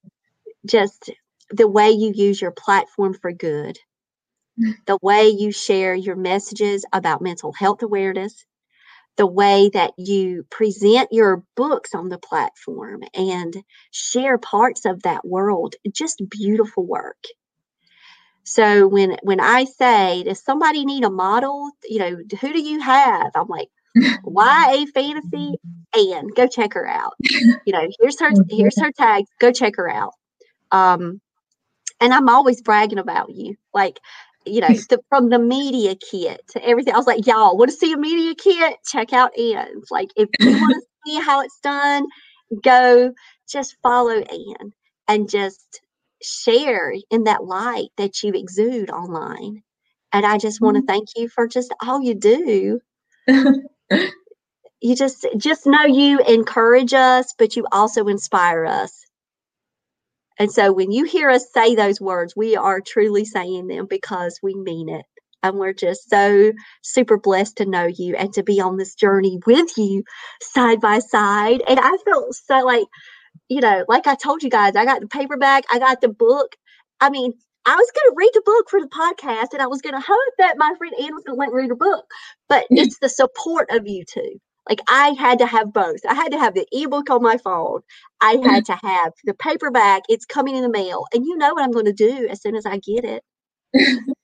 just 0.65 1.11
the 1.49 1.67
way 1.67 1.91
you 1.91 2.11
use 2.13 2.41
your 2.41 2.51
platform 2.51 3.13
for 3.13 3.31
good 3.31 3.77
the 4.85 4.97
way 5.01 5.29
you 5.29 5.51
share 5.51 5.95
your 5.95 6.15
messages 6.15 6.85
about 6.93 7.21
mental 7.21 7.53
health 7.53 7.83
awareness, 7.83 8.45
the 9.17 9.25
way 9.25 9.69
that 9.73 9.91
you 9.97 10.45
present 10.49 11.09
your 11.11 11.43
books 11.55 11.95
on 11.95 12.09
the 12.09 12.17
platform 12.17 13.03
and 13.13 13.55
share 13.91 14.37
parts 14.37 14.85
of 14.85 15.03
that 15.03 15.25
world, 15.25 15.75
just 15.93 16.21
beautiful 16.29 16.85
work. 16.85 17.23
So 18.43 18.87
when 18.87 19.17
when 19.23 19.39
I 19.39 19.65
say, 19.65 20.23
does 20.23 20.43
somebody 20.43 20.85
need 20.85 21.03
a 21.03 21.09
model? 21.09 21.71
You 21.83 21.99
know, 21.99 22.17
who 22.41 22.53
do 22.53 22.61
you 22.61 22.79
have? 22.79 23.31
I'm 23.35 23.47
like, 23.47 23.69
YA 23.95 24.85
fantasy 24.93 25.55
and 25.93 26.33
go 26.35 26.47
check 26.47 26.73
her 26.73 26.87
out. 26.87 27.13
You 27.65 27.73
know, 27.73 27.87
here's 27.99 28.19
her 28.19 28.31
here's 28.49 28.79
her 28.79 28.91
tag. 28.91 29.23
Go 29.39 29.51
check 29.51 29.77
her 29.77 29.89
out. 29.89 30.13
Um, 30.71 31.21
and 31.99 32.13
I'm 32.13 32.29
always 32.29 32.61
bragging 32.61 32.99
about 32.99 33.31
you. 33.33 33.55
Like 33.73 33.99
you 34.45 34.61
know, 34.61 34.67
the, 34.89 34.99
from 35.09 35.29
the 35.29 35.39
media 35.39 35.95
kit 35.95 36.41
to 36.49 36.65
everything. 36.65 36.93
I 36.93 36.97
was 36.97 37.07
like, 37.07 37.25
y'all 37.25 37.57
want 37.57 37.71
to 37.71 37.77
see 37.77 37.93
a 37.93 37.97
media 37.97 38.35
kit? 38.35 38.77
Check 38.85 39.13
out 39.13 39.37
Anne's. 39.37 39.89
Like, 39.91 40.09
if 40.15 40.29
you 40.39 40.51
want 40.51 40.73
to 40.73 40.81
see 41.05 41.19
how 41.19 41.41
it's 41.41 41.59
done, 41.61 42.05
go 42.63 43.13
just 43.49 43.77
follow 43.81 44.19
Anne 44.19 44.73
and 45.07 45.29
just 45.29 45.81
share 46.21 46.93
in 47.11 47.25
that 47.25 47.43
light 47.43 47.89
that 47.97 48.23
you 48.23 48.33
exude 48.33 48.89
online. 48.89 49.63
And 50.11 50.25
I 50.25 50.37
just 50.37 50.61
want 50.61 50.75
to 50.75 50.81
mm-hmm. 50.81 50.87
thank 50.87 51.09
you 51.15 51.29
for 51.29 51.47
just 51.47 51.73
all 51.83 52.01
you 52.01 52.15
do. 52.15 52.79
you 53.27 54.95
just 54.95 55.27
just 55.37 55.65
know 55.65 55.83
you 55.83 56.19
encourage 56.19 56.93
us, 56.93 57.33
but 57.37 57.55
you 57.55 57.65
also 57.71 58.07
inspire 58.07 58.65
us. 58.65 59.04
And 60.39 60.51
so 60.51 60.71
when 60.73 60.91
you 60.91 61.05
hear 61.05 61.29
us 61.29 61.51
say 61.53 61.75
those 61.75 62.01
words, 62.01 62.35
we 62.35 62.55
are 62.55 62.81
truly 62.81 63.25
saying 63.25 63.67
them 63.67 63.87
because 63.89 64.39
we 64.43 64.55
mean 64.55 64.89
it. 64.89 65.05
And 65.43 65.57
we're 65.57 65.73
just 65.73 66.09
so 66.09 66.51
super 66.81 67.17
blessed 67.17 67.57
to 67.57 67.65
know 67.65 67.85
you 67.85 68.15
and 68.15 68.33
to 68.33 68.43
be 68.43 68.59
on 68.59 68.77
this 68.77 68.95
journey 68.95 69.39
with 69.45 69.77
you 69.77 70.03
side 70.41 70.81
by 70.81 70.99
side. 70.99 71.61
And 71.67 71.79
I 71.79 71.97
felt 72.05 72.33
so 72.35 72.65
like, 72.65 72.87
you 73.49 73.61
know, 73.61 73.85
like 73.87 74.07
I 74.07 74.15
told 74.15 74.43
you 74.43 74.49
guys, 74.49 74.75
I 74.75 74.85
got 74.85 75.01
the 75.01 75.07
paperback, 75.07 75.65
I 75.71 75.79
got 75.79 76.01
the 76.01 76.09
book. 76.09 76.55
I 76.99 77.09
mean, 77.11 77.33
I 77.65 77.75
was 77.75 77.91
going 77.93 78.11
to 78.11 78.15
read 78.17 78.31
the 78.33 78.43
book 78.45 78.69
for 78.69 78.81
the 78.81 78.87
podcast 78.87 79.53
and 79.53 79.61
I 79.61 79.67
was 79.67 79.81
going 79.81 79.95
to 79.95 80.05
hope 80.05 80.33
that 80.39 80.57
my 80.57 80.73
friend 80.77 80.93
Anne 80.99 81.13
was 81.15 81.23
going 81.25 81.37
to 81.37 81.39
let 81.39 81.49
me 81.49 81.55
read 81.61 81.71
a 81.71 81.75
book. 81.75 82.05
But 82.49 82.65
it's 82.71 82.99
the 82.99 83.09
support 83.09 83.69
of 83.71 83.87
you 83.87 84.03
two. 84.05 84.39
Like 84.69 84.79
I 84.87 85.09
had 85.09 85.39
to 85.39 85.45
have 85.45 85.71
both. 85.71 85.99
I 86.07 86.13
had 86.13 86.31
to 86.31 86.39
have 86.39 86.55
the 86.55 86.65
ebook 86.71 87.09
on 87.09 87.21
my 87.21 87.37
phone. 87.37 87.81
I 88.21 88.31
had 88.43 88.63
mm. 88.63 88.65
to 88.65 88.75
have 88.87 89.13
the 89.23 89.33
paperback. 89.35 90.03
It's 90.09 90.25
coming 90.25 90.55
in 90.55 90.63
the 90.63 90.69
mail. 90.69 91.05
And 91.13 91.25
you 91.25 91.37
know 91.37 91.53
what 91.53 91.63
I'm 91.63 91.71
going 91.71 91.85
to 91.85 91.93
do 91.93 92.27
as 92.29 92.41
soon 92.41 92.55
as 92.55 92.65
I 92.65 92.77
get 92.77 93.03
it? 93.05 93.23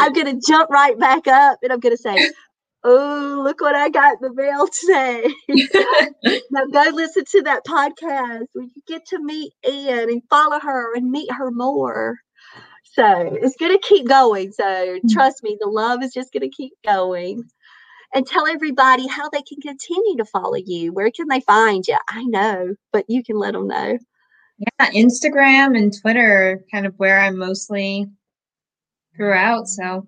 I'm 0.00 0.12
going 0.12 0.26
to 0.26 0.46
jump 0.46 0.70
right 0.70 0.98
back 0.98 1.26
up 1.26 1.58
and 1.62 1.72
I'm 1.72 1.80
going 1.80 1.96
to 1.96 2.02
say, 2.02 2.30
Oh, 2.84 3.40
look 3.42 3.60
what 3.60 3.74
I 3.74 3.88
got 3.88 4.18
in 4.22 4.28
the 4.28 4.34
mail 4.34 4.68
today. 4.68 6.42
now 6.50 6.66
go 6.66 6.94
listen 6.94 7.24
to 7.32 7.42
that 7.42 7.64
podcast 7.66 8.46
where 8.52 8.64
you 8.64 8.82
get 8.86 9.04
to 9.06 9.18
meet 9.20 9.52
Anne 9.64 10.10
and 10.10 10.22
follow 10.30 10.60
her 10.60 10.94
and 10.94 11.10
meet 11.10 11.30
her 11.32 11.50
more. 11.50 12.16
So 12.84 13.36
it's 13.42 13.56
going 13.56 13.72
to 13.72 13.78
keep 13.82 14.06
going. 14.06 14.52
So 14.52 14.64
mm. 14.64 15.00
trust 15.10 15.42
me, 15.42 15.56
the 15.60 15.68
love 15.68 16.02
is 16.02 16.12
just 16.12 16.32
going 16.32 16.48
to 16.48 16.56
keep 16.56 16.74
going 16.84 17.42
and 18.14 18.26
tell 18.26 18.46
everybody 18.46 19.06
how 19.06 19.28
they 19.30 19.42
can 19.42 19.60
continue 19.60 20.16
to 20.16 20.24
follow 20.24 20.56
you. 20.56 20.92
Where 20.92 21.10
can 21.10 21.28
they 21.28 21.40
find 21.40 21.86
you? 21.86 21.96
I 22.08 22.24
know, 22.24 22.74
but 22.92 23.04
you 23.08 23.22
can 23.22 23.38
let 23.38 23.52
them 23.52 23.68
know. 23.68 23.98
Yeah, 24.58 24.90
Instagram 24.90 25.76
and 25.76 25.92
Twitter 26.00 26.64
kind 26.72 26.86
of 26.86 26.94
where 26.96 27.20
I'm 27.20 27.38
mostly 27.38 28.06
throughout. 29.16 29.68
So 29.68 30.06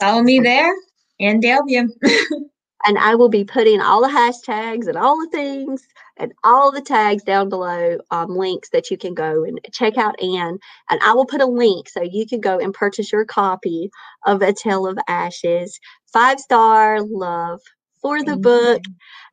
follow 0.00 0.22
me 0.22 0.40
there 0.40 0.74
and 1.20 1.42
Daleview. 1.42 1.88
and 2.86 2.98
I 2.98 3.14
will 3.14 3.28
be 3.28 3.44
putting 3.44 3.80
all 3.80 4.00
the 4.00 4.08
hashtags 4.08 4.86
and 4.86 4.96
all 4.96 5.18
the 5.20 5.30
things 5.30 5.86
and 6.16 6.32
all 6.44 6.72
the 6.72 6.80
tags 6.82 7.24
down 7.24 7.48
below 7.48 7.98
um, 8.10 8.36
links 8.36 8.70
that 8.70 8.90
you 8.90 8.98
can 8.98 9.14
go 9.14 9.44
and 9.44 9.60
check 9.72 9.96
out 9.98 10.22
Anne. 10.22 10.58
And 10.90 11.00
I 11.02 11.12
will 11.14 11.26
put 11.26 11.40
a 11.40 11.46
link 11.46 11.88
so 11.88 12.02
you 12.02 12.26
can 12.26 12.40
go 12.40 12.58
and 12.58 12.74
purchase 12.74 13.12
your 13.12 13.24
copy 13.24 13.90
of 14.26 14.42
A 14.42 14.52
Tale 14.52 14.86
of 14.86 14.98
Ashes. 15.08 15.78
Five 16.12 16.40
star 16.40 17.00
love 17.02 17.60
for 18.02 18.22
the 18.22 18.36
book. 18.36 18.82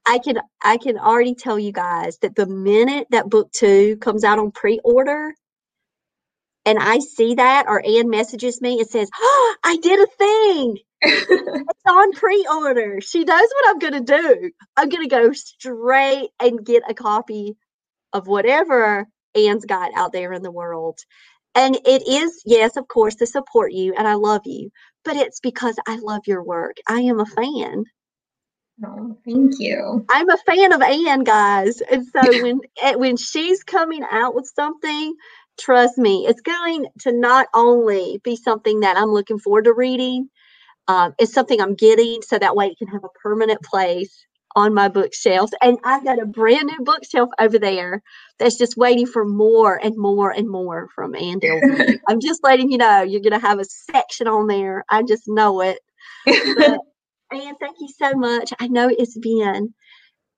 I 0.08 0.20
can 0.20 0.38
I 0.64 0.78
can 0.78 0.98
already 0.98 1.36
tell 1.36 1.60
you 1.60 1.72
guys 1.72 2.18
that 2.20 2.36
the 2.36 2.48
minute 2.48 3.08
that 3.12 3.30
book 3.30 3.52
two 3.52 3.98
comes 3.98 4.24
out 4.24 4.40
on 4.40 4.52
pre-order, 4.52 5.34
and 6.66 6.80
I 6.80 7.00
see 7.00 7.36
that 7.36 7.66
or 7.68 7.84
Anne 7.86 8.10
messages 8.10 8.62
me 8.62 8.80
and 8.80 8.90
says, 8.90 9.10
oh, 9.16 9.56
I 9.64 9.78
did 9.78 10.00
a 10.00 10.08
thing. 10.18 10.78
It's 11.70 11.82
on 11.90 12.14
pre-order. 12.14 13.02
She 13.02 13.24
knows 13.24 13.50
what 13.56 13.70
I'm 13.70 13.80
gonna 13.80 14.02
do. 14.02 14.52
I'm 14.78 14.90
gonna 14.90 15.08
go 15.08 15.32
straight 15.34 16.30
and 16.40 16.66
get 16.66 16.84
a 16.90 16.94
copy 16.94 17.56
of 18.14 18.28
whatever 18.28 19.08
Anne's 19.36 19.66
got 19.66 19.92
out 19.96 20.14
there 20.14 20.34
in 20.34 20.44
the 20.44 20.52
world. 20.52 21.00
And 21.56 21.76
it 21.86 22.08
is, 22.08 22.42
yes, 22.46 22.78
of 22.78 22.88
course, 22.88 23.16
to 23.16 23.26
support 23.28 23.74
you, 23.74 23.94
and 23.98 24.08
I 24.08 24.16
love 24.16 24.42
you, 24.46 24.70
but 25.06 25.16
it's 25.18 25.40
because 25.42 25.78
I 25.88 25.98
love 26.02 26.22
your 26.28 26.44
work. 26.44 26.78
I 26.88 27.02
am 27.02 27.20
a 27.20 27.26
fan. 27.26 27.86
oh, 28.86 29.18
thank 29.26 29.54
you. 29.60 30.08
I'm 30.10 30.30
a 30.30 30.38
fan 30.38 30.74
of 30.74 30.82
Anne, 30.82 31.24
guys. 31.24 31.82
And 31.82 32.06
so 32.06 32.34
when 32.36 32.62
eh, 32.82 32.96
when 32.96 33.18
she's 33.18 33.64
coming 33.64 34.04
out 34.12 34.36
with 34.36 34.52
something, 34.56 35.16
trust 35.60 35.98
me, 35.98 36.26
it's 36.28 36.42
going 36.42 36.88
to 37.02 37.12
not 37.12 37.48
only 37.56 38.20
be 38.24 38.36
something 38.36 38.82
that 38.82 38.98
I'm 38.98 39.10
looking 39.12 39.40
forward 39.40 39.66
to 39.66 39.74
reading, 39.74 40.30
um, 40.88 41.14
it's 41.20 41.34
something 41.34 41.62
I'm 41.62 41.76
getting 41.76 42.22
so 42.22 42.38
that 42.40 42.56
way 42.56 42.68
it 42.68 42.78
can 42.78 42.88
have 42.88 43.04
a 43.04 43.20
permanent 43.22 43.62
place 43.64 44.26
on 44.56 44.74
my 44.74 44.88
bookshelves. 44.88 45.54
And 45.62 45.78
I've 45.84 46.04
got 46.04 46.22
a 46.22 46.26
brand 46.26 46.68
new 46.68 46.84
bookshelf 46.84 47.30
over 47.40 47.58
there 47.58 48.02
that's 48.40 48.58
just 48.58 48.78
waiting 48.78 49.08
for 49.08 49.26
more 49.26 49.80
and 49.84 49.96
more 49.98 50.32
and 50.32 50.50
more 50.50 50.90
from 50.94 51.16
Anne 51.16 51.40
I'm 52.08 52.20
just 52.20 52.44
letting 52.44 52.72
you 52.72 52.78
know 52.78 53.02
you're 53.02 53.22
going 53.22 53.40
to 53.40 53.48
have 53.48 53.60
a 53.60 53.66
section 53.66 54.28
on 54.28 54.48
there. 54.48 54.84
I 54.90 55.04
just 55.04 55.24
know 55.28 55.62
it. 55.62 55.80
But 56.26 56.80
Anne, 57.32 57.56
thank 57.60 57.78
you 57.80 57.90
so 57.98 58.14
much. 58.14 58.52
I 58.60 58.68
know 58.68 58.90
it's 58.90 59.18
been 59.18 59.74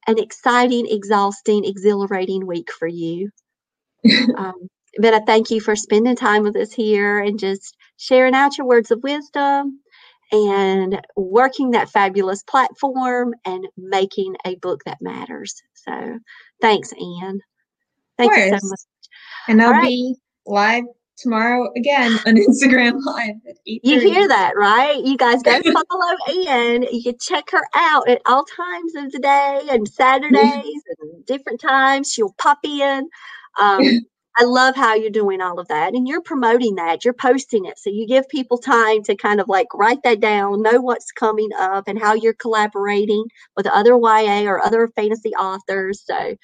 an 0.07 0.19
exciting, 0.19 0.85
exhausting, 0.87 1.65
exhilarating 1.65 2.45
week 2.45 2.69
for 2.71 2.87
you. 2.87 3.29
Um, 4.37 4.67
but 4.99 5.13
I 5.13 5.19
thank 5.21 5.49
you 5.49 5.59
for 5.59 5.75
spending 5.75 6.15
time 6.15 6.43
with 6.43 6.55
us 6.55 6.71
here 6.71 7.19
and 7.19 7.39
just 7.39 7.75
sharing 7.97 8.35
out 8.35 8.57
your 8.57 8.67
words 8.67 8.91
of 8.91 9.01
wisdom 9.01 9.79
and 10.33 10.99
working 11.15 11.71
that 11.71 11.89
fabulous 11.89 12.41
platform 12.43 13.33
and 13.45 13.67
making 13.77 14.35
a 14.45 14.55
book 14.55 14.81
that 14.85 14.97
matters. 14.99 15.53
So 15.75 16.17
thanks, 16.59 16.91
Anne. 16.91 17.39
Thank 18.17 18.35
you 18.35 18.57
so 18.57 18.67
much. 18.67 18.79
and 19.47 19.61
I'll 19.61 19.71
right. 19.71 19.87
be 19.87 20.15
live 20.45 20.83
tomorrow 21.17 21.69
again 21.77 22.19
on 22.25 22.35
Instagram 22.49 22.99
Live 23.05 23.35
at 23.47 23.55
8 23.67 23.81
You 23.83 23.99
hear 23.99 24.27
that, 24.27 24.53
right? 24.55 24.99
You 25.03 25.17
guys 25.17 25.43
go 25.43 25.51
follow 25.61 26.47
Anne. 26.49 26.83
You 26.91 27.03
can 27.03 27.15
check 27.21 27.45
her 27.51 27.65
out 27.75 28.09
at 28.09 28.21
all 28.25 28.43
times 28.45 28.95
of 28.95 29.11
the 29.11 29.19
day 29.19 29.61
and 29.69 29.87
Saturdays 29.87 30.83
and 30.99 31.25
different 31.27 31.61
times. 31.61 32.11
She'll 32.11 32.33
pop 32.39 32.59
in. 32.63 33.07
Um, 33.59 33.81
I 34.37 34.45
love 34.45 34.75
how 34.75 34.95
you're 34.95 35.11
doing 35.11 35.41
all 35.41 35.59
of 35.59 35.67
that. 35.67 35.93
And 35.93 36.07
you're 36.07 36.21
promoting 36.21 36.75
that. 36.75 37.05
You're 37.05 37.13
posting 37.13 37.65
it. 37.65 37.77
So 37.77 37.89
you 37.91 38.07
give 38.07 38.27
people 38.29 38.57
time 38.57 39.03
to 39.03 39.15
kind 39.15 39.39
of 39.39 39.47
like 39.47 39.67
write 39.75 40.01
that 40.03 40.19
down, 40.19 40.63
know 40.63 40.81
what's 40.81 41.11
coming 41.11 41.49
up 41.57 41.87
and 41.87 41.99
how 41.99 42.13
you're 42.13 42.33
collaborating 42.33 43.25
with 43.55 43.67
other 43.67 43.91
YA 43.95 44.43
or 44.49 44.65
other 44.65 44.89
fantasy 44.95 45.31
authors. 45.31 46.03
So 46.05 46.35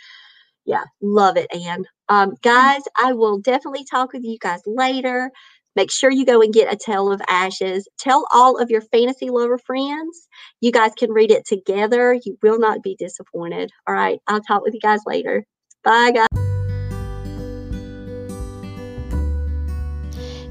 yeah, 0.66 0.84
love 1.02 1.38
it, 1.38 1.48
Anne. 1.54 1.86
Um, 2.10 2.36
guys, 2.44 2.82
I 2.98 3.14
will 3.14 3.40
definitely 3.40 3.86
talk 3.90 4.14
with 4.14 4.24
you 4.24 4.38
guys 4.40 4.62
later. 4.68 5.32
Make 5.76 5.92
sure 5.92 6.12
you 6.12 6.26
go 6.26 6.42
and 6.42 6.54
get 6.54 6.72
A 6.74 6.78
Tale 6.78 7.12
of 7.12 7.22
Ashes. 7.30 7.88
Tell 7.98 8.26
all 8.34 8.58
of 8.58 8.70
your 8.70 8.82
fantasy 8.82 9.30
lover 9.30 9.58
friends. 9.58 10.28
You 10.62 10.72
guys 10.72 10.92
can 10.98 11.12
read 11.12 11.32
it 11.32 11.46
together. 11.46 12.14
You 12.14 12.38
will 12.44 12.60
not 12.60 12.84
be 12.84 12.96
disappointed. 13.00 13.72
All 13.88 13.94
right, 13.96 14.20
I'll 14.28 14.42
talk 14.42 14.64
with 14.64 14.74
you 14.74 14.80
guys 14.82 15.02
later. 15.08 15.46
Bye, 15.84 16.12
guys. 16.12 16.29